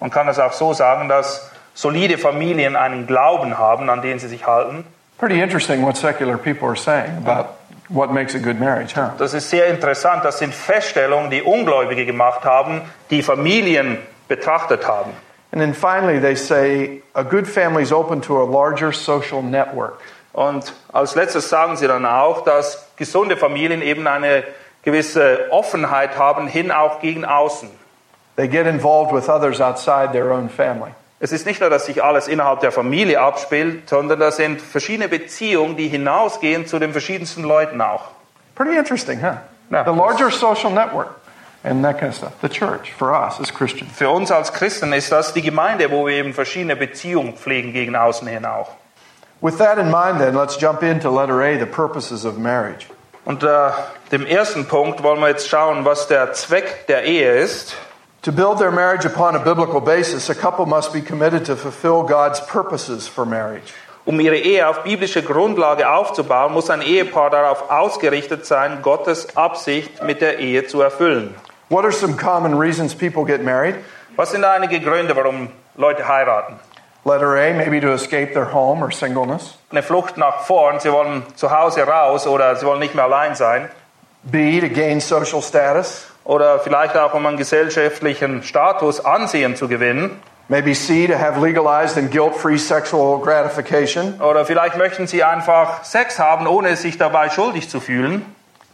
Man 0.00 0.10
kann 0.10 0.26
es 0.26 0.38
auch 0.38 0.54
so 0.54 0.72
sagen, 0.72 1.10
dass 1.10 1.50
solide 1.74 2.16
Familien 2.16 2.76
einen 2.76 3.06
Glauben 3.06 3.58
haben, 3.58 3.90
an 3.90 4.00
den 4.00 4.18
sie 4.18 4.28
sich 4.28 4.46
halten. 4.46 4.86
Pretty 5.18 5.42
interesting 5.42 5.82
what 5.84 5.98
secular 5.98 6.38
people 6.38 6.66
are 6.66 6.76
saying 6.76 7.18
about 7.26 7.59
what 7.90 8.12
makes 8.12 8.34
a 8.34 8.38
good 8.38 8.58
marriage, 8.58 8.94
huh? 8.94 9.10
Das 9.18 9.34
ist 9.34 9.50
sehr 9.50 9.66
interessant. 9.66 10.24
Das 10.24 10.38
sind 10.38 10.54
Feststellungen, 10.54 11.30
die 11.30 11.42
Ungläubige 11.42 12.06
gemacht 12.06 12.44
haben, 12.44 12.82
die 13.10 13.22
Familien 13.22 13.98
betrachtet 14.28 14.86
haben. 14.86 15.12
And 15.52 15.60
then 15.60 15.74
finally, 15.74 16.20
they 16.20 16.36
say 16.36 17.02
a 17.14 17.24
good 17.24 17.46
family 17.46 17.82
is 17.82 17.92
open 17.92 18.22
to 18.22 18.40
a 18.40 18.44
larger 18.44 18.92
social 18.92 19.42
network. 19.42 20.00
Und 20.32 20.72
als 20.92 21.16
letztes 21.16 21.48
sagen 21.48 21.76
sie 21.76 21.88
dann 21.88 22.06
auch, 22.06 22.44
dass 22.44 22.88
gesunde 22.96 23.36
Familien 23.36 23.82
eben 23.82 24.06
eine 24.06 24.44
gewisse 24.82 25.48
Offenheit 25.50 26.16
haben, 26.16 26.46
hin 26.46 26.70
auch 26.70 27.00
gegen 27.00 27.24
außen. 27.24 27.68
They 28.36 28.46
get 28.46 28.66
involved 28.66 29.12
with 29.12 29.28
others 29.28 29.60
outside 29.60 30.12
their 30.12 30.30
own 30.30 30.48
family. 30.48 30.92
Es 31.22 31.32
ist 31.32 31.44
nicht 31.44 31.60
nur, 31.60 31.68
dass 31.68 31.84
sich 31.84 32.02
alles 32.02 32.28
innerhalb 32.28 32.60
der 32.60 32.72
Familie 32.72 33.20
abspielt, 33.20 33.88
sondern 33.88 34.18
das 34.18 34.36
sind 34.36 34.60
verschiedene 34.60 35.06
Beziehungen, 35.06 35.76
die 35.76 35.86
hinausgehen 35.86 36.66
zu 36.66 36.78
den 36.78 36.92
verschiedensten 36.92 37.42
Leuten 37.42 37.82
auch. 37.82 38.04
Pretty 38.54 38.76
interesting, 38.76 39.20
huh? 39.20 39.36
Yeah. 39.70 39.84
The 39.84 39.96
larger 39.96 40.30
social 40.30 40.72
network 40.72 41.10
and 41.62 41.84
that 41.84 41.98
kind 41.98 42.10
of 42.10 42.16
stuff. 42.16 42.32
The 42.40 42.48
church 42.48 42.92
for 42.92 43.12
us 43.12 43.38
as 43.38 43.52
Christians. 43.52 43.92
Für 43.94 44.08
uns 44.08 44.30
als 44.32 44.52
Christen 44.52 44.92
ist 44.94 45.12
das 45.12 45.34
die 45.34 45.42
Gemeinde, 45.42 45.90
wo 45.90 46.06
wir 46.06 46.14
eben 46.14 46.32
verschiedene 46.32 46.74
Beziehungen 46.74 47.34
pflegen 47.34 47.72
gegen 47.72 47.94
außen 47.94 48.26
hin 48.26 48.46
auch. 48.46 48.70
With 49.42 49.58
that 49.58 49.78
in 49.78 49.90
mind, 49.90 50.18
then, 50.18 50.34
let's 50.34 50.58
jump 50.58 50.82
into 50.82 51.10
letter 51.10 51.40
A, 51.40 51.58
the 51.58 51.66
purposes 51.66 52.24
of 52.24 52.38
marriage. 52.38 52.86
Und 53.24 53.42
äh, 53.42 53.70
dem 54.10 54.26
ersten 54.26 54.66
Punkt 54.66 55.02
wollen 55.02 55.20
wir 55.20 55.28
jetzt 55.28 55.48
schauen, 55.48 55.84
was 55.84 56.08
der 56.08 56.32
Zweck 56.32 56.86
der 56.88 57.04
Ehe 57.04 57.32
ist. 57.38 57.76
To 58.24 58.32
build 58.32 58.58
their 58.58 58.70
marriage 58.70 59.06
upon 59.06 59.34
a 59.34 59.38
biblical 59.42 59.80
basis, 59.80 60.28
a 60.28 60.34
couple 60.34 60.66
must 60.66 60.92
be 60.92 61.00
committed 61.00 61.46
to 61.46 61.56
fulfill 61.56 62.02
God's 62.02 62.38
purposes 62.38 63.08
for 63.08 63.24
marriage. 63.24 63.72
Um 64.04 64.20
ihre 64.20 64.36
Ehe 64.36 64.68
auf 64.68 64.84
biblische 64.84 65.22
Grundlage 65.22 65.88
aufzubauen, 65.88 66.52
muss 66.52 66.68
ein 66.68 66.82
Ehepaar 66.82 67.30
darauf 67.30 67.70
ausgerichtet 67.70 68.44
sein, 68.44 68.82
Gottes 68.82 69.38
Absicht 69.38 70.02
mit 70.02 70.20
der 70.20 70.38
Ehe 70.38 70.66
zu 70.66 70.82
erfüllen. 70.82 71.34
What 71.70 71.86
are 71.86 71.92
some 71.92 72.14
common 72.14 72.58
reasons 72.58 72.94
people 72.94 73.24
get 73.24 73.42
married? 73.42 73.76
Was 74.16 74.32
sind 74.32 74.44
einige 74.44 74.80
Gründe, 74.80 75.16
warum 75.16 75.48
Leute 75.76 76.06
heiraten? 76.06 76.58
Letter 77.06 77.38
A, 77.38 77.54
maybe 77.54 77.80
to 77.80 77.94
escape 77.94 78.34
their 78.34 78.52
home 78.52 78.82
or 78.82 78.90
singleness. 78.90 79.54
Eine 79.70 79.82
Flucht 79.82 80.18
nach 80.18 80.40
vorn, 80.40 80.78
sie 80.78 80.92
wollen 80.92 81.22
zu 81.36 81.50
Hause 81.50 81.84
raus 81.86 82.26
oder 82.26 82.54
sie 82.56 82.66
wollen 82.66 82.80
nicht 82.80 82.94
mehr 82.94 83.04
allein 83.04 83.34
sein. 83.34 83.70
B, 84.24 84.60
to 84.60 84.68
gain 84.68 85.00
social 85.00 85.40
status. 85.40 86.09
Oder 86.30 86.60
vielleicht 86.60 86.96
auch, 86.96 87.12
um 87.14 87.26
einen 87.26 87.36
gesellschaftlichen 87.36 88.44
Status, 88.44 89.04
Ansehen 89.04 89.56
zu 89.56 89.66
gewinnen. 89.66 90.22
Maybe 90.46 90.74
C, 90.74 91.08
to 91.08 91.18
have 91.18 91.44
legalized 91.44 91.98
and 91.98 92.08
guilt 92.08 92.36
free 92.36 92.56
sexual 92.56 93.20
gratification. 93.20 94.20
Oder 94.20 94.44
vielleicht 94.44 94.78
möchten 94.78 95.08
sie 95.08 95.24
einfach 95.24 95.82
Sex 95.82 96.20
haben, 96.20 96.46
ohne 96.46 96.76
sich 96.76 96.96
dabei 96.96 97.30
schuldig 97.30 97.68
zu 97.68 97.80
fühlen. 97.80 98.24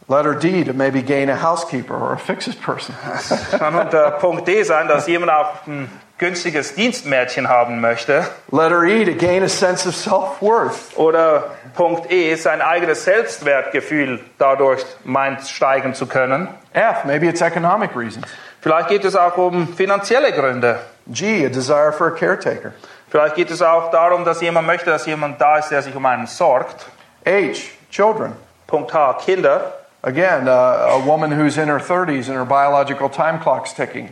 Letter 0.07 0.35
D, 0.35 0.65
to 0.65 0.73
maybe 0.73 1.01
gain 1.01 1.31
a 1.31 1.41
housekeeper 1.41 1.99
or 1.99 2.11
a 2.11 2.17
fixes 2.17 2.55
person. 2.55 2.93
Kann 3.57 3.73
unter 3.73 4.11
Punkt 4.11 4.47
D 4.47 4.61
sein, 4.61 4.87
dass 4.87 5.07
jemand 5.07 5.31
auch 5.31 5.65
ein 5.65 5.89
günstiges 6.17 6.73
Dienstmädchen 6.75 7.47
haben 7.47 7.79
möchte. 7.79 8.25
Letter 8.51 8.83
E, 8.83 9.05
to 9.05 9.13
gain 9.13 9.43
a 9.43 9.47
sense 9.47 9.87
of 9.87 9.95
self 9.95 10.41
worth. 10.41 10.97
Oder 10.97 11.51
Punkt 11.75 12.11
E, 12.11 12.33
sein 12.35 12.61
eigenes 12.61 13.03
Selbstwertgefühl 13.03 14.19
dadurch 14.37 14.83
meint 15.03 15.41
steigen 15.47 15.93
zu 15.93 16.07
können. 16.07 16.47
F, 16.73 17.05
maybe 17.05 17.27
it's 17.27 17.41
economic 17.41 17.95
reasons. 17.95 18.25
Vielleicht 18.61 18.89
geht 18.89 19.05
es 19.05 19.15
auch 19.15 19.37
um 19.37 19.67
finanzielle 19.75 20.31
Gründe. 20.31 20.79
G, 21.07 21.45
a 21.45 21.49
desire 21.49 21.93
for 21.93 22.07
a 22.07 22.11
caretaker. 22.11 22.73
Vielleicht 23.09 23.35
geht 23.35 23.51
es 23.51 23.61
auch 23.61 23.91
darum, 23.91 24.25
dass 24.25 24.41
jemand 24.41 24.67
möchte, 24.67 24.89
dass 24.89 25.05
jemand 25.05 25.39
da 25.39 25.59
ist, 25.59 25.69
der 25.69 25.81
sich 25.81 25.95
um 25.95 26.05
einen 26.05 26.27
sorgt. 26.27 26.87
H, 27.25 27.69
children. 27.89 28.33
Punkt 28.65 28.93
H, 28.93 29.19
Kinder. 29.25 29.73
Again, 30.01 30.47
uh, 30.47 30.51
a 30.51 31.05
woman 31.05 31.31
who's 31.31 31.57
in 31.57 31.69
her 31.69 31.79
30s 31.79 32.27
and 32.27 32.37
her 32.37 32.45
biological 32.45 33.09
time 33.09 33.39
clock's 33.39 33.73
ticking. 33.73 34.11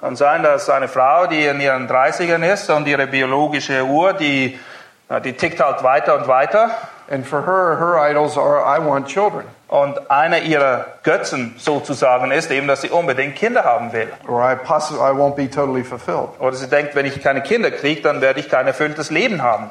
Kann 0.00 0.16
sein, 0.16 0.42
dass 0.42 0.70
eine 0.70 0.88
Frau, 0.88 1.26
die 1.26 1.44
in 1.44 1.60
ihren 1.60 1.88
30ern 1.88 2.42
ist 2.50 2.70
und 2.70 2.86
ihre 2.88 3.06
biologische 3.06 3.84
Uhr, 3.84 4.14
die, 4.14 4.58
die 5.24 5.32
tickt 5.34 5.60
halt 5.60 5.82
weiter 5.82 6.16
und 6.16 6.26
weiter. 6.26 6.70
And 7.10 7.26
for 7.26 7.44
her, 7.44 7.78
her 7.78 8.10
idols 8.10 8.38
are, 8.38 8.62
I 8.64 8.78
want 8.82 9.08
children. 9.08 9.44
Und 9.68 10.10
einer 10.10 10.38
ihrer 10.38 10.86
Götzen 11.02 11.54
sozusagen 11.58 12.30
ist 12.30 12.50
eben, 12.50 12.66
dass 12.68 12.80
sie 12.82 12.88
unbedingt 12.88 13.36
Kinder 13.36 13.64
haben 13.64 13.92
will. 13.92 14.08
Or 14.28 14.40
I, 14.42 14.54
possi- 14.54 14.94
I 14.94 15.12
won't 15.12 15.34
be 15.34 15.50
totally 15.50 15.84
fulfilled. 15.84 16.30
Oder 16.38 16.56
sie 16.56 16.68
denkt, 16.68 16.94
wenn 16.94 17.06
ich 17.06 17.20
keine 17.22 17.42
Kinder 17.42 17.70
kriege, 17.70 18.00
dann 18.00 18.20
werde 18.20 18.40
ich 18.40 18.48
kein 18.48 18.66
erfülltes 18.66 19.10
Leben 19.10 19.42
haben. 19.42 19.70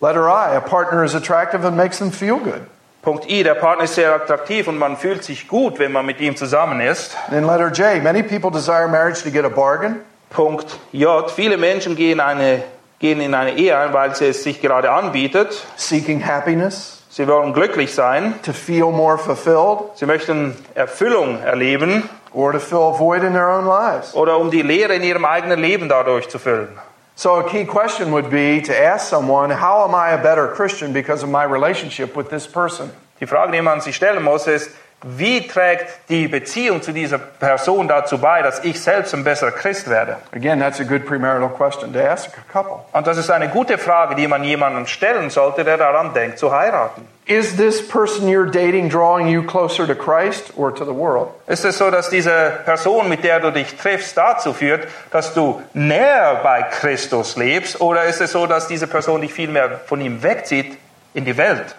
Letter 0.00 0.26
I, 0.26 0.56
a 0.56 0.60
partner 0.60 1.02
is 1.04 1.14
attractive 1.14 1.66
and 1.66 1.76
makes 1.76 1.98
them 1.98 2.12
feel 2.12 2.38
good. 2.38 2.60
Punkt 3.06 3.30
I, 3.30 3.44
der 3.44 3.54
Partner 3.54 3.84
ist 3.84 3.94
sehr 3.94 4.12
attraktiv 4.12 4.66
und 4.66 4.78
man 4.78 4.96
fühlt 4.96 5.22
sich 5.22 5.46
gut, 5.46 5.78
wenn 5.78 5.92
man 5.92 6.04
mit 6.04 6.20
ihm 6.20 6.34
zusammen 6.34 6.80
ist. 6.80 7.16
In 7.30 7.44
letter 7.46 7.70
J, 7.70 8.02
many 8.02 8.24
people 8.24 8.50
desire 8.50 8.88
marriage 8.88 9.22
to 9.22 9.30
get 9.30 9.44
a 9.44 9.48
bargain, 9.48 10.00
Punkt 10.28 10.76
J, 10.90 11.30
viele 11.30 11.56
Menschen 11.56 11.94
gehen, 11.94 12.18
eine, 12.18 12.64
gehen 12.98 13.20
in 13.20 13.32
eine 13.36 13.52
Ehe 13.54 13.78
ein, 13.78 13.92
weil 13.92 14.16
sie 14.16 14.26
es 14.26 14.42
sich 14.42 14.60
gerade 14.60 14.90
anbietet. 14.90 15.64
seeking 15.76 16.26
happiness, 16.26 17.04
Sie 17.08 17.28
wollen 17.28 17.52
glücklich 17.52 17.94
sein, 17.94 18.34
to 18.42 18.52
feel 18.52 18.90
more 18.90 19.18
fulfilled, 19.18 19.96
sie 19.96 20.06
möchten 20.06 20.56
Erfüllung 20.74 21.40
erleben 21.44 22.08
or 22.32 22.50
to 22.50 22.58
fill 22.58 22.92
a 22.92 22.98
void 22.98 23.22
in 23.22 23.34
their 23.34 23.46
own 23.48 23.66
lives. 23.66 24.16
oder 24.16 24.36
um 24.36 24.50
die 24.50 24.62
Leere 24.62 24.96
in 24.96 25.04
ihrem 25.04 25.24
eigenen 25.24 25.60
Leben 25.60 25.88
dadurch 25.88 26.28
zu 26.28 26.40
füllen. 26.40 26.76
So 27.18 27.36
a 27.36 27.48
key 27.48 27.64
question 27.64 28.12
would 28.12 28.28
be 28.28 28.60
to 28.60 28.78
ask 28.78 29.08
someone, 29.08 29.48
how 29.48 29.88
am 29.88 29.94
I 29.94 30.10
a 30.10 30.22
better 30.22 30.48
Christian 30.48 30.92
because 30.92 31.22
of 31.22 31.30
my 31.30 31.44
relationship 31.44 32.14
with 32.14 32.28
this 32.28 32.46
person? 32.46 32.90
Die 33.18 33.24
Frage, 33.24 33.52
die 33.52 33.62
man 33.62 33.80
sich 33.80 33.96
stellen 33.96 34.22
muss, 34.22 34.46
ist, 34.46 34.70
wie 35.08 35.46
trägt 35.46 36.08
die 36.08 36.26
Beziehung 36.26 36.82
zu 36.82 36.90
dieser 36.90 37.18
Person 37.18 37.86
dazu 37.86 38.18
bei, 38.18 38.42
dass 38.42 38.64
ich 38.64 38.80
selbst 38.80 39.14
ein 39.14 39.22
besserer 39.22 39.52
Christ 39.52 39.88
werde? 39.88 40.16
Again, 40.34 40.58
that's 40.58 40.80
a 40.80 40.84
good 40.84 41.06
premarital 41.06 41.48
question 41.48 41.92
to 41.92 42.00
ask 42.00 42.30
a 42.36 42.52
couple. 42.52 42.80
Und 42.92 43.06
das 43.06 43.16
ist 43.16 43.30
eine 43.30 43.48
gute 43.48 43.78
Frage, 43.78 44.16
die 44.16 44.26
man 44.26 44.42
jemandem 44.42 44.86
stellen 44.86 45.30
sollte, 45.30 45.62
der 45.62 45.76
daran 45.76 46.12
denkt, 46.12 46.40
zu 46.40 46.50
heiraten. 46.50 47.06
Is 47.26 47.56
this 47.56 47.86
person 47.86 48.28
you're 48.28 48.50
dating 48.50 48.88
drawing 48.88 49.28
you 49.28 49.42
closer 49.44 49.86
to 49.86 49.94
Christ 49.94 50.52
or 50.56 50.74
to 50.74 50.84
the 50.84 50.94
world? 50.94 51.28
Ist 51.46 51.64
es 51.64 51.78
so, 51.78 51.90
dass 51.90 52.10
diese 52.10 52.60
Person, 52.64 53.08
mit 53.08 53.22
der 53.22 53.38
du 53.38 53.52
dich 53.52 53.76
triffst, 53.76 54.16
dazu 54.16 54.52
führt, 54.52 54.88
dass 55.12 55.34
du 55.34 55.62
näher 55.72 56.40
bei 56.42 56.62
Christus 56.62 57.36
lebst? 57.36 57.80
Oder 57.80 58.04
ist 58.04 58.20
es 58.20 58.32
so, 58.32 58.46
dass 58.46 58.66
diese 58.66 58.88
Person 58.88 59.20
dich 59.20 59.32
viel 59.32 59.48
mehr 59.48 59.80
von 59.86 60.00
ihm 60.00 60.22
wegzieht 60.24 60.78
in 61.14 61.24
die 61.24 61.36
Welt? 61.36 61.76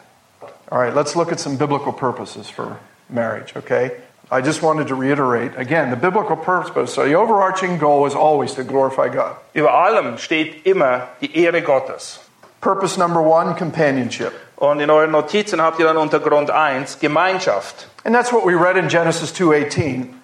All 0.69 0.79
right, 0.79 0.93
let's 0.93 1.15
look 1.15 1.31
at 1.31 1.39
some 1.39 1.57
biblical 1.57 1.93
purposes 1.93 2.49
for 2.49 2.77
marriage, 3.09 3.55
okay? 3.55 3.91
I 4.29 4.41
just 4.41 4.61
wanted 4.61 4.87
to 4.89 4.95
reiterate 4.95 5.53
again 5.55 5.89
the 5.89 5.95
biblical 5.95 6.35
purpose. 6.35 6.93
So 6.93 7.05
the 7.05 7.13
overarching 7.13 7.77
goal 7.77 8.05
is 8.05 8.13
always 8.13 8.53
to 8.55 8.63
glorify 8.63 9.07
God. 9.07 9.37
Über 9.55 9.71
allem 9.71 10.17
steht 10.17 10.65
immer 10.65 11.07
die 11.21 11.33
Ehre 11.33 11.61
Gottes. 11.61 12.19
Purpose 12.59 12.97
number 12.97 13.21
one 13.21 13.55
companionship. 13.55 14.33
Und 14.57 14.81
in 14.81 14.89
euren 14.89 15.11
Notizen 15.11 15.61
habt 15.61 15.79
ihr 15.79 15.85
dann 15.85 15.97
unter 15.97 16.19
Grund 16.19 16.49
1 16.49 16.99
Gemeinschaft. 16.99 17.87
And 18.03 18.13
that's 18.13 18.33
what 18.33 18.45
we 18.45 18.53
read 18.53 18.75
in 18.75 18.89
Genesis 18.89 19.31
2:18. 19.33 20.16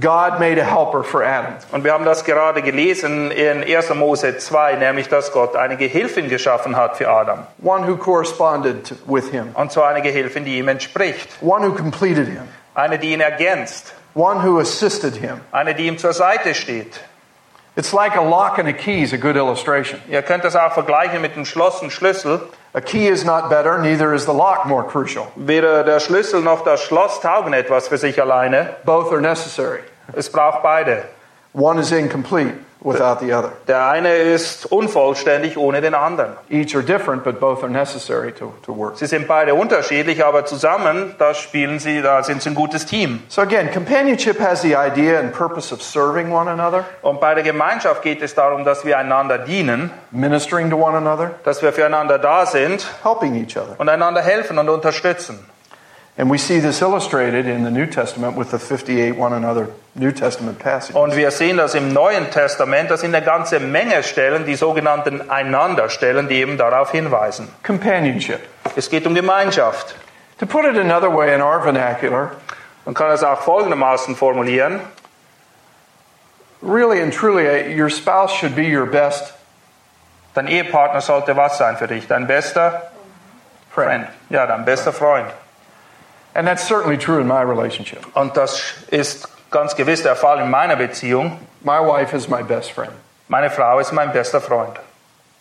God 0.00 0.40
made 0.40 0.60
a 0.60 0.64
helper 0.64 1.04
for 1.04 1.22
Adam. 1.22 1.54
Und 1.70 1.84
wir 1.84 1.92
haben 1.92 2.04
das 2.04 2.24
gerade 2.24 2.62
gelesen 2.62 3.30
in 3.30 3.62
1. 3.62 3.94
Mose 3.94 4.36
2, 4.38 4.74
nämlich 4.76 5.08
dass 5.08 5.30
Gott 5.30 5.54
eine 5.54 5.76
Gehilfin 5.76 6.28
geschaffen 6.28 6.74
hat 6.76 6.96
für 6.96 7.08
Adam. 7.08 7.46
One 7.62 7.86
who 7.86 7.96
corresponded 7.96 8.92
with 9.06 9.30
him, 9.30 9.50
Und 9.54 9.70
zwar 9.70 9.88
eine 9.88 10.02
Gehilfin, 10.02 10.44
die 10.44 10.58
ihm 10.58 10.66
entspricht. 10.68 11.28
one 11.40 11.64
who 11.68 11.72
completed 11.74 12.26
him, 12.26 12.42
Eine, 12.74 12.98
die 12.98 13.12
ihn 13.12 13.20
ergänzt. 13.20 13.94
one 14.16 14.42
who 14.42 14.58
assisted 14.58 15.14
him. 15.14 15.40
Eine, 15.52 15.74
die 15.76 15.86
ihm 15.86 15.96
zur 15.98 16.12
Seite 16.12 16.54
steht. 16.56 17.00
It's 17.76 17.92
like 17.92 18.14
a 18.14 18.22
lock 18.22 18.58
and 18.58 18.68
a 18.68 18.72
key 18.72 19.02
is 19.02 19.12
a 19.12 19.18
good 19.18 19.36
illustration. 19.36 20.00
Ihr 20.08 20.22
könnt 20.22 20.44
das 20.44 20.54
auch 20.54 20.72
vergleichen 20.72 21.20
mit 21.20 21.32
einem 21.34 21.44
Schloss 21.44 21.82
und 21.82 21.90
Schlüssel. 21.90 22.40
A 22.72 22.80
key 22.80 23.08
is 23.08 23.24
not 23.24 23.50
better, 23.50 23.78
neither 23.78 24.14
is 24.14 24.26
the 24.26 24.32
lock 24.32 24.64
more 24.66 24.84
crucial. 24.84 25.26
Weder 25.34 25.82
der 25.82 25.98
Schlüssel 25.98 26.40
noch 26.40 26.62
das 26.64 26.82
Schloss 26.82 27.20
taugen 27.20 27.52
etwas 27.52 27.88
für 27.88 27.98
sich 27.98 28.20
alleine. 28.20 28.76
Both 28.84 29.12
are 29.12 29.20
necessary. 29.20 29.80
Es 30.12 30.30
braucht 30.30 30.62
beide. 30.62 31.04
One 31.52 31.80
is 31.80 31.90
incomplete 31.90 32.54
without 32.84 33.18
the 33.20 33.32
other. 33.32 33.50
Der 33.66 33.88
eine 33.88 34.14
ist 34.14 34.66
unvollständig 34.70 35.56
ohne 35.56 35.80
den 35.80 35.94
anderen. 35.94 36.34
Each 36.50 36.74
are 36.76 36.84
different, 36.84 37.24
but 37.24 37.40
both 37.40 37.62
are 37.62 37.72
necessary 37.72 38.30
to, 38.32 38.52
to 38.64 38.76
work. 38.76 38.98
Sie 38.98 39.06
sind 39.06 39.26
beide 39.26 39.54
unterschiedlich, 39.54 40.24
aber 40.24 40.44
zusammen, 40.44 41.14
da 41.18 41.34
spielen 41.34 41.78
sie, 41.78 42.02
da 42.02 42.22
sind 42.22 42.42
sie 42.42 42.50
ein 42.50 42.54
gutes 42.54 42.86
Team. 42.86 43.22
So 43.28 43.40
again, 43.42 43.70
companionship 43.72 44.38
has 44.38 44.62
the 44.62 44.74
idea 44.76 45.18
and 45.18 45.32
purpose 45.32 45.72
of 45.74 45.82
serving 45.82 46.30
one 46.30 46.48
another, 46.50 46.84
Und 47.02 47.20
bei 47.20 47.34
der 47.34 47.42
Gemeinschaft 47.42 48.02
geht 48.02 48.22
es 48.22 48.34
darum, 48.34 48.64
dass 48.64 48.84
wir 48.84 48.98
einander 48.98 49.38
dienen, 49.38 49.90
ministering 50.10 50.70
to 50.70 50.76
one 50.76 50.96
another, 50.96 51.32
dass 51.44 51.62
wir 51.62 51.72
füreinander 51.72 52.18
da 52.18 52.46
sind 52.46 52.86
helping 53.02 53.34
each 53.34 53.56
other. 53.56 53.74
und 53.78 53.88
einander 53.88 54.20
helfen 54.20 54.58
und 54.58 54.68
unterstützen. 54.68 55.38
Und 56.16 56.32
wir 56.32 56.38
sehen 61.30 61.56
das 61.56 61.74
im 61.74 61.92
Neuen 61.92 62.30
Testament, 62.30 62.90
das 62.90 63.00
sind 63.00 63.14
eine 63.14 63.24
ganze 63.24 63.58
Menge 63.58 64.02
Stellen, 64.04 64.46
die 64.46 64.54
sogenannten 64.54 65.28
Einanderstellen, 65.28 66.28
die 66.28 66.36
eben 66.36 66.56
darauf 66.56 66.92
hinweisen. 66.92 67.48
Companionship. 67.64 68.38
Es 68.76 68.90
geht 68.90 69.06
um 69.06 69.14
Gemeinschaft. 69.14 69.96
To 70.38 70.46
put 70.46 70.64
it 70.64 70.78
another 70.78 71.12
way 71.12 71.34
in 71.34 71.42
our 71.42 71.60
vernacular, 71.62 72.30
Man 72.84 72.94
kann 72.94 73.10
es 73.10 73.24
auch 73.24 73.40
folgendermaßen 73.40 74.14
formulieren. 74.14 74.80
really 76.62 77.02
and 77.02 77.12
truly, 77.12 77.46
uh, 77.46 77.68
your 77.68 77.90
spouse 77.90 78.32
should 78.32 78.54
be 78.54 78.66
your 78.66 78.86
best 78.86 79.34
Dein 80.34 80.48
Ehepartner 80.48 81.00
sollte 81.00 81.36
was 81.36 81.58
sein 81.58 81.76
für 81.76 81.86
dich? 81.86 82.08
Dein 82.08 82.26
bester 82.26 82.90
friend. 83.70 84.06
Freund. 84.06 84.08
Ja, 84.30 84.46
dein 84.46 84.64
bester 84.64 84.92
Freund. 84.92 85.28
And 86.34 86.46
that's 86.46 86.66
certainly 86.66 86.98
true 86.98 87.20
in 87.20 87.28
my 87.28 87.42
relationship. 87.42 88.04
Und 88.14 88.36
das 88.36 88.60
ist 88.90 89.28
ganz 89.50 89.76
gewiss 89.76 90.02
der 90.02 90.16
Fall 90.16 90.40
in 90.40 90.50
meiner 90.50 90.76
Beziehung. 90.76 91.38
My 91.62 91.80
wife 91.80 92.14
is 92.14 92.28
my 92.28 92.42
best 92.42 92.72
friend. 92.72 92.92
Meine 93.28 93.50
Frau 93.50 93.78
ist 93.78 93.92
mein 93.92 94.12
bester 94.12 94.40
Freund. 94.40 94.78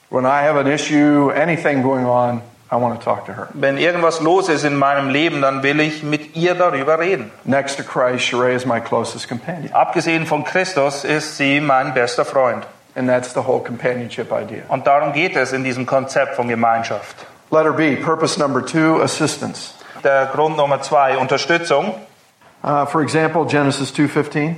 When 0.10 0.26
I 0.26 0.44
have 0.44 0.58
an 0.58 0.68
issue, 0.68 1.32
anything 1.32 1.82
going 1.82 2.06
on, 2.06 2.42
I 2.72 2.76
want 2.76 3.00
to 3.00 3.04
talk 3.04 3.26
to 3.26 3.34
her. 3.34 3.50
Wenn 3.54 3.78
irgendwas 3.78 4.22
los 4.22 4.50
ist 4.50 4.64
in 4.64 4.76
meinem 4.76 5.10
Leben, 5.10 5.42
dann 5.42 5.64
will 5.64 5.80
ich 5.80 6.04
mit 6.04 6.36
ihr 6.36 6.56
darüber 6.56 7.00
reden. 7.00 7.32
Next 7.44 7.78
to 7.78 7.84
Christ, 7.84 8.26
Sheree 8.26 8.56
is 8.56 8.66
my 8.66 8.80
closest 8.80 9.28
companion. 9.28 9.74
Abgesehen 9.74 10.26
von 10.26 10.44
Christus 10.44 11.04
ist 11.04 11.38
sie 11.38 11.60
mein 11.60 11.94
bester 11.94 12.26
Freund. 12.26 12.66
And 12.96 13.10
that's 13.10 13.34
the 13.34 13.42
whole 13.42 13.60
companionship 13.60 14.32
idea. 14.32 14.64
Und 14.70 14.86
darum 14.86 15.14
geht 15.14 15.36
es 15.36 15.52
in 15.52 15.64
diesem 15.64 15.86
Konzept 15.86 16.36
von 16.36 16.48
Gemeinschaft. 16.48 17.16
Letter 17.52 17.74
B, 17.74 17.96
purpose 17.96 18.40
number 18.40 18.64
two, 18.64 19.02
assistance. 19.02 19.74
Der 20.04 20.26
Grund 20.28 20.58
Nummer 20.58 20.82
zwei, 20.82 21.18
Unterstützung. 21.18 21.96
Uh, 22.64 22.86
for 22.86 23.02
example, 23.02 23.46
Genesis 23.46 23.92
2.15. 23.92 24.56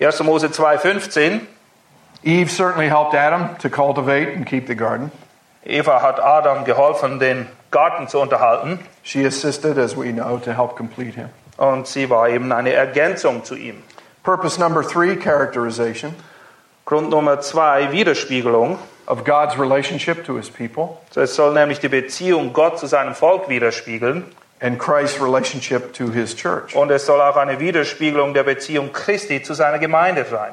1. 0.00 0.22
Mose 0.24 0.48
2,15. 0.48 1.40
Eve 2.22 2.50
certainly 2.50 2.88
helped 2.88 3.14
Adam 3.14 3.56
to 3.58 3.68
cultivate 3.68 4.34
and 4.34 4.46
keep 4.46 4.66
the 4.66 4.74
garden. 4.74 5.10
Eva 5.64 6.00
hat 6.00 6.20
Adam 6.20 6.64
geholfen, 6.64 7.18
den 7.18 7.46
Garten 7.70 8.08
zu 8.08 8.20
unterhalten. 8.20 8.78
She 9.02 9.24
assisted, 9.26 9.78
as 9.78 9.96
we 9.96 10.12
know, 10.12 10.38
to 10.38 10.52
help 10.52 10.76
complete 10.76 11.14
him. 11.14 11.28
Und 11.56 11.86
sie 11.86 12.08
war 12.08 12.28
eben 12.28 12.52
eine 12.52 12.72
Ergänzung 12.72 13.44
zu 13.44 13.54
ihm. 13.54 13.82
Purpose 14.22 14.58
number 14.58 14.82
three, 14.82 15.16
characterization 15.16 16.14
Grund 16.84 17.10
Nummer 17.10 17.40
zwei, 17.40 17.92
Widerspiegelung. 17.92 18.78
of 19.06 19.24
God's 19.24 19.56
relationship 19.56 20.24
to 20.24 20.34
his 20.34 20.50
people 20.50 21.00
So, 21.10 21.20
Es 21.20 21.34
soll 21.34 21.54
nämlich 21.54 21.80
die 21.80 21.88
Beziehung 21.88 22.52
Gott 22.52 22.78
zu 22.78 22.86
seinem 22.86 23.14
Volk 23.14 23.48
widerspiegeln. 23.48 24.24
And 24.60 24.78
Christ's 24.78 25.20
relationship 25.20 25.92
to 25.94 26.10
his 26.10 26.34
church. 26.34 26.74
Und 26.74 26.90
es 26.90 27.06
soll 27.06 27.20
auch 27.20 27.36
eine 27.36 27.60
Widerspiegelung 27.60 28.34
der 28.34 28.44
Beziehung 28.44 28.92
Christi 28.92 29.42
zu 29.42 29.54
seiner 29.54 29.78
Gemeinde 29.78 30.24
sein. 30.24 30.52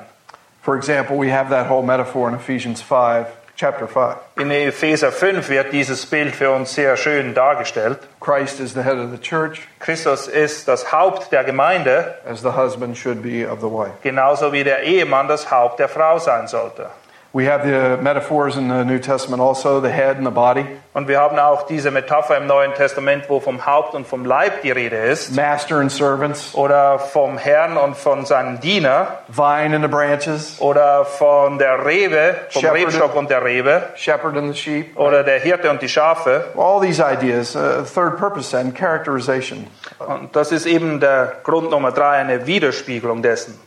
For 0.61 0.75
example, 0.75 1.17
we 1.17 1.29
have 1.29 1.49
that 1.49 1.67
whole 1.69 1.83
metaphor 1.83 2.29
in 2.29 2.35
Ephesians 2.35 2.81
5, 2.81 3.27
chapter 3.57 3.87
5. 3.87 4.15
In 4.37 4.49
Epheser 4.49 5.11
5 5.11 5.49
wird 5.49 5.73
dieses 5.73 6.05
Bild 6.05 6.35
für 6.35 6.51
uns 6.51 6.73
sehr 6.73 6.95
schön 6.95 7.33
dargestellt. 7.33 7.99
Christ 8.21 8.59
is 8.59 8.73
the 8.73 8.81
head 8.83 8.97
of 8.97 9.11
the 9.11 9.17
church, 9.17 9.67
Christus 9.79 10.27
ist 10.27 10.67
das 10.67 10.91
Haupt 10.93 11.31
der 11.31 11.43
Gemeinde, 11.43 12.15
as 12.25 12.41
the 12.41 12.51
husband 12.55 12.97
should 12.97 13.21
be 13.21 13.45
of 13.45 13.59
the 13.59 13.67
wife. 13.67 13.91
genauso 14.01 14.53
wie 14.53 14.63
der 14.63 14.83
Ehemann 14.83 15.27
das 15.27 15.51
Haupt 15.51 15.79
der 15.79 15.89
Frau 15.89 16.17
sein 16.17 16.47
sollte. 16.47 16.87
We 17.35 17.47
have 17.49 17.63
the 17.65 17.97
metaphors 17.99 18.57
in 18.57 18.69
the 18.69 18.83
New 18.85 18.99
Testament 18.99 19.41
also, 19.41 19.81
the 19.81 19.89
head 19.89 20.17
and 20.17 20.25
the 20.27 20.29
body, 20.31 20.67
Und 20.93 21.07
wir 21.07 21.19
haben 21.19 21.39
auch 21.39 21.63
diese 21.65 21.89
Metapher 21.89 22.37
im 22.37 22.45
Neuen 22.45 22.75
Testament, 22.75 23.23
wo 23.27 23.39
vom 23.39 23.65
Haupt 23.65 23.95
und 23.95 24.05
vom 24.05 24.23
Leib 24.23 24.61
die 24.61 24.69
Rede 24.69 24.97
ist. 24.97 25.35
master 25.35 25.77
and 25.77 25.91
servants, 25.91 26.53
Oder 26.53 26.99
vom 26.99 27.39
Herrn 27.39 27.75
und 27.77 27.97
von 27.97 28.27
seinem 28.27 28.59
Diener. 28.59 29.07
vine 29.29 29.75
and 29.75 29.83
the 29.83 29.87
branches, 29.87 30.57
Oder 30.61 31.05
von 31.05 31.57
der 31.57 31.83
Rebe, 31.83 32.35
vom 32.51 32.61
Shepherd. 32.61 32.77
Rebstock 32.85 33.15
und 33.15 33.31
der 33.31 33.43
Rebe. 33.43 33.81
shepherd 33.95 34.37
and 34.37 34.53
the 34.53 34.61
sheep. 34.61 34.95
Oder 34.95 35.23
der 35.23 35.39
Hirte 35.39 35.71
und 35.71 35.81
die 35.81 35.89
Schafe. 35.89 36.45
All 36.55 36.81
these 36.81 37.01
ideas, 37.01 37.55
uh, 37.55 37.81
third 37.83 38.17
purpose 38.19 38.51
then, 38.55 38.75
characterization. 38.75 39.65
Und 39.97 40.35
das 40.35 40.51
ist 40.51 40.67
eben 40.67 40.99
der 40.99 41.37
Grund 41.43 41.71
Nummer 41.71 41.91
drei, 41.91 42.17
eine 42.17 42.45
Widerspiegelung 42.45 43.23
dessen. 43.23 43.59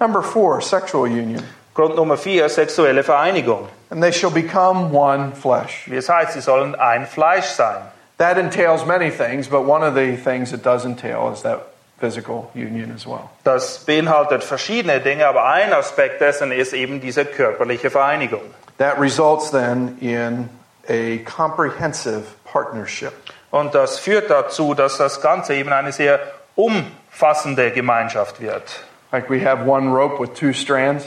Number 0.00 0.20
four, 0.20 0.60
sexual 0.60 1.04
union. 1.04 1.44
Grund 1.74 1.96
Nummer 1.96 2.16
vier, 2.16 2.48
sexuelle 2.48 3.02
Vereinigung. 3.02 3.68
And 3.90 4.00
they 4.00 4.12
shall 4.12 4.30
become 4.30 4.92
one 4.92 5.32
flesh. 5.34 5.86
Wie 5.86 5.96
es 5.96 6.08
heißt, 6.08 6.32
sie 6.32 6.40
sollen 6.40 6.74
ein 6.74 7.06
Fleisch 7.06 7.46
sein. 7.46 7.82
That 8.18 8.38
entails 8.38 8.86
many 8.86 9.10
things, 9.10 9.48
but 9.48 9.66
one 9.66 9.82
of 9.82 9.94
the 9.94 10.16
things 10.16 10.52
it 10.52 10.62
does 10.64 10.84
entail 10.84 11.32
is 11.32 11.42
that 11.42 11.60
physical 11.98 12.50
union 12.54 12.92
as 12.94 13.06
well. 13.06 13.30
Das 13.42 13.84
beinhaltet 13.84 14.44
verschiedene 14.44 15.00
Dinge, 15.00 15.26
aber 15.26 15.46
ein 15.46 15.72
Aspekt 15.72 16.20
dessen 16.20 16.52
ist 16.52 16.72
eben 16.72 17.00
diese 17.00 17.24
körperliche 17.24 17.90
Vereinigung. 17.90 18.42
That 18.78 19.00
results 19.00 19.50
then 19.50 19.96
in 20.00 20.48
a 20.88 21.18
comprehensive 21.24 22.22
partnership. 22.44 23.12
Und 23.50 23.74
das 23.74 23.98
führt 23.98 24.30
dazu, 24.30 24.74
dass 24.74 24.96
das 24.98 25.20
Ganze 25.20 25.54
eben 25.54 25.72
eine 25.72 25.92
sehr 25.92 26.20
umfassende 26.56 27.70
Gemeinschaft 27.72 28.40
wird. 28.40 28.80
Like 29.12 29.30
we 29.30 29.44
have 29.44 29.64
one 29.68 29.90
rope 29.92 30.20
with 30.20 30.34
two 30.34 30.52
strands, 30.52 31.06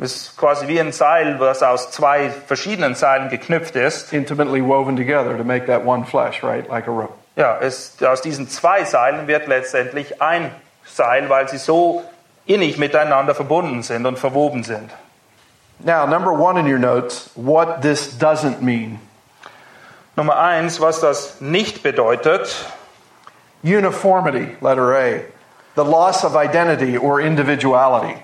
Es 0.00 0.14
ist 0.14 0.36
quasi 0.36 0.68
wie 0.68 0.78
ein 0.78 0.92
Seil, 0.92 1.38
das 1.38 1.62
aus 1.62 1.90
zwei 1.90 2.30
verschiedenen 2.30 2.94
Seilen 2.94 3.30
geknüpft 3.30 3.74
ist. 3.74 4.12
intimately 4.12 4.62
woven 4.62 4.96
together 4.96 5.36
to 5.36 5.42
make 5.42 5.66
that 5.66 5.84
one 5.84 6.04
flesh, 6.04 6.42
right? 6.44 6.68
Like 6.68 6.86
a 6.86 6.90
rope. 6.92 7.14
Ja, 7.34 7.58
es, 7.60 8.00
aus 8.02 8.22
diesen 8.22 8.48
zwei 8.48 8.84
Seilen 8.84 9.26
wird 9.26 9.48
letztendlich 9.48 10.22
ein 10.22 10.52
Seil, 10.84 11.28
weil 11.28 11.48
sie 11.48 11.58
so 11.58 12.04
innig 12.46 12.78
miteinander 12.78 13.34
verbunden 13.34 13.82
sind 13.82 14.06
und 14.06 14.18
verwoben 14.18 14.62
sind. 14.62 14.90
Now, 15.80 16.06
number 16.06 16.32
one 16.32 16.58
in 16.58 16.66
your 16.66 16.78
notes, 16.78 17.30
what 17.34 17.82
this 17.82 18.18
doesn't 18.18 18.60
mean. 18.60 19.00
Nummer 20.16 20.36
eins, 20.38 20.80
was 20.80 21.00
das 21.00 21.40
nicht 21.40 21.82
bedeutet, 21.82 22.66
Uniformity, 23.62 24.56
letter 24.60 24.92
A. 24.96 25.20
The 25.74 25.84
loss 25.84 26.24
of 26.24 26.36
identity 26.36 26.96
or 26.96 27.20
individuality. 27.20 28.14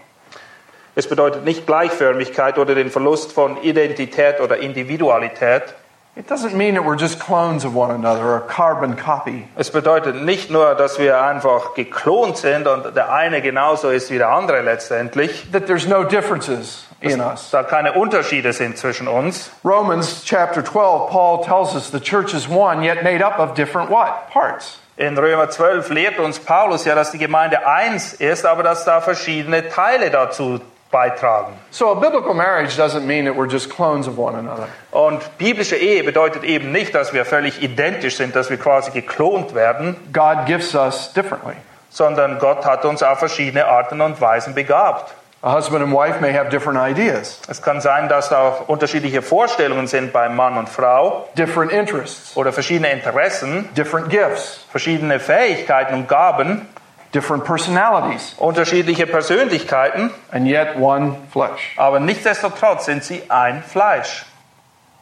Es 0.94 1.08
bedeutet 1.08 1.44
nicht 1.44 1.66
Gleichförmigkeit 1.66 2.58
oder 2.58 2.74
den 2.74 2.90
Verlust 2.90 3.32
von 3.32 3.60
Identität 3.62 4.40
oder 4.40 4.58
Individualität. 4.58 5.74
It 6.16 6.30
doesn't 6.30 6.54
mean 6.54 6.76
that 6.76 6.84
we're 6.84 6.96
just 6.96 7.18
clones 7.18 7.64
of 7.64 7.74
one 7.74 7.90
another 7.90 8.24
or 8.24 8.36
a 8.36 8.40
carbon 8.40 8.94
copy. 8.96 9.48
Es 9.56 9.70
bedeutet 9.70 10.22
nicht 10.22 10.48
nur, 10.48 10.76
dass 10.76 11.00
wir 11.00 11.20
einfach 11.20 11.74
geklont 11.74 12.36
sind 12.36 12.68
und 12.68 12.94
der 12.94 13.12
eine 13.12 13.42
genauso 13.42 13.90
ist 13.90 14.12
wie 14.12 14.18
der 14.18 14.28
andere 14.28 14.62
letztendlich, 14.62 15.50
That 15.50 15.66
there's 15.66 15.88
no 15.88 16.04
differences 16.04 16.86
in 17.00 17.18
dass 17.18 17.42
us. 17.42 17.50
da 17.50 17.64
keine 17.64 17.94
Unterschiede 17.94 18.52
sind 18.52 18.78
zwischen 18.78 19.08
uns. 19.08 19.50
Romans 19.64 20.22
chapter 20.24 20.64
12, 20.64 21.10
Paul 21.10 21.42
tells 21.44 21.74
us 21.74 21.90
the 21.90 21.98
church 21.98 22.32
is 22.32 22.48
one, 22.48 22.84
yet 22.84 23.02
made 23.02 23.20
up 23.20 23.40
of 23.40 23.54
different 23.54 23.90
what? 23.90 24.30
Parts. 24.32 24.78
In 24.96 25.18
Römer 25.18 25.50
12 25.50 25.90
lehrt 25.90 26.20
uns 26.20 26.38
Paulus 26.38 26.84
ja, 26.84 26.94
dass 26.94 27.10
die 27.10 27.18
Gemeinde 27.18 27.66
eins 27.66 28.12
ist, 28.12 28.46
aber 28.46 28.62
dass 28.62 28.84
da 28.84 29.00
verschiedene 29.00 29.68
Teile 29.68 30.10
dazu 30.10 30.60
beitragen. 30.94 31.52
So 31.70 31.90
a 31.90 31.94
biblical 31.96 32.34
marriage 32.34 32.76
doesn't 32.76 33.04
mean 33.04 33.24
that 33.24 33.34
we're 33.36 33.50
just 33.50 33.68
clones 33.68 34.06
of 34.06 34.16
one 34.16 34.36
another. 34.38 34.68
Und 34.92 35.20
biblische 35.38 35.76
Ehe 35.76 36.04
bedeutet 36.04 36.44
eben 36.44 36.70
nicht, 36.70 36.94
dass 36.94 37.12
wir 37.12 37.24
völlig 37.24 37.60
identisch 37.62 38.16
sind, 38.16 38.36
dass 38.36 38.48
wir 38.48 38.58
quasi 38.58 38.92
geklont 38.92 39.54
werden, 39.54 39.96
God 40.12 40.46
gifts 40.46 40.74
us 40.74 41.12
differently. 41.12 41.56
sondern 41.90 42.38
Gott 42.38 42.64
hat 42.64 42.84
uns 42.84 43.02
auf 43.02 43.18
verschiedene 43.18 43.66
Arten 43.66 44.00
und 44.00 44.20
Weisen 44.20 44.54
begabt. 44.54 45.14
A 45.42 45.52
husband 45.52 45.82
and 45.84 45.92
wife 45.92 46.20
may 46.22 46.32
have 46.32 46.48
different 46.48 46.78
ideas, 46.78 47.38
Es 47.48 47.60
kann 47.60 47.82
sein, 47.82 48.08
dass 48.08 48.30
da 48.30 48.40
auch 48.48 48.68
unterschiedliche 48.68 49.20
Vorstellungen 49.20 49.86
sind 49.86 50.10
bei 50.10 50.30
Mann 50.30 50.56
und 50.56 50.70
Frau 50.70 51.28
different 51.36 51.70
interests, 51.70 52.34
oder 52.34 52.50
verschiedene 52.50 52.90
Interessen, 52.90 53.68
different 53.76 54.08
gifts, 54.08 54.64
verschiedene 54.70 55.20
Fähigkeiten 55.20 55.94
und 55.94 56.08
Gaben, 56.08 56.66
different 57.14 57.44
personalities, 57.44 58.34
unterschiedliche 58.38 59.06
Persönlichkeiten, 59.06 60.10
and 60.32 60.46
yet 60.46 60.76
one 60.76 61.16
flesh, 61.30 61.74
aber 61.76 62.00
nichtsdestotrotz 62.00 62.86
sind 62.86 63.04
sie 63.04 63.22
ein 63.30 63.62
Fleisch. 63.62 64.26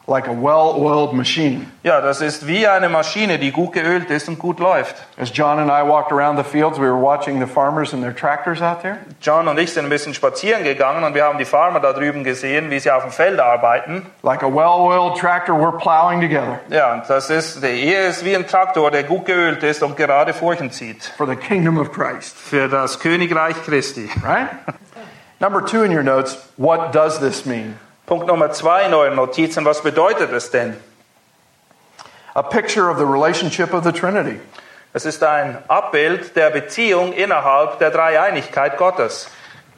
Like 0.05 0.27
a 0.27 0.31
well 0.33 0.73
oiled 0.75 1.13
machine. 1.13 1.67
Ja, 1.83 2.01
das 2.01 2.19
ist 2.19 2.45
wie 2.45 2.67
eine 2.67 2.89
Maschine, 2.89 3.39
die 3.39 3.51
gut 3.51 3.71
geölt 3.73 4.09
ist 4.09 4.27
und 4.27 4.37
gut 4.37 4.59
läuft. 4.59 4.95
As 5.17 5.31
John 5.33 5.59
and 5.59 5.69
I 5.71 5.87
walked 5.87 6.11
around 6.11 6.37
the 6.37 6.43
fields, 6.43 6.77
we 6.77 6.83
were 6.85 6.99
watching 7.01 7.39
the 7.39 7.47
farmers 7.47 7.93
and 7.93 8.03
their 8.03 8.13
tractors 8.13 8.61
out 8.61 8.81
there. 8.81 8.97
John 9.21 9.47
und 9.47 9.57
ich 9.59 9.71
sind 9.73 9.85
ein 9.85 9.89
bisschen 9.89 10.13
spazieren 10.13 10.63
gegangen 10.63 11.03
und 11.05 11.13
wir 11.15 11.23
haben 11.23 11.37
die 11.37 11.45
Farmer 11.45 11.79
da 11.79 11.93
drüben 11.93 12.23
gesehen, 12.25 12.69
wie 12.69 12.79
sie 12.79 12.91
auf 12.91 13.03
dem 13.03 13.11
Feld 13.11 13.39
arbeiten. 13.39 14.05
Like 14.23 14.43
a 14.43 14.47
well 14.47 14.79
oiled 14.79 15.17
tractor, 15.17 15.53
we're 15.55 15.77
plowing 15.77 16.19
together 16.21 16.59
Ja, 16.69 16.93
und 16.93 17.09
das 17.09 17.29
ist, 17.29 17.63
Ehe 17.63 18.07
ist 18.07 18.25
wie 18.25 18.35
ein 18.35 18.45
Traktor, 18.45 18.91
der 18.91 19.03
gut 19.03 19.25
geölt 19.25 19.63
ist 19.63 19.83
und 19.83 19.95
gerade 19.95 20.33
Furchen 20.33 20.71
zieht. 20.71 21.03
for 21.17 21.25
the 21.27 21.35
kingdom 21.37 21.77
of 21.79 21.91
Christ, 21.93 22.35
Für 22.37 22.67
das 22.67 22.99
Königreich 22.99 23.55
Christi. 23.63 24.09
right? 24.25 24.47
Number 25.39 25.65
two 25.65 25.83
in 25.83 25.91
your 25.95 26.03
notes, 26.03 26.37
what 26.57 26.93
does 26.93 27.19
this 27.19 27.45
mean? 27.45 27.77
Punkt 28.13 28.27
Nummer 28.27 28.51
zwei 28.51 28.83
in 28.83 28.93
euren 28.93 29.15
Notizen, 29.15 29.65
was 29.65 29.81
bedeutet 29.81 30.31
es 30.31 30.51
denn? 30.51 30.77
A 32.35 32.43
picture 32.43 32.91
of 32.91 32.99
the 32.99 33.05
relationship 33.05 33.73
of 33.73 33.83
the 33.83 33.91
Trinity. 33.91 34.39
Es 34.93 35.03
ist 35.03 35.23
ein 35.23 35.57
Abbild 35.67 36.35
der 36.35 36.51
Beziehung 36.51 37.13
innerhalb 37.13 37.79
der 37.79 37.89
Dreieinigkeit 37.89 38.77
Gottes. 38.77 39.29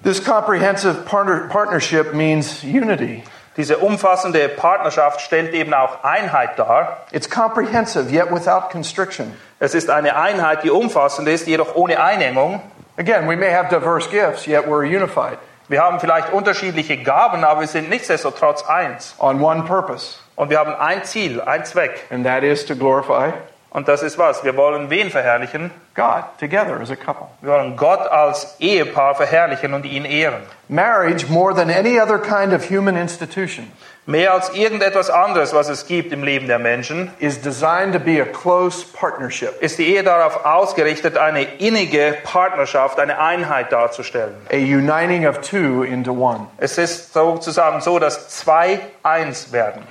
This 0.03 0.21
comprehensive 0.21 1.05
partner- 1.05 1.47
partnership 1.47 2.13
means 2.13 2.61
unity. 2.61 3.23
Diese 3.55 3.77
umfassende 3.77 4.49
Partnerschaft 4.49 5.21
stellt 5.21 5.53
eben 5.53 5.73
auch 5.73 6.03
Einheit 6.03 6.59
dar. 6.59 7.05
It's 7.13 7.29
comprehensive, 7.29 8.11
yet 8.11 8.31
without 8.31 8.69
constriction. 8.69 9.33
Es 9.61 9.73
ist 9.73 9.89
eine 9.89 10.17
Einheit, 10.17 10.65
die 10.65 10.71
umfassend 10.71 11.29
ist, 11.29 11.47
jedoch 11.47 11.75
ohne 11.75 12.03
Einengung. 12.03 12.61
Again, 12.97 13.29
we 13.29 13.37
may 13.37 13.53
have 13.53 13.69
diverse 13.69 14.09
gifts, 14.09 14.45
yet 14.45 14.67
we're 14.67 14.83
unified 14.83 15.37
Wir 15.67 15.81
haben 15.81 15.99
vielleicht 15.99 16.31
unterschiedliche 16.31 16.97
Gaben, 16.97 17.43
aber 17.43 17.61
wir 17.61 17.67
sind 17.67 17.89
nichtsdestotrotz 17.89 18.63
eins. 18.67 19.15
on 19.19 19.41
one 19.41 19.63
purpose, 19.63 20.17
Und 20.35 20.49
wir 20.49 20.59
haben 20.59 20.75
ein 20.75 21.03
Ziel, 21.03 21.41
ein 21.41 21.65
Zweck. 21.65 22.05
and 22.11 22.25
that 22.25 22.43
is 22.43 22.65
to 22.65 22.75
glorify 22.75 23.31
Und 23.71 23.87
das 23.89 24.03
ist 24.03 24.17
was? 24.17 24.43
Wir 24.45 24.55
wollen 24.55 24.89
wen 24.89 25.09
verherrlichen? 25.09 25.69
God, 25.95 26.23
together 26.39 26.79
as 26.81 26.91
a 26.91 26.95
couple. 26.95 27.27
Wir 27.41 27.51
wollen 27.51 27.75
Gott 27.75 28.07
als 28.09 28.55
Ehepaar 28.59 29.15
verherrlichen 29.15 29.73
und 29.73 29.85
ihn 29.85 30.05
ehren. 30.05 30.43
Marriage, 30.69 31.25
more 31.29 31.53
than 31.53 31.69
any 31.69 31.99
other 31.99 32.17
kind 32.17 32.53
of 32.53 32.69
human 32.69 32.95
institution, 32.95 33.69
Mehr 34.07 34.33
als 34.33 34.53
irgendetwas 34.53 35.09
anderes, 35.09 35.53
was 35.55 35.67
es 35.67 35.87
gibt 35.87 36.13
im 36.13 36.23
Leben 36.23 36.45
der 36.45 36.59
Menschen, 36.59 37.11
is 37.17 37.41
designed 37.41 37.91
to 37.93 37.99
be 37.99 38.21
a 38.21 38.25
close 38.25 38.85
partnership, 38.93 39.59
ist 39.61 39.79
die 39.79 39.87
Ehe 39.95 40.03
darauf 40.03 40.45
ausgerichtet, 40.45 41.17
eine 41.17 41.41
innige 41.57 42.15
Partnerschaft, 42.23 42.99
eine 42.99 43.17
Einheit 43.17 43.71
darzustellen. 43.71 44.35
a 44.51 44.57
uniting 44.57 45.25
of 45.27 45.41
two 45.41 45.81
into 45.81 46.11
one. 46.11 46.45
Es 46.57 46.77
ist 46.77 47.13
sozusagen 47.13 47.81
so, 47.81 47.97
dass 47.97 48.29
zwei 48.29 48.79
eins 49.01 49.51
werden. 49.51 49.81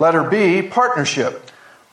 Letter 0.00 0.24
B, 0.24 0.62
partnership. 0.62 1.40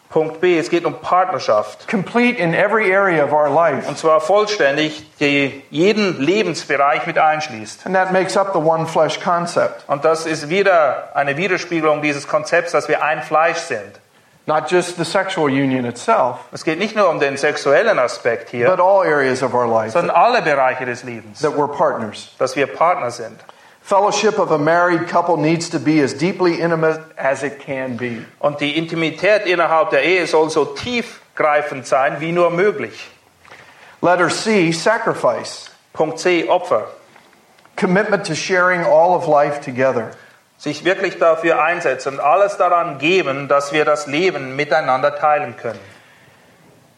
Punkt 0.09 0.39
B, 0.39 0.57
es 0.57 0.69
geht 0.69 0.85
um 0.85 0.93
Partnerschaft. 1.01 1.87
Complete 1.89 2.37
in 2.39 2.53
every 2.53 2.95
area 2.95 3.23
of 3.23 3.33
our 3.33 3.49
life. 3.49 3.87
Und 3.87 3.97
zwar 3.97 4.21
vollständig, 4.21 5.05
die 5.19 5.63
jeden 5.71 6.21
Lebensbereich 6.21 7.05
mit 7.05 7.17
einschließt. 7.17 7.85
And 7.85 7.95
that 7.95 8.11
makes 8.11 8.37
up 8.37 8.53
the 8.53 8.59
one 8.59 8.85
flesh 8.87 9.19
concept. 9.19 9.83
Und 9.87 10.05
das 10.05 10.25
ist 10.25 10.49
wieder 10.49 11.09
eine 11.15 11.35
Widerspiegelung 11.37 12.01
dieses 12.01 12.27
Konzepts, 12.27 12.71
dass 12.71 12.87
wir 12.87 13.03
ein 13.03 13.23
Fleisch 13.23 13.57
sind. 13.57 13.99
Not 14.47 14.69
just 14.69 14.97
the 14.97 15.03
sexual 15.03 15.47
union 15.47 15.85
itself, 15.85 16.37
Es 16.51 16.63
geht 16.63 16.77
nicht 16.77 16.95
nur 16.95 17.09
um 17.09 17.19
den 17.19 17.35
sexuellen 17.35 17.97
Aspekt 17.97 18.49
hier, 18.51 18.69
but 18.69 18.79
all 18.79 19.01
areas 19.01 19.41
of 19.41 19.55
our 19.55 19.65
life 19.67 19.89
sondern 19.91 20.15
alle 20.15 20.43
Bereiche 20.43 20.85
des 20.85 21.03
Lebens, 21.03 21.41
that 21.41 21.53
we're 21.57 21.67
partners. 21.67 22.29
dass 22.37 22.55
wir 22.55 22.67
Partner 22.67 23.09
sind. 23.09 23.39
Fellowship 23.85 24.39
of 24.39 24.49
a 24.49 24.57
married 24.57 25.07
couple 25.07 25.37
needs 25.37 25.69
to 25.69 25.79
be 25.79 25.99
as 25.99 26.11
deeply 26.11 26.59
intimate 26.59 26.99
as 27.19 27.43
it 27.43 27.59
can 27.59 27.97
be. 27.97 28.25
Und 28.39 28.59
die 28.59 28.75
Intimität 28.75 29.45
innerhalb 29.45 29.91
der 29.91 30.03
Ehe 30.03 30.25
soll 30.25 30.49
so 30.49 30.65
tiefgreifend 30.65 31.85
sein 31.85 32.19
wie 32.19 32.31
nur 32.31 32.49
möglich. 32.49 33.11
Letter 34.01 34.29
C, 34.29 34.71
sacrifice. 34.71 35.69
Punkt 35.93 36.17
C, 36.17 36.49
Opfer. 36.49 36.87
Commitment 37.75 38.25
to 38.25 38.33
sharing 38.33 38.81
all 38.81 39.13
of 39.13 39.27
life 39.27 39.61
together. 39.61 40.09
Sich 40.57 40.83
wirklich 40.83 41.19
dafür 41.19 41.61
einsetzen 41.61 42.13
und 42.13 42.19
alles 42.19 42.57
daran 42.57 42.97
geben, 42.97 43.47
dass 43.47 43.71
wir 43.71 43.85
das 43.85 44.07
Leben 44.07 44.55
miteinander 44.55 45.15
teilen 45.15 45.57
können. 45.57 45.94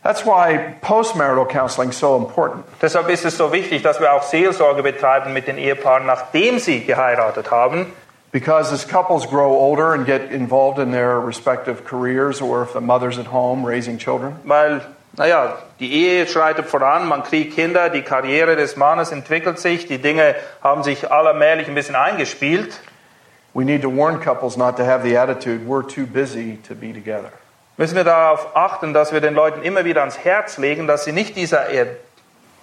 That's 0.08 0.26
why 0.26 0.76
postmarital 0.82 1.50
counseling 1.50 1.90
is 1.90 1.98
so 1.98 2.16
important. 2.16 2.64
Deshalb 2.82 3.10
ist 3.10 3.26
es 3.26 3.36
so 3.36 3.52
wichtig, 3.52 3.84
dass 3.84 4.00
wir 4.00 4.14
auch 4.14 4.24
Seelsorge 4.24 4.82
betreiben 4.82 5.34
mit 5.34 5.48
den 5.48 5.58
Ehepaaren, 5.58 6.06
nachdem 6.06 6.60
sie 6.60 6.86
geheiratet 6.86 7.52
haben. 7.52 7.88
Because 8.32 8.72
as 8.72 8.88
couples 8.88 9.26
grow 9.26 9.52
older 9.52 9.94
and 9.94 10.06
get 10.06 10.32
involved 10.32 10.80
in 10.80 10.94
their 10.94 11.20
respective 11.20 11.84
careers, 11.84 12.42
or 12.42 12.64
if 12.64 12.72
the 12.72 12.80
mother's 12.80 13.20
at 13.20 13.34
home 13.34 13.66
raising 13.66 13.98
children, 13.98 14.40
Weil, 14.46 14.80
naja, 15.18 15.58
die 15.82 15.92
Ehe 15.92 16.26
schreitet 16.26 16.68
voran, 16.68 17.10
man 17.10 17.24
kriegt 17.24 17.56
Kinder, 17.56 17.90
die 17.90 18.02
Karriere 18.02 18.56
des 18.56 18.78
Mannes 18.78 19.12
entwickelt 19.12 19.60
sich, 19.60 19.88
die 19.88 19.98
Dinge 19.98 20.36
haben 20.64 20.84
sich 20.84 21.12
allmählich 21.12 21.68
ein 21.68 21.76
bisschen 21.76 21.98
eingespielt. 21.98 22.80
we 23.54 23.66
need 23.66 23.82
to 23.82 23.90
warn 23.90 24.22
couples 24.22 24.56
not 24.56 24.78
to 24.78 24.86
have 24.86 25.04
the 25.04 25.18
attitude, 25.18 25.68
we're 25.68 25.84
too 25.84 26.06
busy 26.06 26.56
to 26.64 26.76
be 26.76 26.94
together. 26.94 27.34
Müssen 27.78 27.96
wir 27.96 28.04
darauf 28.04 28.56
achten, 28.56 28.94
dass 28.94 29.14
wir 29.14 29.22
den 29.22 29.36
Leuten 29.36 29.62
immer 29.62 29.86
wieder 29.86 30.02
ans 30.02 30.18
Herz 30.20 30.58
legen, 30.58 30.88
dass 30.88 31.04
sie 31.06 31.12
nicht 31.12 31.36
dieser 31.36 31.70
Er- 31.70 31.96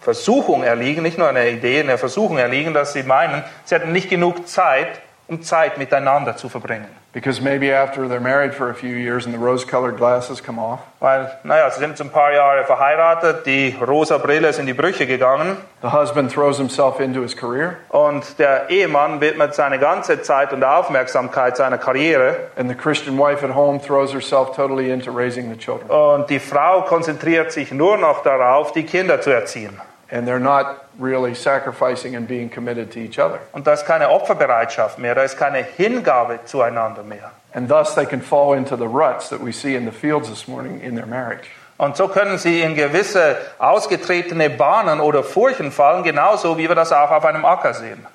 Versuchung 0.00 0.62
erliegen, 0.64 1.02
nicht 1.02 1.16
nur 1.16 1.28
einer 1.28 1.46
Idee, 1.46 1.80
einer 1.80 1.96
Versuchung 1.96 2.36
erliegen, 2.36 2.74
dass 2.74 2.92
sie 2.92 3.04
meinen, 3.04 3.42
sie 3.64 3.74
hätten 3.74 3.90
nicht 3.92 4.10
genug 4.10 4.46
Zeit, 4.46 5.00
um 5.28 5.42
Zeit 5.42 5.78
miteinander 5.78 6.36
zu 6.36 6.48
verbringen. 6.48 6.88
Because 7.14 7.40
maybe 7.40 7.72
after 7.72 8.08
they're 8.08 8.18
married 8.18 8.54
for 8.54 8.70
a 8.70 8.74
few 8.74 8.96
years 8.96 9.24
and 9.24 9.32
the 9.32 9.38
rose 9.38 9.64
colored 9.64 9.96
glasses 9.96 10.42
come 10.42 10.58
off, 10.58 10.80
Weil, 10.98 11.30
naja, 11.44 11.70
sie 11.70 11.78
sind 11.78 12.00
ein 12.00 12.10
paar 12.10 12.32
Jahre 12.32 12.64
verheiratet, 12.64 13.46
die 13.46 13.76
rosa 13.80 14.18
Brille 14.18 14.48
ist 14.48 14.58
in 14.58 14.66
die 14.66 14.72
Brüche 14.74 15.06
gegangen 15.06 15.56
the 15.80 15.90
husband 15.92 16.32
throws 16.32 16.58
himself 16.58 16.98
into 16.98 17.22
his 17.22 17.36
career, 17.36 17.76
und 17.90 18.38
der 18.40 18.68
Ehemann 18.68 19.20
widmet 19.20 19.54
seine 19.54 19.78
ganze 19.78 20.22
Zeit 20.22 20.52
und 20.52 20.64
Aufmerksamkeit 20.64 21.56
seiner 21.56 21.78
Karriere 21.78 22.48
and 22.56 22.68
the 22.68 22.74
Christian 22.74 23.16
wife 23.16 23.44
at 23.44 23.54
home 23.54 23.80
throws 23.80 24.12
herself 24.12 24.56
totally 24.56 24.90
into 24.90 25.12
raising 25.12 25.48
the 25.50 25.56
children. 25.56 25.88
und 25.88 26.28
die 26.30 26.40
Frau 26.40 26.82
konzentriert 26.82 27.52
sich 27.52 27.70
nur 27.70 27.96
noch 27.96 28.24
darauf, 28.24 28.72
die 28.72 28.84
Kinder 28.84 29.20
zu 29.20 29.30
erziehen. 29.30 29.80
And 30.10 30.26
they're 30.26 30.38
not 30.38 30.88
really 30.98 31.34
sacrificing 31.34 32.14
and 32.14 32.28
being 32.28 32.50
committed 32.50 32.92
to 32.92 33.00
each 33.00 33.18
other. 33.18 33.40
Und 33.52 33.66
da 33.66 33.72
ist 33.72 33.86
keine 33.86 34.10
Opferbereitschaft 34.10 34.98
mehr, 34.98 35.14
da 35.14 35.22
ist 35.22 35.38
keine 35.38 35.62
Hingabe 35.62 36.40
zueinander 36.44 37.02
mehr. 37.02 37.32
And 37.54 37.68
thus 37.68 37.94
they 37.94 38.04
can 38.04 38.20
fall 38.20 38.54
into 38.54 38.76
the 38.76 38.86
ruts 38.86 39.28
that 39.30 39.40
we 39.40 39.52
see 39.52 39.76
in 39.76 39.84
the 39.84 39.92
fields 39.92 40.28
this 40.28 40.46
morning 40.46 40.80
in 40.80 40.94
their 40.96 41.06
marriage. 41.06 41.48
Und 41.76 41.96
so 41.96 42.08
können 42.08 42.38
sie 42.38 42.62
in 42.62 42.74
gewisse 42.74 43.36
ausgetretene 43.58 44.50
Bahnen 44.50 45.00
oder 45.00 45.24
Furchen 45.24 45.72
fallen, 45.72 46.04
genauso 46.04 46.56
wie 46.56 46.68
wir 46.68 46.74
das 46.76 46.92
auch 46.92 47.10
auf 47.10 47.24
einem 47.24 47.44
Acker 47.44 47.74
sehen. 47.74 48.06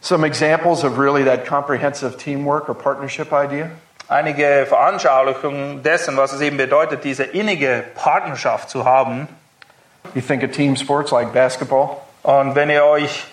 Some 0.00 0.24
examples 0.24 0.84
of 0.84 0.98
really 0.98 1.24
that 1.24 1.46
comprehensive 1.46 2.16
teamwork 2.16 2.68
or 2.68 2.74
partnership 2.74 3.32
idea. 3.32 3.70
Einige 4.08 4.64
Veranschaulichungen 4.66 5.82
dessen, 5.82 6.16
was 6.16 6.32
es 6.32 6.40
eben 6.40 6.56
bedeutet, 6.56 7.04
diese 7.04 7.24
innige 7.24 7.84
Partnerschaft 7.94 8.70
zu 8.70 8.84
haben. 8.84 9.28
You 10.14 10.22
think 10.22 10.42
of 10.42 10.50
team 10.52 10.76
sports 10.76 11.10
like 11.12 11.32
basketball, 11.32 11.98
Und 12.22 12.54
wenn 12.54 12.68
ihr 12.70 12.84
euch 12.84 13.24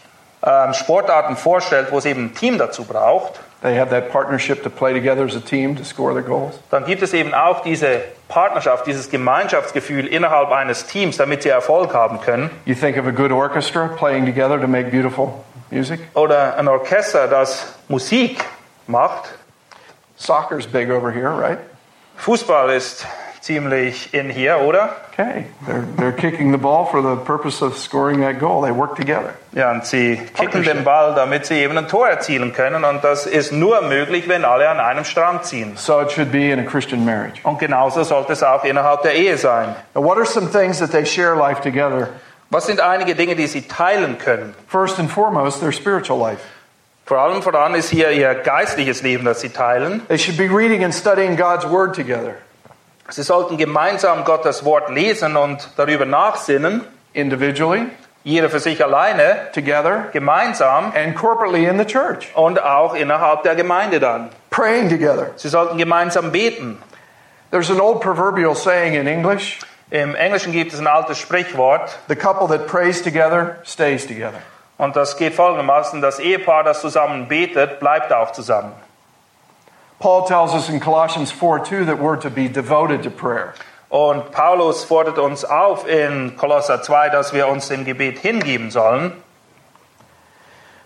ähm, 0.43 0.73
Sportarten 0.73 1.35
vorstellt, 1.35 1.91
wo 1.91 1.97
es 1.97 2.05
eben 2.05 2.25
ein 2.25 2.33
Team 2.35 2.57
dazu 2.57 2.83
braucht, 2.83 3.39
they 3.61 3.77
have 3.77 3.89
that 3.89 4.11
partnership 4.11 4.61
to 4.63 4.69
play 4.69 4.93
together 4.93 5.23
as 5.25 5.35
a 5.35 5.39
team 5.39 5.75
to 5.75 5.83
score 5.83 6.13
their 6.13 6.21
goals. 6.21 6.59
dann 6.69 6.85
gibt 6.85 7.01
es 7.01 7.13
eben 7.13 7.33
auch 7.33 7.61
diese 7.61 8.01
Partnerschaft, 8.27 8.85
dieses 8.85 9.09
Gemeinschaftsgefühl 9.09 10.05
innerhalb 10.05 10.51
eines 10.51 10.85
Teams, 10.85 11.17
damit 11.17 11.43
sie 11.43 11.49
Erfolg 11.49 11.93
haben 11.93 12.21
können. 12.21 12.51
You 12.65 12.75
think 12.75 12.97
of 12.97 13.07
a 13.07 13.11
good 13.11 13.31
orchestra 13.31 13.87
playing 13.87 14.25
together 14.25 14.59
to 14.59 14.67
make 14.67 14.91
beautiful 14.91 15.33
music. 15.71 15.99
Oder 16.13 16.57
ein 16.57 16.67
Orchester, 16.67 17.27
das 17.27 17.73
Musik 17.87 18.43
macht. 18.87 19.29
Soccer's 20.15 20.67
big 20.67 20.89
over 20.89 21.11
here, 21.11 21.31
right? 21.37 21.57
Fußball 22.17 22.69
ist 22.69 23.05
ziemlich 23.45 24.11
in 24.11 24.29
hier, 24.29 24.59
oder? 24.61 24.95
Okay, 25.13 25.45
they're, 25.67 25.85
they're 25.97 26.11
kicking 26.11 26.51
the 26.51 26.57
ball 26.57 26.85
for 26.85 27.01
the 27.01 27.15
purpose 27.15 27.61
of 27.61 27.77
scoring 27.77 28.21
that 28.21 28.39
goal. 28.39 28.61
They 28.61 28.71
work 28.71 28.95
together. 28.95 29.35
Ja, 29.53 29.71
und 29.71 29.85
sie 29.85 30.19
kicken 30.33 30.63
den 30.63 30.83
Ball, 30.83 31.13
damit 31.13 31.45
sie 31.45 31.55
eben 31.55 31.77
ein 31.77 31.87
Tor 31.87 32.09
erzielen 32.09 32.53
können. 32.53 32.83
Und 32.83 33.03
das 33.03 33.27
ist 33.27 33.51
nur 33.51 33.81
möglich, 33.83 34.27
wenn 34.27 34.43
alle 34.43 34.67
an 34.67 34.79
einem 34.79 35.05
Strang 35.05 35.43
ziehen. 35.43 35.77
So 35.77 36.01
it 36.01 36.11
should 36.11 36.31
be 36.31 36.51
in 36.51 36.59
a 36.59 36.63
Christian 36.63 37.05
marriage. 37.05 37.39
Und 37.43 37.59
genauso 37.59 38.03
sollte 38.03 38.33
es 38.33 38.41
auch 38.41 38.63
innerhalb 38.63 39.03
der 39.03 39.13
Ehe 39.13 39.37
sein. 39.37 39.75
Now, 39.93 40.03
what 40.03 40.17
are 40.17 40.25
some 40.25 40.47
things 40.47 40.79
that 40.79 40.91
they 40.91 41.05
share 41.05 41.35
life 41.35 41.61
together? 41.61 42.09
Was 42.49 42.65
sind 42.65 42.79
einige 42.79 43.15
Dinge, 43.15 43.35
die 43.35 43.47
sie 43.47 43.61
teilen 43.61 44.17
können? 44.17 44.55
First 44.67 44.99
and 44.99 45.09
foremost, 45.09 45.59
their 45.59 45.71
spiritual 45.71 46.17
life. 46.17 46.41
Vor 47.05 47.19
allem 47.19 47.43
voran 47.43 47.75
ist 47.75 47.91
hier 47.91 48.09
ihr 48.09 48.33
geistliches 48.33 49.03
Leben, 49.03 49.25
das 49.25 49.41
sie 49.41 49.49
teilen. 49.49 50.01
They 50.07 50.17
should 50.17 50.37
be 50.37 50.49
reading 50.49 50.83
and 50.83 50.91
studying 50.91 51.37
God's 51.37 51.69
Word 51.69 51.93
together, 51.93 52.33
Sie 53.09 53.23
sollten 53.23 53.57
gemeinsam 53.57 54.23
Gottes 54.23 54.65
Wort 54.65 54.89
lesen 54.89 55.37
und 55.37 55.69
darüber 55.77 56.05
nachsinnen, 56.05 56.81
individually, 57.13 57.87
jeder 58.23 58.49
für 58.49 58.59
sich 58.59 58.83
alleine, 58.83 59.51
together, 59.53 60.07
gemeinsam 60.11 60.91
and 60.95 61.15
corporately 61.15 61.67
in 61.67 61.77
the 61.77 61.85
church, 61.85 62.35
und 62.35 62.61
auch 62.61 62.95
innerhalb 62.95 63.43
der 63.43 63.55
Gemeinde 63.55 63.99
dann. 63.99 64.29
praying 64.49 64.89
together. 64.89 65.31
Sie 65.35 65.49
sollten 65.49 65.77
gemeinsam 65.77 66.31
beten. 66.31 66.81
There's 67.51 67.69
an 67.69 67.79
old 67.79 68.01
proverbial 68.01 68.55
saying 68.55 68.95
in 68.95 69.07
English 69.07 69.59
Im 69.91 70.15
Englischen 70.15 70.51
gibt 70.51 70.73
es 70.73 70.79
ein 70.79 70.87
altes 70.87 71.19
Sprichwort 71.19 71.99
the 72.07 72.15
couple 72.15 72.47
that 72.47 72.65
prays 72.67 73.03
together 73.03 73.57
stays 73.63 74.07
together. 74.07 74.41
und 74.77 74.95
das 74.95 75.15
geht 75.17 75.35
folgendermaßen, 75.35 76.01
das 76.01 76.19
Ehepaar, 76.19 76.63
das 76.63 76.81
zusammen 76.81 77.27
betet, 77.27 77.79
bleibt 77.79 78.11
auch 78.11 78.31
zusammen. 78.31 78.73
Paul 79.99 80.27
tells 80.27 80.53
us 80.53 80.69
in 80.69 80.79
Colossians 80.79 81.31
4 81.31 81.59
2 81.59 81.85
that 81.85 81.99
we're 81.99 82.17
to 82.17 82.29
be 82.29 82.47
devoted 82.47 83.03
to 83.03 83.09
prayer. 83.09 83.53
Und 83.89 84.31
Paulus 84.31 84.83
fordert 84.83 85.17
uns 85.17 85.45
auf 85.45 85.87
in 85.87 86.35
Kolosser 86.35 86.81
2, 86.81 87.09
dass 87.09 87.33
wir 87.33 87.47
uns 87.47 87.69
dem 87.69 87.85
Gebet 87.85 88.19
hingeben 88.19 88.71
sollen. 88.71 89.13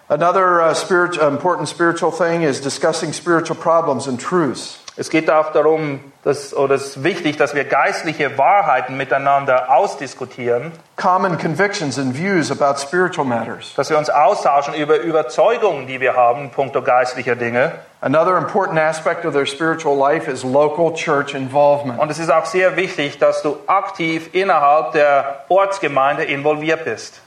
Another 0.09 0.61
uh, 0.61 0.73
spirit, 0.73 1.17
important 1.17 1.69
spiritual 1.69 2.11
thing 2.11 2.43
is 2.43 2.59
discussing 2.59 3.13
spiritual 3.13 3.55
problems 3.55 4.07
and 4.07 4.19
truths. 4.19 4.79
Es 4.97 5.09
geht 5.09 5.29
auch 5.29 5.53
darum, 5.53 6.01
dass, 6.23 6.53
oder 6.53 6.75
es 6.75 6.87
ist 6.87 7.03
wichtig, 7.03 7.37
dass 7.37 7.55
wir 7.55 7.63
geistliche 7.63 8.37
Wahrheiten 8.37 8.97
miteinander 8.97 9.71
ausdiskutieren, 9.71 10.73
Common 10.97 11.37
convictions 11.37 11.97
and 11.97 12.13
views 12.13 12.51
about 12.51 12.79
spiritual 12.79 13.25
matters. 13.25 13.73
dass 13.75 13.89
wir 13.89 13.97
uns 13.97 14.09
austauschen 14.09 14.73
über 14.73 14.97
Überzeugungen, 14.97 15.87
die 15.87 16.01
wir 16.01 16.15
haben, 16.15 16.45
in 16.45 16.49
puncto 16.51 16.81
geistlicher 16.81 17.35
Dinge. 17.35 17.71
Another 18.01 18.37
important 18.37 18.79
aspect 18.79 19.25
of 19.25 19.33
their 19.33 19.45
spiritual 19.45 19.97
life 19.97 20.29
is 20.31 20.43
local 20.43 20.93
church 20.93 21.33
involvement. 21.33 21.99
Und 21.99 22.09
es 22.09 22.19
ist 22.19 22.31
auch 22.31 22.45
sehr 22.45 22.75
wichtig, 22.77 23.19
dass 23.19 23.41
du 23.41 23.57
aktiv 23.67 24.29
innerhalb 24.33 24.93
der 24.93 25.45
Ortsgemeinde 25.49 26.23
involviert 26.23 26.85
bist. 26.85 27.21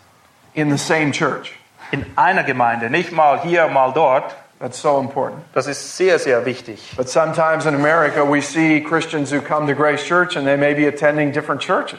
in 0.55 0.71
the 0.71 0.79
same 0.79 1.13
church. 1.13 1.53
In 1.93 2.07
einer 2.17 2.43
Gemeinde, 2.45 2.91
nicht 2.91 3.13
mal 3.13 3.41
hier, 3.41 3.69
mal 3.69 3.93
dort, 3.93 4.35
That's 4.63 4.81
so 4.81 5.01
important. 5.01 5.43
Das 5.55 5.67
ist 5.67 5.97
sehr, 5.97 6.21
sehr 6.21 6.45
wichtig. 6.47 6.95
But 6.97 7.09
sometimes 7.09 7.67
in 7.67 7.75
America, 7.75 8.25
we 8.25 8.41
see 8.41 8.81
Christians 8.81 9.33
who 9.33 9.41
come 9.41 9.67
to 9.67 9.75
Grace 9.75 10.05
Church 10.05 10.37
and 10.37 10.47
they 10.47 10.57
may 10.57 10.73
be 10.73 10.87
attending 10.87 11.33
different 11.33 11.61
churches. 11.61 11.99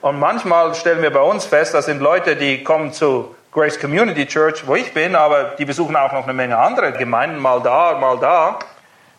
Und 0.00 0.20
manchmal 0.20 0.76
stellen 0.76 1.02
wir 1.02 1.10
bei 1.10 1.22
uns 1.22 1.44
fest, 1.44 1.74
das 1.74 1.86
sind 1.86 2.00
Leute, 2.00 2.36
die 2.36 2.62
kommen 2.62 2.92
zu 2.92 3.34
Grace 3.54 3.78
Community 3.78 4.26
Church, 4.26 4.66
wo 4.66 4.74
ich 4.74 4.92
bin, 4.92 5.14
aber 5.14 5.54
die 5.58 5.64
besuchen 5.64 5.96
auch 5.96 6.12
noch 6.12 6.24
eine 6.24 6.34
Menge 6.34 6.58
andere 6.58 6.92
Gemeinden, 6.92 7.38
mal 7.38 7.62
da, 7.62 7.96
mal 7.98 8.18
da. 8.18 8.58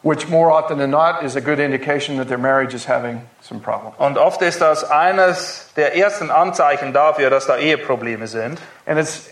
which 0.06 0.30
more 0.30 0.52
often 0.52 0.78
than 0.78 0.92
not 0.92 1.24
is 1.24 1.36
a 1.36 1.42
good 1.42 1.60
indication 1.60 2.18
that 2.18 2.28
their 2.28 2.38
marriage 2.38 2.76
is 2.76 2.86
having 2.86 3.28
some 3.42 3.60
problems. 3.60 3.96
Und 3.98 4.20
oft 4.20 4.40
ist 4.44 4.62
das 4.62 4.84
eines 4.84 5.74
der 5.76 5.96
ersten 5.96 6.30
Anzeichen 6.30 6.94
dafür, 6.94 7.32
dass 7.32 7.48
da 7.48 7.58
Eheprobleme 7.58 8.28
sind. 8.28 8.60
And 8.86 9.00
it's 9.00 9.28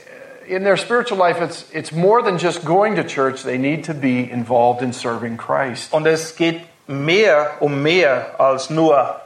in 0.47 0.63
their 0.63 0.75
spiritual 0.75 1.19
life, 1.19 1.39
it's, 1.39 1.65
it's 1.73 1.91
more 1.91 2.23
than 2.23 2.39
just 2.39 2.65
going 2.65 2.95
to 2.95 3.03
church. 3.03 3.43
They 3.43 3.59
need 3.59 3.85
to 3.85 3.93
be 3.93 4.23
involved 4.23 4.81
in 4.81 4.93
serving 4.93 5.37
Christ. 5.37 5.93
Und 5.93 6.07
es 6.07 6.35
geht 6.35 6.61
mehr 6.87 7.51
um 7.59 7.83
mehr 7.83 8.39
als 8.39 8.71
nur 8.71 9.21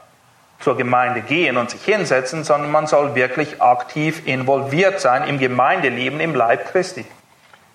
zur 0.59 0.77
Gemeinde 0.77 1.21
gehen 1.21 1.57
und 1.57 1.69
sich 1.69 1.83
hinsetzen, 1.83 2.43
sondern 2.43 2.71
man 2.71 2.87
soll 2.87 3.15
wirklich 3.15 3.61
aktiv 3.61 4.25
involviert 4.25 4.99
sein 4.99 5.27
im 5.27 5.39
Gemeindeleben, 5.39 6.19
im 6.19 6.35
Leib 6.35 6.71
Christi. 6.71 7.05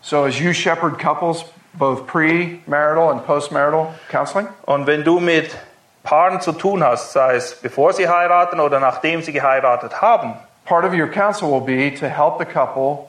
So, 0.01 0.25
as 0.25 0.41
you 0.41 0.53
shepherd 0.53 0.99
couples, 0.99 1.45
both 1.75 2.07
pre 2.07 2.59
marital 2.67 3.11
and 3.11 3.25
post 3.25 3.53
marital 3.53 3.95
counseling, 4.11 4.49
Und 4.67 4.87
wenn 4.87 5.05
du 5.05 5.21
mit 5.21 5.57
Paaren 6.03 6.41
zu 6.41 6.53
tun 6.53 6.83
hast, 6.83 7.13
sei 7.13 7.37
es 7.37 7.55
bevor 7.55 7.93
sie 7.93 8.09
heiraten 8.09 8.59
oder 8.59 8.81
nachdem 8.81 9.23
sie 9.23 9.33
geheiratet 9.33 10.03
haben, 10.03 10.35
part 10.65 10.85
of 10.85 10.93
your 10.93 11.07
counsel 11.07 11.49
will 11.49 11.61
be 11.61 11.95
to 11.95 12.07
help 12.07 12.39
the 12.39 12.45
couple 12.45 13.09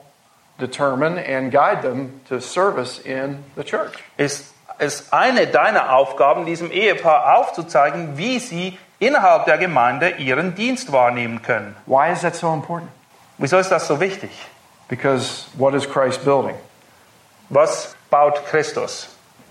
determine 0.60 1.18
and 1.18 1.50
guide 1.50 1.82
them 1.82 2.20
to 2.28 2.38
service 2.38 3.00
in 3.00 3.42
the 3.56 3.64
church. 3.64 3.92
ist 4.16 4.54
es 4.78 5.12
eine 5.12 5.46
deiner 5.46 5.94
Aufgaben, 5.94 6.46
diesem 6.46 6.70
Ehepaar 6.70 7.36
aufzuzeigen, 7.38 8.16
wie 8.16 8.38
sie 8.38 8.78
innerhalb 9.06 9.46
der 9.46 9.58
Gemeinde 9.58 10.10
ihren 10.18 10.54
Dienst 10.54 10.92
wahrnehmen 10.92 11.42
können. 11.42 11.76
Why 11.86 12.12
is 12.12 12.20
that 12.20 12.34
so 12.34 12.52
important? 12.52 12.90
Wieso 13.38 13.58
ist 13.58 13.70
das 13.70 13.86
so 13.86 14.00
wichtig? 14.00 14.30
Because 14.88 15.46
what 15.54 15.74
is 15.74 15.88
Christ 15.88 16.24
building? 16.24 16.54
Was 17.48 17.94
baut 18.10 18.44
Christus? 18.46 19.08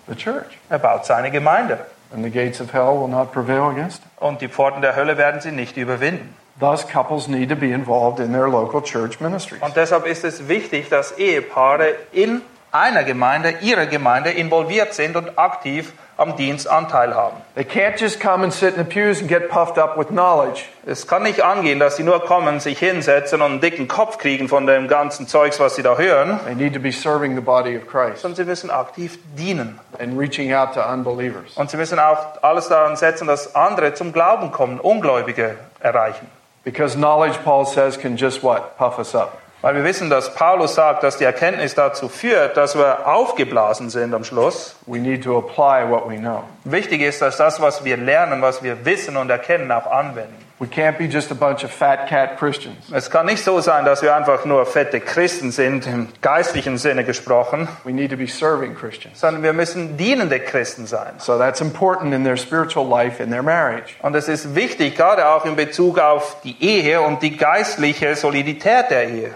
The 0.07 0.15
church. 0.15 0.57
Er 0.69 0.79
baut 0.79 1.05
seine 1.05 1.31
Gemeinde. 1.31 1.79
And 2.13 2.23
the 2.23 2.29
gates 2.29 2.61
of 2.61 2.71
hell 2.71 2.99
will 2.99 3.07
not 3.07 3.31
prevail 3.31 3.69
against 3.69 4.01
it. 4.03 4.07
Und 4.19 4.41
die 4.41 4.47
Pforten 4.47 4.81
der 4.81 4.95
Hölle 4.95 5.17
werden 5.17 5.41
sie 5.41 5.51
nicht 5.51 5.77
überwinden. 5.77 6.35
Thus, 6.59 6.87
couples 6.87 7.27
need 7.27 7.49
to 7.49 7.55
be 7.55 7.71
involved 7.71 8.19
in 8.19 8.31
their 8.31 8.47
local 8.47 8.81
church 8.81 9.19
ministries. 9.19 9.61
Und 9.61 9.75
deshalb 9.75 10.05
ist 10.05 10.23
es 10.23 10.47
wichtig, 10.47 10.89
dass 10.89 11.17
Ehepaare 11.17 11.95
in 12.11 12.41
einer 12.71 13.03
Gemeinde, 13.03 13.55
ihrer 13.61 13.87
Gemeinde 13.87 14.29
involviert 14.29 14.93
sind 14.93 15.15
und 15.15 15.37
aktiv 15.37 15.93
am 16.17 16.35
Dienst 16.35 16.67
Anteil 16.69 17.15
haben. 17.15 17.37
They 17.55 17.63
can't 17.63 17.99
just 17.99 18.19
come 18.19 18.43
and 18.43 18.53
sit 18.53 18.75
in 18.75 18.83
the 18.83 18.83
pews 18.83 19.19
and 19.19 19.27
get 19.29 19.49
puffed 19.49 19.77
up 19.77 19.97
with 19.97 20.07
knowledge. 20.09 20.65
Es 20.85 21.07
kann 21.07 21.23
nicht 21.23 21.41
angehen, 21.41 21.79
dass 21.79 21.95
sie 21.95 22.03
nur 22.03 22.19
kommen, 22.25 22.59
sich 22.59 22.79
hinsetzen 22.79 23.41
und 23.41 23.51
einen 23.51 23.61
dicken 23.61 23.87
Kopf 23.87 24.17
kriegen 24.17 24.49
von 24.49 24.67
dem 24.67 24.87
ganzen 24.87 25.27
Zeugs, 25.27 25.59
was 25.59 25.75
sie 25.75 25.83
da 25.83 25.97
hören, 25.97 26.39
They 26.45 26.55
need 26.55 26.73
to 26.73 26.79
be 26.79 26.91
serving 26.91 27.35
the 27.35 27.41
body 27.41 27.77
of 27.77 27.87
Christ 27.87 28.21
sondern 28.21 28.35
sie 28.35 28.43
müssen 28.45 28.69
aktiv 28.69 29.17
dienen. 29.37 29.79
and 29.99 30.17
reaching 30.19 30.53
out 30.53 30.73
to 30.73 30.81
unbelievers. 30.81 31.55
Und 31.55 31.69
sie 31.69 31.77
müssen 31.77 31.99
auch 31.99 32.41
alles 32.41 32.67
daran 32.67 32.95
setzen, 32.95 33.27
dass 33.27 33.55
andere 33.55 33.93
zum 33.93 34.11
Glauben 34.13 34.51
kommen, 34.51 34.79
Ungläubige 34.79 35.55
erreichen. 35.79 36.27
Because 36.63 36.95
knowledge, 36.95 37.37
Paul 37.43 37.65
says, 37.65 37.99
can 37.99 38.15
just 38.15 38.41
what? 38.41 38.77
Puff 38.77 38.97
us 38.97 39.13
up. 39.13 39.37
Weil 39.63 39.75
wir 39.75 39.85
wissen, 39.85 40.09
dass 40.09 40.35
Paulus 40.35 40.75
sagt, 40.75 41.03
dass 41.03 41.15
die 41.17 41.23
Erkenntnis 41.23 41.73
dazu 41.73 42.09
führt, 42.09 42.57
dass 42.57 42.75
wir 42.75 43.07
aufgeblasen 43.07 43.89
sind 43.89 44.13
am 44.13 44.25
Schluss. 44.25 44.75
We 44.87 44.99
need 44.99 45.23
to 45.23 45.37
apply 45.37 45.89
what 45.89 46.05
we 46.05 46.17
know. 46.17 46.43
Wichtig 46.65 47.01
ist, 47.01 47.21
dass 47.21 47.37
das, 47.37 47.61
was 47.61 47.85
wir 47.85 47.95
lernen, 47.95 48.41
was 48.41 48.61
wir 48.61 48.83
wissen 48.83 49.15
und 49.15 49.29
erkennen, 49.29 49.71
auch 49.71 49.89
anwenden. 49.89 50.35
We 50.59 50.67
can't 50.67 50.97
be 50.97 51.05
just 51.05 51.31
a 51.31 51.33
bunch 51.33 51.63
of 51.63 51.71
fat 51.71 52.07
cat 52.07 52.37
Christians. 52.37 52.75
Es 52.91 53.09
kann 53.09 53.25
nicht 53.25 53.43
so 53.43 53.59
sein, 53.59 53.85
dass 53.85 54.01
wir 54.01 54.15
einfach 54.15 54.45
nur 54.45 54.65
fette 54.65 54.99
Christen 54.99 55.51
sind, 55.51 55.87
im 55.87 56.07
geistlichen 56.21 56.77
Sinne 56.77 57.03
gesprochen, 57.03 57.67
We 57.85 57.91
need 57.91 58.11
to 58.11 58.17
be 58.17 58.27
serving 58.27 58.75
Christians. 58.75 59.19
sondern 59.19 59.43
wir 59.43 59.53
müssen 59.53 59.97
dienende 59.97 60.39
Christen 60.39 60.87
sein. 60.87 61.13
So 61.19 61.37
that's 61.37 61.59
important 61.61 62.13
in 62.13 62.23
their 62.23 62.37
spiritual 62.37 62.87
life, 62.87 63.21
in 63.21 63.29
their 63.31 63.43
marriage. 63.43 63.95
Und 64.01 64.15
es 64.15 64.27
ist 64.27 64.55
wichtig, 64.55 64.95
gerade 64.95 65.27
auch 65.27 65.45
in 65.45 65.55
Bezug 65.55 65.99
auf 65.99 66.37
die 66.43 66.55
Ehe 66.61 67.01
und 67.01 67.21
die 67.23 67.35
geistliche 67.35 68.15
Solidität 68.15 68.89
der 68.89 69.09
Ehe. 69.09 69.35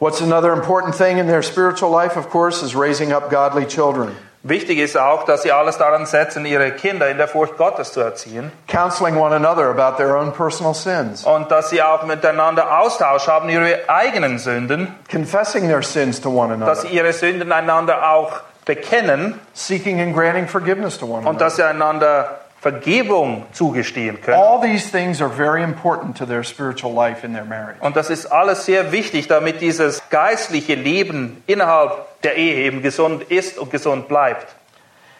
What's 0.00 0.22
another 0.22 0.52
important 0.54 0.94
thing 0.94 1.18
in 1.18 1.26
their 1.26 1.42
spiritual 1.42 1.90
life, 1.90 2.16
of 2.16 2.30
course, 2.30 2.62
is 2.64 2.74
raising 2.74 3.12
up 3.12 3.28
godly 3.30 3.66
children. 3.66 4.16
Wichtig 4.42 4.78
ist 4.78 4.96
auch, 4.96 5.24
dass 5.26 5.42
sie 5.42 5.52
alles 5.52 5.76
daran 5.76 6.06
setzen, 6.06 6.46
ihre 6.46 6.70
Kinder 6.72 7.10
in 7.10 7.18
der 7.18 7.28
Furcht 7.28 7.58
Gottes 7.58 7.92
zu 7.92 8.00
erziehen 8.00 8.50
Counseling 8.66 9.18
one 9.18 9.34
another 9.36 9.68
about 9.68 9.98
their 9.98 10.16
own 10.16 10.32
personal 10.32 10.72
sins. 10.72 11.26
und 11.26 11.50
dass 11.50 11.68
sie 11.68 11.82
auch 11.82 12.04
miteinander 12.06 12.78
Austausch 12.80 13.28
haben, 13.28 13.50
ihre 13.50 13.80
eigenen 13.88 14.38
Sünden, 14.38 14.94
Confessing 15.10 15.68
their 15.68 15.82
sins 15.82 16.18
to 16.22 16.30
one 16.30 16.48
dass 16.58 16.62
another. 16.62 16.80
sie 16.80 16.88
ihre 16.96 17.12
Sünden 17.12 17.52
einander 17.52 18.10
auch 18.10 18.40
bekennen 18.64 19.38
Seeking 19.52 20.00
and 20.00 20.14
granting 20.14 20.48
forgiveness 20.48 20.96
to 20.98 21.04
one 21.04 21.18
und 21.18 21.26
another. 21.26 21.38
dass 21.44 21.56
sie 21.56 21.62
einander 21.62 22.39
Vergebung 22.60 23.46
zugestehen 23.52 24.20
können. 24.20 24.38
All 24.38 24.60
these 24.60 24.90
things 24.90 25.22
are 25.22 25.30
very 25.30 25.62
important 25.62 26.16
to 26.18 26.26
their 26.26 26.44
spiritual 26.44 26.92
life 26.92 27.24
in 27.24 27.32
their 27.32 27.46
marriage. 27.46 27.80
Und 27.80 27.96
das 27.96 28.10
ist 28.10 28.26
alles 28.26 28.66
sehr 28.66 28.92
wichtig, 28.92 29.28
damit 29.28 29.62
dieses 29.62 30.02
geistliche 30.10 30.74
Leben 30.74 31.42
innerhalb 31.46 32.20
der 32.22 32.36
Ehe 32.36 32.64
eben 32.66 32.82
gesund 32.82 33.22
ist 33.24 33.58
und 33.58 33.70
gesund 33.70 34.08
bleibt. 34.08 34.54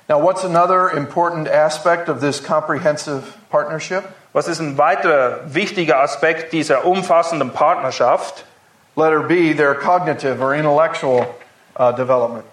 Now, 0.07 0.19
what's 0.19 0.45
another 0.45 0.91
important 0.91 1.49
aspect 1.49 2.09
of 2.09 2.21
this 2.21 2.43
comprehensive 2.43 3.23
partnership? 3.49 4.05
Was 4.33 4.47
ist 4.47 4.61
ein 4.61 4.77
weiterer 4.77 5.41
wichtiger 5.47 6.01
Aspekt 6.01 6.53
dieser 6.53 6.85
umfassenden 6.85 7.51
Partnerschaft? 7.53 8.45
Letter 8.97 9.23
B, 9.23 9.55
their 9.55 9.75
cognitive 9.75 10.43
or 10.43 10.53
intellectual 10.53 11.27
uh, 11.77 11.93
development. 11.93 12.45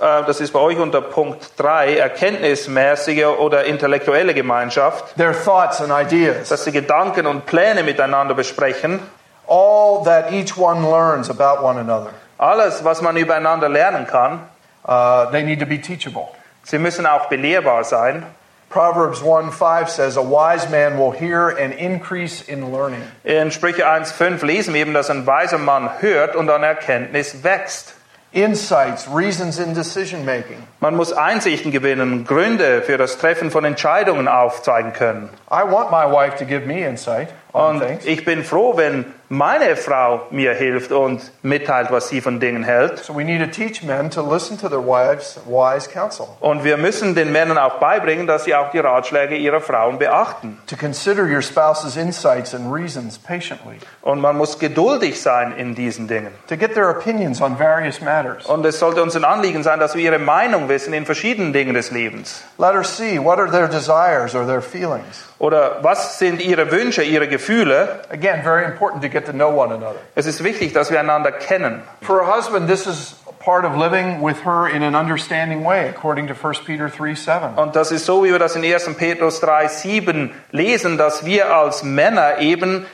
Äh, 0.00 0.24
Das 0.26 0.40
ist 0.40 0.52
bei 0.52 0.58
euch 0.60 0.78
unter 0.78 1.00
Punkt 1.00 1.52
3, 1.58 1.96
erkenntnismäßige 1.96 3.26
oder 3.38 3.64
intellektuelle 3.64 4.34
Gemeinschaft, 4.34 5.16
Their 5.16 5.32
thoughts 5.32 5.80
and 5.80 5.90
ideas. 5.92 6.48
dass 6.48 6.64
sie 6.64 6.72
Gedanken 6.72 7.26
und 7.26 7.46
Pläne 7.46 7.82
miteinander 7.82 8.34
besprechen. 8.34 9.00
All 9.46 10.02
that 10.04 10.32
each 10.32 10.56
one 10.56 10.82
learns 10.88 11.28
about 11.30 11.62
one 11.64 11.78
another. 11.78 12.10
Alles, 12.38 12.82
was 12.84 13.02
man 13.02 13.16
übereinander 13.16 13.68
lernen 13.68 14.06
kann. 14.06 14.40
Uh, 14.86 15.30
they 15.30 15.42
need 15.42 15.60
to 15.60 15.66
be 15.66 15.78
teachable. 15.80 16.28
Sie 16.62 16.78
müssen 16.78 17.06
auch 17.06 17.26
belehrbar 17.26 17.84
sein. 17.84 18.24
Proverbs 18.70 19.22
1 19.22 19.54
5 19.54 19.88
says, 19.88 20.16
A 20.18 20.22
wise 20.22 20.68
man 20.68 20.98
will 20.98 21.12
hear 21.12 21.48
and 21.48 21.72
increase 21.74 22.42
in 22.42 22.72
learning. 22.72 23.00
In 23.22 23.50
Sprüche 23.52 23.86
1,5 23.86 24.44
lesen 24.44 24.74
wir 24.74 24.80
eben, 24.80 24.92
dass 24.94 25.10
ein 25.10 25.26
weiser 25.26 25.58
Mann 25.58 25.90
hört 26.00 26.34
und 26.34 26.50
an 26.50 26.62
Erkenntnis 26.64 27.44
wächst. 27.44 27.94
Insights, 28.34 29.06
reasons 29.08 29.60
in 29.60 29.74
decision 29.74 30.24
making. 30.24 30.56
Man 30.80 30.96
muss 30.96 31.12
Einsichten 31.12 31.70
gewinnen, 31.70 32.24
Gründe 32.24 32.82
für 32.82 32.98
das 32.98 33.16
Treffen 33.16 33.52
von 33.52 33.64
Entscheidungen 33.64 34.26
aufzeigen 34.26 34.92
können. 34.92 35.30
I 35.50 35.62
want 35.62 35.92
my 35.92 36.04
wife 36.04 36.36
to 36.38 36.44
give 36.44 36.66
me 36.66 36.84
insight 36.84 37.28
Und 37.54 37.82
ich 38.04 38.24
bin 38.24 38.42
froh, 38.42 38.76
wenn 38.76 39.04
meine 39.28 39.76
Frau 39.76 40.22
mir 40.30 40.54
hilft 40.54 40.90
und 40.90 41.20
mitteilt, 41.42 41.90
was 41.92 42.08
sie 42.08 42.20
von 42.20 42.40
Dingen 42.40 42.64
hält. 42.64 42.98
So 42.98 43.14
we 43.16 43.24
need 43.24 43.40
to 43.40 43.46
teach 43.46 43.82
men 43.84 44.10
to 44.10 44.22
listen 44.22 44.58
to 44.58 44.68
their 44.68 44.84
wives' 44.84 45.38
wise 45.46 45.88
counsel, 45.88 46.26
Und 46.40 46.64
wir 46.64 46.76
müssen 46.76 47.14
den 47.14 47.30
Männern 47.32 47.56
auch 47.56 47.78
beibringen, 47.78 48.26
dass 48.26 48.42
sie 48.44 48.54
auch 48.56 48.70
die 48.72 48.80
Ratschläge 48.80 49.36
ihrer 49.36 49.60
Frauen 49.60 49.98
beachten. 49.98 50.58
to 50.66 50.76
consider 50.76 51.22
your 51.24 51.42
spouse's 51.42 51.96
insights 51.96 52.54
and 52.56 52.72
reasons 52.74 53.18
patiently, 53.18 53.78
Und 54.02 54.20
man 54.20 54.36
muss 54.36 54.58
geduldig 54.58 55.20
sein 55.22 55.52
in 55.56 55.76
diesen 55.76 56.08
Dingen. 56.08 56.32
to 56.48 56.56
get 56.56 56.74
their 56.74 56.90
opinions 56.90 57.40
on 57.40 57.56
various 57.56 58.00
matters. 58.00 58.44
Und 58.46 58.66
es 58.66 58.80
sollte 58.80 59.00
uns 59.00 59.14
ein 59.14 59.24
Anliegen 59.24 59.62
sein, 59.62 59.78
dass 59.78 59.94
wir 59.94 60.02
ihre 60.02 60.18
Meinung 60.18 60.68
wissen 60.68 60.92
in 60.92 61.06
verschiedenen 61.06 61.52
Dingen 61.52 61.74
des 61.74 61.92
Lebens. 61.92 62.42
Letter 62.58 62.82
C, 62.82 63.18
what 63.22 63.38
are 63.38 63.48
their 63.50 63.68
desires 63.68 64.34
or 64.34 64.44
their 64.44 64.60
feelings? 64.60 65.24
Oder 65.44 65.84
was 65.84 66.18
sind 66.18 66.40
ihre 66.40 66.70
Wünsche, 66.70 67.02
ihre 67.02 67.28
Gefühle? 67.28 68.00
Again, 68.10 68.42
very 68.42 68.64
important 68.64 69.02
to 69.02 69.10
get 69.10 69.26
to 69.26 69.32
know 69.32 69.50
one 69.50 69.74
another. 69.74 69.98
Es 70.14 70.24
ist 70.24 70.42
wichtig, 70.42 70.72
dass 70.72 70.90
wir 70.90 70.98
einander 70.98 71.32
kennen. 71.32 71.82
For 72.00 72.22
a 72.22 72.34
husband, 72.34 72.66
this 72.66 72.86
is 72.86 73.16
part 73.40 73.66
of 73.66 73.76
living 73.76 74.22
with 74.22 74.42
her 74.46 74.66
in 74.66 74.82
an 74.82 74.94
understanding 74.94 75.62
way, 75.62 75.86
according 75.86 76.28
to 76.28 76.34
1 76.34 76.64
Peter 76.64 76.88
3 76.88 77.14
7. 77.14 77.58
Und 77.58 77.76
das 77.76 77.92
ist 77.92 78.06
so, 78.06 78.24
wie 78.24 78.32
wir 78.32 78.38
das 78.38 78.56
in 78.56 78.64
1. 78.64 78.96
Petrus 78.96 79.40
3, 79.40 79.68
7 79.68 80.30
lesen, 80.52 80.96
dass 80.96 81.26
wir 81.26 81.54
als 81.54 81.82
Männer 81.82 82.38
eben 82.38 82.86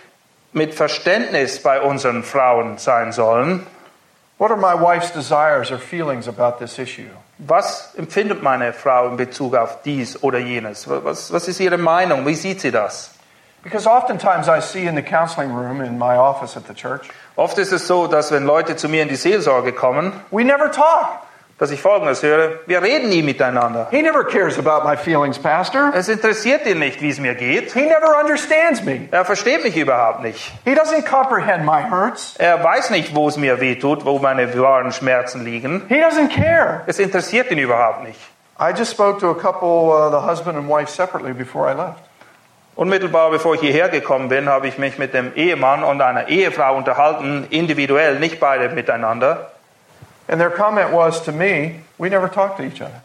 mit 0.52 0.74
Verständnis 0.74 1.62
bei 1.62 1.80
unseren 1.80 2.24
Frauen 2.24 2.78
sein 2.78 3.12
sollen. 3.12 3.64
What 4.38 4.50
are 4.50 4.58
my 4.58 4.74
wife's 4.74 5.12
desires 5.12 5.70
or 5.70 5.78
feelings 5.78 6.26
about 6.26 6.58
this 6.58 6.80
issue? 6.80 7.10
Was 7.46 7.94
empfindet 7.94 8.42
meine 8.42 8.74
Frau 8.74 9.08
in 9.08 9.16
Bezug 9.16 9.54
auf 9.54 9.82
dies 9.82 10.22
oder 10.22 10.38
jenes? 10.38 10.86
Was, 10.88 11.32
was 11.32 11.48
ist 11.48 11.58
ihre 11.58 11.78
Meinung? 11.78 12.26
Wie 12.26 12.34
sieht 12.34 12.60
sie 12.60 12.70
das? 12.70 13.12
Because 13.62 13.86
oftentimes 13.86 14.48
I 14.48 14.60
see 14.60 14.86
in 14.86 14.94
the 14.94 15.02
counseling 15.02 15.50
room 15.50 15.80
in 15.80 15.98
my 15.98 16.16
office 16.16 16.56
at 16.56 16.66
the 16.66 16.74
church, 16.74 17.08
Oft 17.36 17.56
ist 17.58 17.72
es 17.72 17.86
so, 17.86 18.06
dass 18.06 18.32
wenn 18.32 18.44
Leute 18.44 18.76
zu 18.76 18.88
mir 18.88 19.02
in 19.02 19.08
die 19.08 19.16
Seelsorge 19.16 19.72
kommen, 19.72 20.12
we 20.30 20.44
never 20.44 20.70
talk. 20.70 21.22
Dass 21.60 21.70
ich 21.70 21.82
Folgendes 21.82 22.22
höre. 22.22 22.60
Wir 22.66 22.82
reden 22.82 23.10
nie 23.10 23.22
miteinander. 23.22 23.86
He 23.90 24.00
never 24.00 24.24
cares 24.24 24.58
about 24.58 24.88
my 24.88 24.96
feelings, 24.96 25.38
Pastor. 25.38 25.92
Es 25.94 26.08
interessiert 26.08 26.66
ihn 26.66 26.78
nicht, 26.78 27.02
wie 27.02 27.10
es 27.10 27.20
mir 27.20 27.34
geht. 27.34 27.74
He 27.74 27.82
never 27.82 28.18
understands 28.18 28.82
me. 28.82 29.08
Er 29.10 29.26
versteht 29.26 29.62
mich 29.62 29.76
überhaupt 29.76 30.22
nicht. 30.22 30.50
He 30.64 30.72
doesn't 30.72 31.04
comprehend 31.04 31.66
my 31.66 31.82
hurts. 31.90 32.34
Er 32.38 32.64
weiß 32.64 32.88
nicht, 32.88 33.14
wo 33.14 33.28
es 33.28 33.36
mir 33.36 33.60
weh 33.60 33.74
tut, 33.74 34.06
wo 34.06 34.18
meine 34.18 34.58
wahren 34.58 34.90
Schmerzen 34.90 35.44
liegen. 35.44 35.82
He 35.88 35.96
doesn't 35.96 36.34
care. 36.34 36.80
Es 36.86 36.98
interessiert 36.98 37.50
ihn 37.50 37.58
überhaupt 37.58 38.04
nicht. 38.04 38.18
I 38.58 38.70
just 38.70 38.92
spoke 38.92 39.20
to 39.20 39.30
a 39.30 39.34
couple, 39.34 39.92
uh, 39.92 40.10
the 40.10 40.26
husband 40.26 40.56
and 40.56 40.66
wife, 40.66 40.90
separately 40.90 41.34
before 41.34 41.70
I 41.70 41.74
left. 41.74 42.00
Unmittelbar 42.74 43.30
bevor 43.30 43.56
ich 43.56 43.60
hierher 43.60 43.90
gekommen 43.90 44.30
bin, 44.30 44.48
habe 44.48 44.66
ich 44.66 44.78
mich 44.78 44.96
mit 44.96 45.12
dem 45.12 45.34
Ehemann 45.34 45.84
und 45.84 46.00
einer 46.00 46.28
Ehefrau 46.28 46.74
unterhalten, 46.74 47.46
individuell, 47.50 48.18
nicht 48.18 48.40
beide 48.40 48.70
miteinander. 48.70 49.50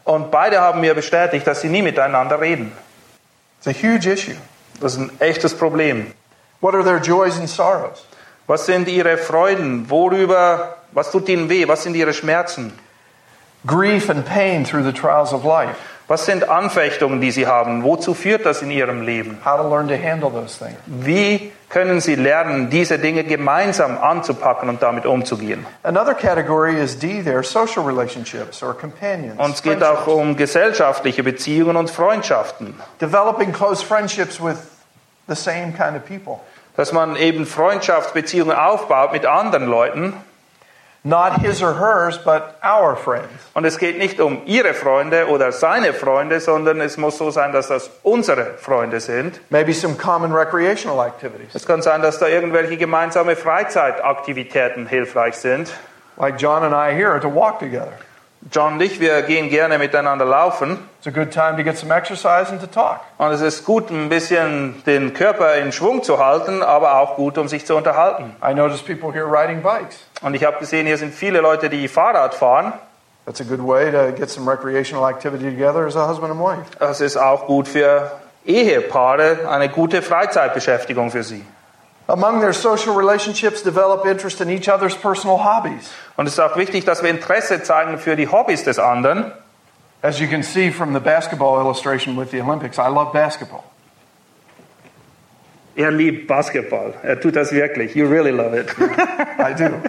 Und 0.04 0.30
beide 0.30 0.60
haben 0.60 0.80
mir 0.80 0.94
bestätigt, 0.94 1.46
dass 1.46 1.60
sie 1.60 1.68
nie 1.68 1.82
miteinander 1.82 2.40
reden. 2.40 2.72
It's 3.58 3.66
a 3.66 3.72
huge 3.72 4.06
issue. 4.06 4.36
Das 4.80 4.92
ist 4.94 5.00
ein 5.00 5.10
echtes 5.18 5.54
Problem. 5.56 6.12
What 6.60 6.74
are 6.74 6.84
their 6.84 6.98
joys 6.98 7.38
and 7.38 7.48
sorrows? 7.48 8.06
Was 8.46 8.66
sind 8.66 8.86
ihre 8.88 9.16
Freuden? 9.16 9.90
Worüber, 9.90 10.76
was 10.92 11.10
tut 11.10 11.28
ihnen 11.28 11.48
weh? 11.48 11.66
Was 11.66 11.82
sind 11.82 11.96
ihre 11.96 12.12
Schmerzen? 12.12 12.72
Grief 13.66 14.08
and 14.08 14.24
pain 14.24 14.64
through 14.64 14.84
the 14.84 14.92
trials 14.92 15.32
of 15.32 15.44
life. 15.44 15.95
Was 16.08 16.24
sind 16.24 16.48
Anfechtungen, 16.48 17.20
die 17.20 17.32
sie 17.32 17.48
haben? 17.48 17.82
Wozu 17.82 18.14
führt 18.14 18.46
das 18.46 18.62
in 18.62 18.70
ihrem 18.70 19.02
Leben? 19.02 19.38
How 19.44 19.56
to 19.56 19.68
learn 19.68 19.88
to 19.88 19.94
handle 19.94 20.30
those 20.30 20.56
things. 20.56 20.76
Wie 20.86 21.50
können 21.68 22.00
sie 22.00 22.14
lernen, 22.14 22.70
diese 22.70 23.00
Dinge 23.00 23.24
gemeinsam 23.24 23.98
anzupacken 23.98 24.68
und 24.68 24.82
damit 24.82 25.04
umzugehen? 25.04 25.66
Another 25.82 26.14
category 26.14 26.80
is 26.80 26.96
D 26.96 27.22
there, 27.24 27.42
social 27.42 27.84
relationships 27.84 28.62
or 28.62 28.72
companions. 28.72 29.38
Und 29.38 29.56
es 29.56 29.62
geht 29.62 29.82
auch 29.82 30.06
um 30.06 30.36
gesellschaftliche 30.36 31.24
Beziehungen 31.24 31.76
und 31.76 31.90
Freundschaften. 31.90 32.74
Developing 33.00 33.52
close 33.52 33.84
friendships 33.84 34.40
with 34.40 34.58
the 35.26 35.34
same 35.34 35.72
kind 35.72 35.96
of 35.96 36.06
people. 36.06 36.38
Dass 36.76 36.92
man 36.92 37.16
eben 37.16 37.46
Freundschaftsbeziehungen 37.46 38.56
aufbaut 38.56 39.12
mit 39.12 39.26
anderen 39.26 39.66
Leuten. 39.66 40.12
Not 41.06 41.40
his 41.40 41.62
or 41.62 41.72
hers, 41.74 42.18
but 42.18 42.58
our 42.64 42.96
friends. 42.96 43.28
Und 43.54 43.64
es 43.64 43.78
geht 43.78 43.96
nicht 43.96 44.20
um 44.20 44.42
ihre 44.44 44.74
Freunde 44.74 45.28
oder 45.28 45.52
seine 45.52 45.92
Freunde, 45.92 46.40
sondern 46.40 46.80
es 46.80 46.96
muss 46.96 47.16
so 47.16 47.30
sein, 47.30 47.52
dass 47.52 47.68
das 47.68 47.88
unsere 48.02 48.58
Freunde 48.58 48.98
sind. 48.98 49.40
Maybe 49.48 49.72
some 49.72 49.94
common 49.94 50.32
recreational 50.32 51.06
activities. 51.06 51.54
Es 51.54 51.64
kann 51.64 51.80
sein, 51.80 52.02
dass 52.02 52.18
da 52.18 52.26
irgendwelche 52.26 52.76
gemeinsame 52.76 53.36
Freizeitaktivitäten 53.36 54.88
hilfreich 54.88 55.36
sind. 55.36 55.70
Like 56.16 56.40
John 56.40 56.64
and 56.64 56.74
I 56.74 56.92
here 56.92 57.20
to 57.20 57.32
walk 57.32 57.60
together. 57.60 57.92
John 58.52 58.74
und 58.74 58.82
ich, 58.82 59.00
wir 59.00 59.22
gehen 59.22 59.48
gerne 59.48 59.76
miteinander 59.76 60.24
laufen. 60.24 60.78
It's 60.98 61.06
a 61.08 61.10
good 61.10 61.32
time 61.32 61.56
to 61.56 61.64
get 61.64 61.76
some 61.76 61.92
exercise 61.92 62.50
and 62.50 62.60
to 62.60 62.66
talk. 62.68 63.00
Und 63.18 63.32
es 63.32 63.40
ist 63.40 63.64
gut, 63.64 63.90
ein 63.90 64.08
bisschen 64.08 64.82
den 64.86 65.14
Körper 65.14 65.56
in 65.56 65.72
Schwung 65.72 66.04
zu 66.04 66.24
halten, 66.24 66.62
aber 66.62 67.00
auch 67.00 67.16
gut, 67.16 67.38
um 67.38 67.48
sich 67.48 67.66
zu 67.66 67.74
unterhalten. 67.74 68.36
I 68.42 68.54
notice 68.54 68.82
people 68.82 69.12
here 69.12 69.26
riding 69.26 69.62
bikes. 69.62 69.98
Und 70.22 70.34
ich 70.34 70.44
habe 70.44 70.58
gesehen, 70.58 70.86
hier 70.86 70.96
sind 70.96 71.12
viele 71.12 71.40
Leute, 71.40 71.68
die 71.68 71.88
Fahrrad 71.88 72.34
fahren. 72.34 72.72
That's 73.24 73.40
a 73.40 73.44
good 73.44 73.66
way 73.66 73.90
to 73.90 74.12
get 74.16 74.30
some 74.30 74.48
recreational 74.48 75.08
activity 75.10 75.50
together 75.50 75.84
as 75.86 75.96
a 75.96 76.08
husband 76.08 76.30
and 76.30 76.40
wife. 76.40 76.70
Das 76.78 77.00
ist 77.00 77.16
auch 77.16 77.46
gut 77.46 77.66
für 77.66 78.12
Ehepaare, 78.44 79.48
eine 79.50 79.68
gute 79.68 80.02
Freizeitbeschäftigung 80.02 81.10
für 81.10 81.24
sie. 81.24 81.44
Among 82.08 82.40
their 82.40 82.52
social 82.52 82.94
relationships, 82.94 83.62
develop 83.62 84.06
interest 84.06 84.40
in 84.40 84.48
each 84.48 84.68
other's 84.68 84.94
personal 84.94 85.38
hobbies. 85.38 85.92
Und 86.16 86.26
es 86.26 86.34
ist 86.34 86.40
auch 86.40 86.56
wichtig, 86.56 86.84
dass 86.84 87.02
wir 87.02 87.10
Interesse 87.10 87.62
zeigen 87.62 87.98
für 87.98 88.14
die 88.14 88.28
Hobbys 88.28 88.62
des 88.62 88.78
anderen. 88.78 89.32
As 90.02 90.20
you 90.20 90.28
can 90.28 90.42
see 90.42 90.70
from 90.70 90.92
the 90.92 91.00
basketball 91.00 91.58
illustration 91.58 92.16
with 92.16 92.30
the 92.30 92.40
Olympics, 92.40 92.78
I 92.78 92.88
love 92.88 93.12
basketball. 93.12 93.64
Er 95.74 95.90
liebt 95.90 96.26
Basketball. 96.26 96.94
Er 97.02 97.20
tut 97.20 97.36
das 97.36 97.52
wirklich. 97.52 97.94
You 97.94 98.06
really 98.06 98.30
love 98.30 98.54
it. 98.54 98.72
I 99.38 99.52
do. 99.52 99.82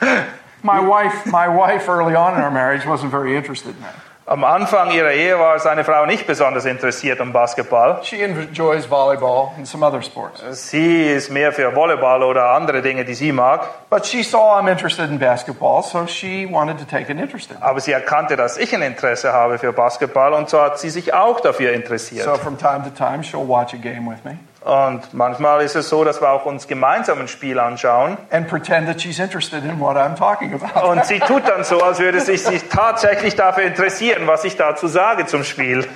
my 0.62 0.80
wife, 0.80 1.24
my 1.26 1.48
wife 1.48 1.88
early 1.88 2.14
on 2.14 2.34
in 2.34 2.42
our 2.42 2.50
marriage 2.50 2.84
wasn't 2.84 3.10
very 3.10 3.36
interested 3.36 3.74
in 3.74 3.80
that. 3.80 3.94
Am 4.28 4.44
Anfang 4.44 4.90
ihrer 4.90 5.12
Ehe 5.12 5.38
war 5.38 5.58
seine 5.58 5.84
Frau 5.84 6.04
nicht 6.04 6.26
besonders 6.26 6.66
interessiert 6.66 7.18
am 7.18 7.32
Basketball. 7.32 8.00
She 8.02 8.20
enjoys 8.22 8.84
volleyball 8.84 9.52
and 9.56 9.66
some 9.66 9.82
other 9.82 10.02
sports. 10.02 10.42
Sie 10.50 11.06
ist 11.06 11.30
mehr 11.30 11.50
für 11.50 11.74
Volleyball 11.74 12.22
oder 12.22 12.50
andere 12.50 12.82
Dinge, 12.82 13.06
die 13.06 13.14
sie 13.14 13.32
mag. 13.32 13.66
But 13.88 14.04
she 14.04 14.22
saw 14.22 14.58
I'm 14.58 14.70
interested 14.70 15.08
in 15.08 15.18
basketball, 15.18 15.82
so 15.82 16.06
she 16.06 16.46
wanted 16.46 16.76
to 16.76 16.84
take 16.84 17.10
an 17.10 17.18
interest 17.18 17.50
in 17.50 17.56
it. 17.56 17.62
Aber 17.62 17.80
sie 17.80 17.92
erkannte, 17.92 18.36
dass 18.36 18.58
ich 18.58 18.74
ein 18.74 18.82
Interesse 18.82 19.32
habe 19.32 19.56
für 19.56 19.72
Basketball 19.72 20.34
und 20.34 20.50
so 20.50 20.60
hat 20.60 20.78
sie 20.78 20.90
sich 20.90 21.14
auch 21.14 21.40
dafür 21.40 21.72
interessiert. 21.72 22.24
So 22.24 22.34
from 22.34 22.58
time 22.58 22.82
to 22.84 22.90
time, 22.90 23.22
she'll 23.22 23.48
watch 23.48 23.72
a 23.72 23.78
game 23.78 24.06
with 24.06 24.22
me 24.24 24.36
Und 24.68 25.14
manchmal 25.14 25.62
ist 25.62 25.76
es 25.76 25.88
so, 25.88 26.04
dass 26.04 26.20
wir 26.20 26.28
auch 26.28 26.44
uns 26.44 26.68
gemeinsam 26.68 27.20
ein 27.20 27.28
Spiel 27.28 27.58
anschauen. 27.58 28.18
and 28.30 28.46
pretend 28.48 28.86
that 28.86 29.00
she's 29.00 29.18
interested 29.18 29.64
in 29.64 29.80
what 29.80 29.96
I'm 29.96 30.14
talking 30.14 30.52
about. 30.52 30.86
Und 30.86 31.06
sie 31.06 31.20
tut 31.20 31.48
dann 31.48 31.64
so, 31.64 31.80
als 31.82 31.98
würde 31.98 32.20
sie 32.20 32.36
sich 32.36 32.68
tatsächlich 32.68 33.34
dafür 33.34 33.64
interessieren, 33.64 34.26
was 34.26 34.44
ich 34.44 34.56
dazu 34.56 34.86
sage 34.86 35.24
zum 35.24 35.42
Spiel. 35.42 35.86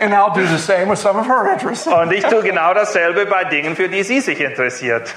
And 0.00 0.12
I'll 0.12 0.32
do 0.34 0.44
the 0.46 0.58
same 0.58 0.90
with 0.90 1.00
some 1.00 1.16
of 1.16 1.28
her 1.28 1.52
interests. 1.52 1.86
Und 1.86 2.12
ich 2.12 2.24
tue 2.24 2.42
genau 2.42 2.74
dasselbe 2.74 3.24
bei 3.26 3.44
Dingen, 3.44 3.76
für 3.76 3.88
die 3.88 4.02
sie 4.02 4.20
sich 4.20 4.40
interessiert. 4.40 5.14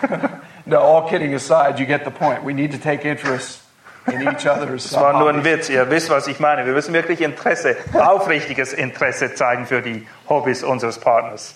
No, 0.66 0.78
all 0.78 1.06
kidding 1.10 1.34
aside, 1.34 1.78
you 1.78 1.84
get 1.84 2.04
the 2.06 2.10
point. 2.10 2.42
We 2.42 2.54
need 2.54 2.72
to 2.72 2.78
take 2.78 3.06
interest 3.06 3.60
in 4.06 4.22
each 4.22 4.46
other's 4.48 4.90
Das 4.90 4.98
war 4.98 5.18
nur 5.18 5.28
ein. 5.28 5.44
Witz, 5.44 5.68
ihr 5.68 5.90
wisst, 5.90 6.08
was 6.08 6.26
ich 6.26 6.40
meine. 6.40 6.64
Wir 6.64 6.72
müssen 6.72 6.94
wirklich 6.94 7.20
Interesse, 7.20 7.76
aufrichtiges 7.92 8.72
Interesse 8.72 9.34
zeigen 9.34 9.66
für 9.66 9.82
die 9.82 10.06
Hobbys 10.26 10.62
unseres 10.62 10.98
Partners. 10.98 11.54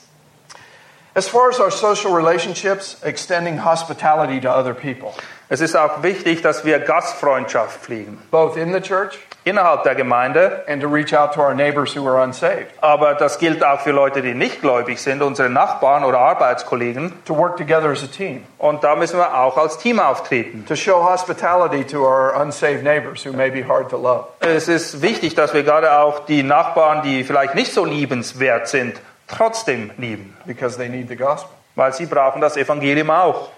As 1.18 1.26
far 1.26 1.48
as 1.48 1.58
our 1.58 1.72
social 1.72 2.12
relationships, 2.14 2.96
extending 3.02 3.58
hospitality 3.64 4.40
to 4.40 4.48
other 4.48 4.72
people, 4.72 5.12
Es 5.48 5.60
ist 5.60 5.74
auch 5.74 6.04
wichtig, 6.04 6.42
dass 6.42 6.64
wir 6.64 6.78
Gastfreundschaft 6.78 7.80
pflegen. 7.82 8.18
both 8.30 8.56
in 8.56 8.72
the 8.72 8.80
church 8.80 9.18
Innerhalb 9.42 9.82
der 9.82 9.96
Gemeinde, 9.96 10.62
and 10.68 10.80
to 10.80 10.86
reach 10.88 11.12
out 11.12 11.32
to 11.32 11.40
our 11.40 11.54
neighbors 11.54 11.96
who 11.96 12.06
are 12.06 12.22
unsaved, 12.22 12.66
aber 12.82 13.14
das 13.14 13.40
gilt 13.40 13.64
auch 13.64 13.80
für 13.80 13.90
Leute, 13.90 14.22
die 14.22 14.34
nicht 14.34 14.60
gläubig 14.60 15.00
sind, 15.00 15.20
unsere 15.22 15.48
Nachbarn 15.50 16.04
oder 16.04 16.18
Arbeitskollegen. 16.20 17.12
to 17.24 17.36
work 17.36 17.56
together 17.56 17.88
as 17.90 18.04
a 18.04 18.06
team, 18.06 18.44
Und 18.58 18.84
da 18.84 18.94
müssen 18.94 19.18
wir 19.18 19.34
auch 19.36 19.56
als 19.56 19.76
Team 19.78 19.98
auftreten. 19.98 20.64
to 20.68 20.76
show 20.76 21.02
hospitality 21.02 21.82
to 21.84 22.04
our 22.06 22.32
unsaved 22.40 22.84
neighbors 22.84 23.24
who 23.26 23.32
may 23.32 23.50
be 23.50 23.66
hard 23.66 23.88
to 23.90 23.96
love. 23.96 24.26
Es 24.38 24.68
ist 24.68 25.02
wichtig, 25.02 25.34
dass 25.34 25.52
wir 25.52 25.64
gerade 25.64 25.98
auch 25.98 26.20
die 26.26 26.44
Nachbarn, 26.44 27.02
die 27.02 27.24
vielleicht 27.24 27.56
nicht 27.56 27.72
so 27.72 27.84
liebenswert 27.84 28.68
sind, 28.68 29.00
trotzdem 29.28 29.90
lieben, 29.98 30.36
because 30.46 30.76
they 30.76 30.88
need 30.88 31.08
the 31.08 31.16
gospel. 31.16 31.50
weil 31.76 31.92
sie 31.92 32.06
brauchen 32.06 32.40
das 32.40 32.56
Evangelium 32.56 33.10
auch. 33.10 33.50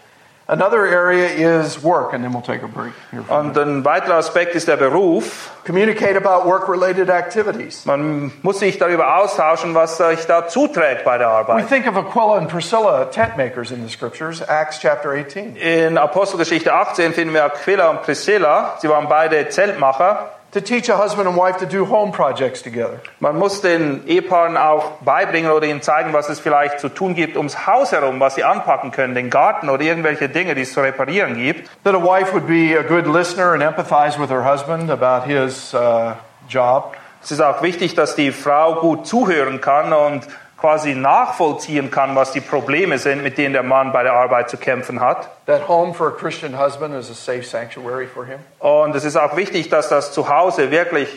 Another 0.47 0.85
area 0.85 1.29
is 1.61 1.81
work, 1.85 2.13
and 2.13 2.25
then 2.25 2.33
we'll 2.35 2.43
take 2.45 2.65
a 2.65 2.67
break 2.67 2.93
here. 3.13 3.23
Und 3.29 3.57
ein 3.57 3.85
weiterer 3.85 4.17
Aspekt 4.17 4.57
ist 4.57 4.67
der 4.67 4.77
Beruf. 4.77 5.53
Communicate 5.65 6.17
about 6.17 6.45
work 6.45 6.69
related 6.69 7.09
activities. 7.09 7.87
Man 7.87 8.33
muss 8.43 8.59
sich 8.59 8.77
darüber 8.77 9.17
austauschen, 9.19 9.77
was 9.77 9.97
sich 9.99 10.27
da 10.27 10.49
zuträgt 10.49 11.05
bei 11.05 11.19
der 11.19 11.29
We 11.29 11.33
Arbeit. 11.33 11.69
think 11.69 11.87
of 11.87 11.97
Aquila 11.97 12.39
and 12.39 12.49
Priscilla, 12.49 13.05
tent 13.05 13.37
makers 13.37 13.71
in 13.71 13.87
the 13.87 13.89
scriptures, 13.89 14.41
Acts 14.41 14.81
chapter 14.81 15.13
18. 15.13 15.55
In 15.55 15.97
Apostelgeschichte 15.97 16.73
18 16.75 17.13
finden 17.13 17.33
wir 17.33 17.45
Aquila 17.45 17.89
und 17.91 18.03
Priscilla. 18.03 18.75
Sie 18.81 18.89
waren 18.89 19.09
beide 19.09 19.49
Zeltmacher. 19.51 20.31
To 20.53 20.61
teach 20.61 20.89
a 20.89 20.97
husband 20.97 21.29
and 21.29 21.37
wife 21.37 21.59
to 21.59 21.67
do 21.67 21.85
home 21.85 22.11
projects 22.11 22.61
together. 22.61 23.01
Man 23.21 23.39
muss 23.39 23.61
den 23.61 24.05
Ehepaaren 24.09 24.57
auch 24.57 24.99
beibringen 25.03 25.53
oder 25.53 25.69
ihnen 25.69 25.81
zeigen, 25.81 26.13
was 26.13 26.29
es 26.29 26.41
vielleicht 26.41 26.81
zu 26.81 26.89
tun 26.89 27.15
gibt 27.15 27.37
ums 27.37 27.69
Haus 27.69 27.93
herum, 27.93 28.19
was 28.19 28.35
sie 28.35 28.43
anpacken 28.43 28.91
können, 28.91 29.15
den 29.15 29.31
Garten 29.31 29.69
oder 29.69 29.83
irgendwelche 29.83 30.29
Dinge, 30.29 30.57
die 30.57 30.63
es 30.63 30.73
zu 30.73 30.81
reparieren 30.81 31.37
gibt. 31.37 31.71
That 31.85 31.95
a 31.95 32.03
wife 32.03 32.33
would 32.33 32.49
be 32.49 32.77
a 32.77 32.83
good 32.83 33.07
listener 33.07 33.53
and 33.53 33.63
empathize 33.63 34.19
with 34.19 34.29
her 34.29 34.45
husband 34.45 34.91
about 34.91 35.25
his 35.25 35.73
uh, 35.73 36.15
job. 36.49 36.97
Es 37.23 37.31
ist 37.31 37.41
auch 37.41 37.63
wichtig, 37.63 37.95
dass 37.95 38.17
die 38.17 38.33
Frau 38.33 38.81
gut 38.81 39.07
zuhören 39.07 39.61
kann 39.61 39.93
und 39.93 40.27
quasi 40.61 40.95
nachvollziehen 40.95 41.91
kann, 41.91 42.15
was 42.15 42.33
die 42.33 42.41
Probleme 42.41 42.99
sind, 42.99 43.23
mit 43.23 43.39
denen 43.39 43.55
der 43.55 43.63
Mann 43.63 43.93
bei 43.93 44.03
der 44.03 44.13
Arbeit 44.13 44.51
zu 44.51 44.59
kämpfen 44.59 45.01
hat. 45.01 45.29
That 45.47 45.67
home 45.69 45.95
for 45.95 46.09
a 46.09 46.11
Christian 46.11 46.59
husband 46.59 46.95
is 46.95 47.11
a 47.11 47.15
safe 47.15 47.45
sanctuary 47.45 48.07
for 48.07 48.27
him. 48.27 48.39
Und 48.59 48.95
es 48.95 49.05
ist 49.05 49.17
auch 49.17 49.37
wichtig, 49.37 49.71
dass 49.71 49.89
das 49.89 50.13
Zuhause 50.13 50.71
wirklich 50.71 51.09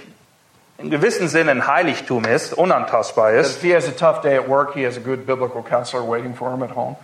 in 0.77 0.89
gewissem 0.89 1.27
Sinne 1.27 1.51
ein 1.51 1.67
Heiligtum 1.67 2.25
ist, 2.25 2.53
unantastbar 2.53 3.31
ist. 3.33 3.57
if 3.57 3.61
he 3.61 3.75
has 3.75 3.87
a 3.87 3.91
tough 3.91 4.21
day 4.21 4.37
at 4.37 4.47
work, 4.47 4.73
he 4.73 4.85
has 4.85 4.97
a 4.97 5.01
good 5.01 5.25
biblical 5.25 5.61
counselor 5.61 6.03
waiting 6.07 6.33
for 6.33 6.51
him 6.51 6.63
at 6.63 6.75
home. 6.75 6.95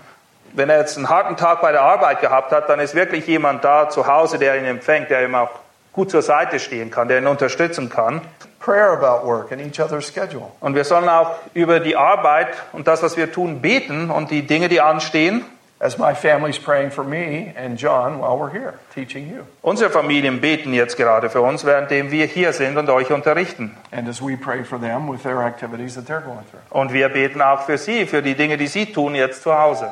Wenn 0.54 0.70
er 0.70 0.80
jetzt 0.80 0.98
einen 0.98 1.10
harten 1.10 1.38
Tag 1.38 1.62
bei 1.62 1.72
der 1.72 1.82
Arbeit 1.82 2.22
gehabt 2.22 2.52
hat, 2.52 2.70
dann 2.70 2.80
ist 2.80 2.96
wirklich 2.96 3.28
jemand 3.28 3.64
da 3.64 3.90
zu 3.90 4.08
Hause, 4.08 4.40
der 4.40 4.58
ihn 4.58 4.66
empfängt, 4.66 5.10
der 5.10 5.24
ihm 5.24 5.36
auch 5.36 5.52
gut 5.92 6.10
zur 6.10 6.22
Seite 6.22 6.60
stehen 6.60 6.90
kann, 6.90 7.08
der 7.08 7.20
ihn 7.20 7.28
unterstützen 7.28 7.90
kann. 7.90 8.22
Prayer 8.70 8.94
about 8.94 9.26
work 9.26 9.52
and 9.52 9.60
each 9.62 9.80
other's 9.80 10.06
schedule. 10.06 10.52
Und 10.60 10.76
wir 10.76 10.84
sollen 10.84 11.10
auch 11.10 11.38
über 11.56 11.80
die 11.80 11.96
Arbeit 11.96 12.50
und 12.72 12.88
das, 12.88 13.02
was 13.02 13.18
wir 13.18 13.32
tun, 13.32 13.62
beten 13.62 14.12
und 14.12 14.30
die 14.30 14.46
Dinge, 14.46 14.70
die 14.70 14.80
anstehen. 14.80 15.44
as 15.82 15.98
my 15.98 16.14
family's 16.14 16.60
praying 16.60 16.92
for 16.92 17.04
me 17.04 17.54
and 17.56 17.80
John 17.80 18.20
while 18.20 18.38
we're 18.38 18.52
here 18.52 18.78
teaching 18.94 19.28
you. 19.28 19.46
Unsere 19.64 19.90
Familien 19.90 20.40
beten 20.40 20.74
jetzt 20.74 20.98
gerade 20.98 21.32
für 21.32 21.42
uns, 21.42 21.66
währenddem 21.66 22.12
wir 22.12 22.28
hier 22.28 22.54
sind 22.54 22.78
und 22.78 22.90
euch 22.90 23.12
unterrichten. 23.12 23.76
And 23.92 24.08
as 24.08 24.22
we 24.22 24.38
pray 24.38 24.64
for 24.64 24.80
them 24.80 25.10
with 25.10 25.24
their 25.24 25.42
activities 25.42 25.96
that 25.96 26.06
they're 26.06 26.22
going 26.22 26.46
through. 26.52 26.62
Und 26.70 26.94
wir 26.94 27.10
beten 27.10 27.42
auch 27.42 27.62
für 27.62 27.80
sie, 27.80 28.06
für 28.06 28.22
die 28.22 28.36
Dinge, 28.36 28.58
die 28.58 28.68
sie 28.68 28.92
tun 28.92 29.16
jetzt 29.16 29.42
zu 29.42 29.58
Hause. 29.58 29.92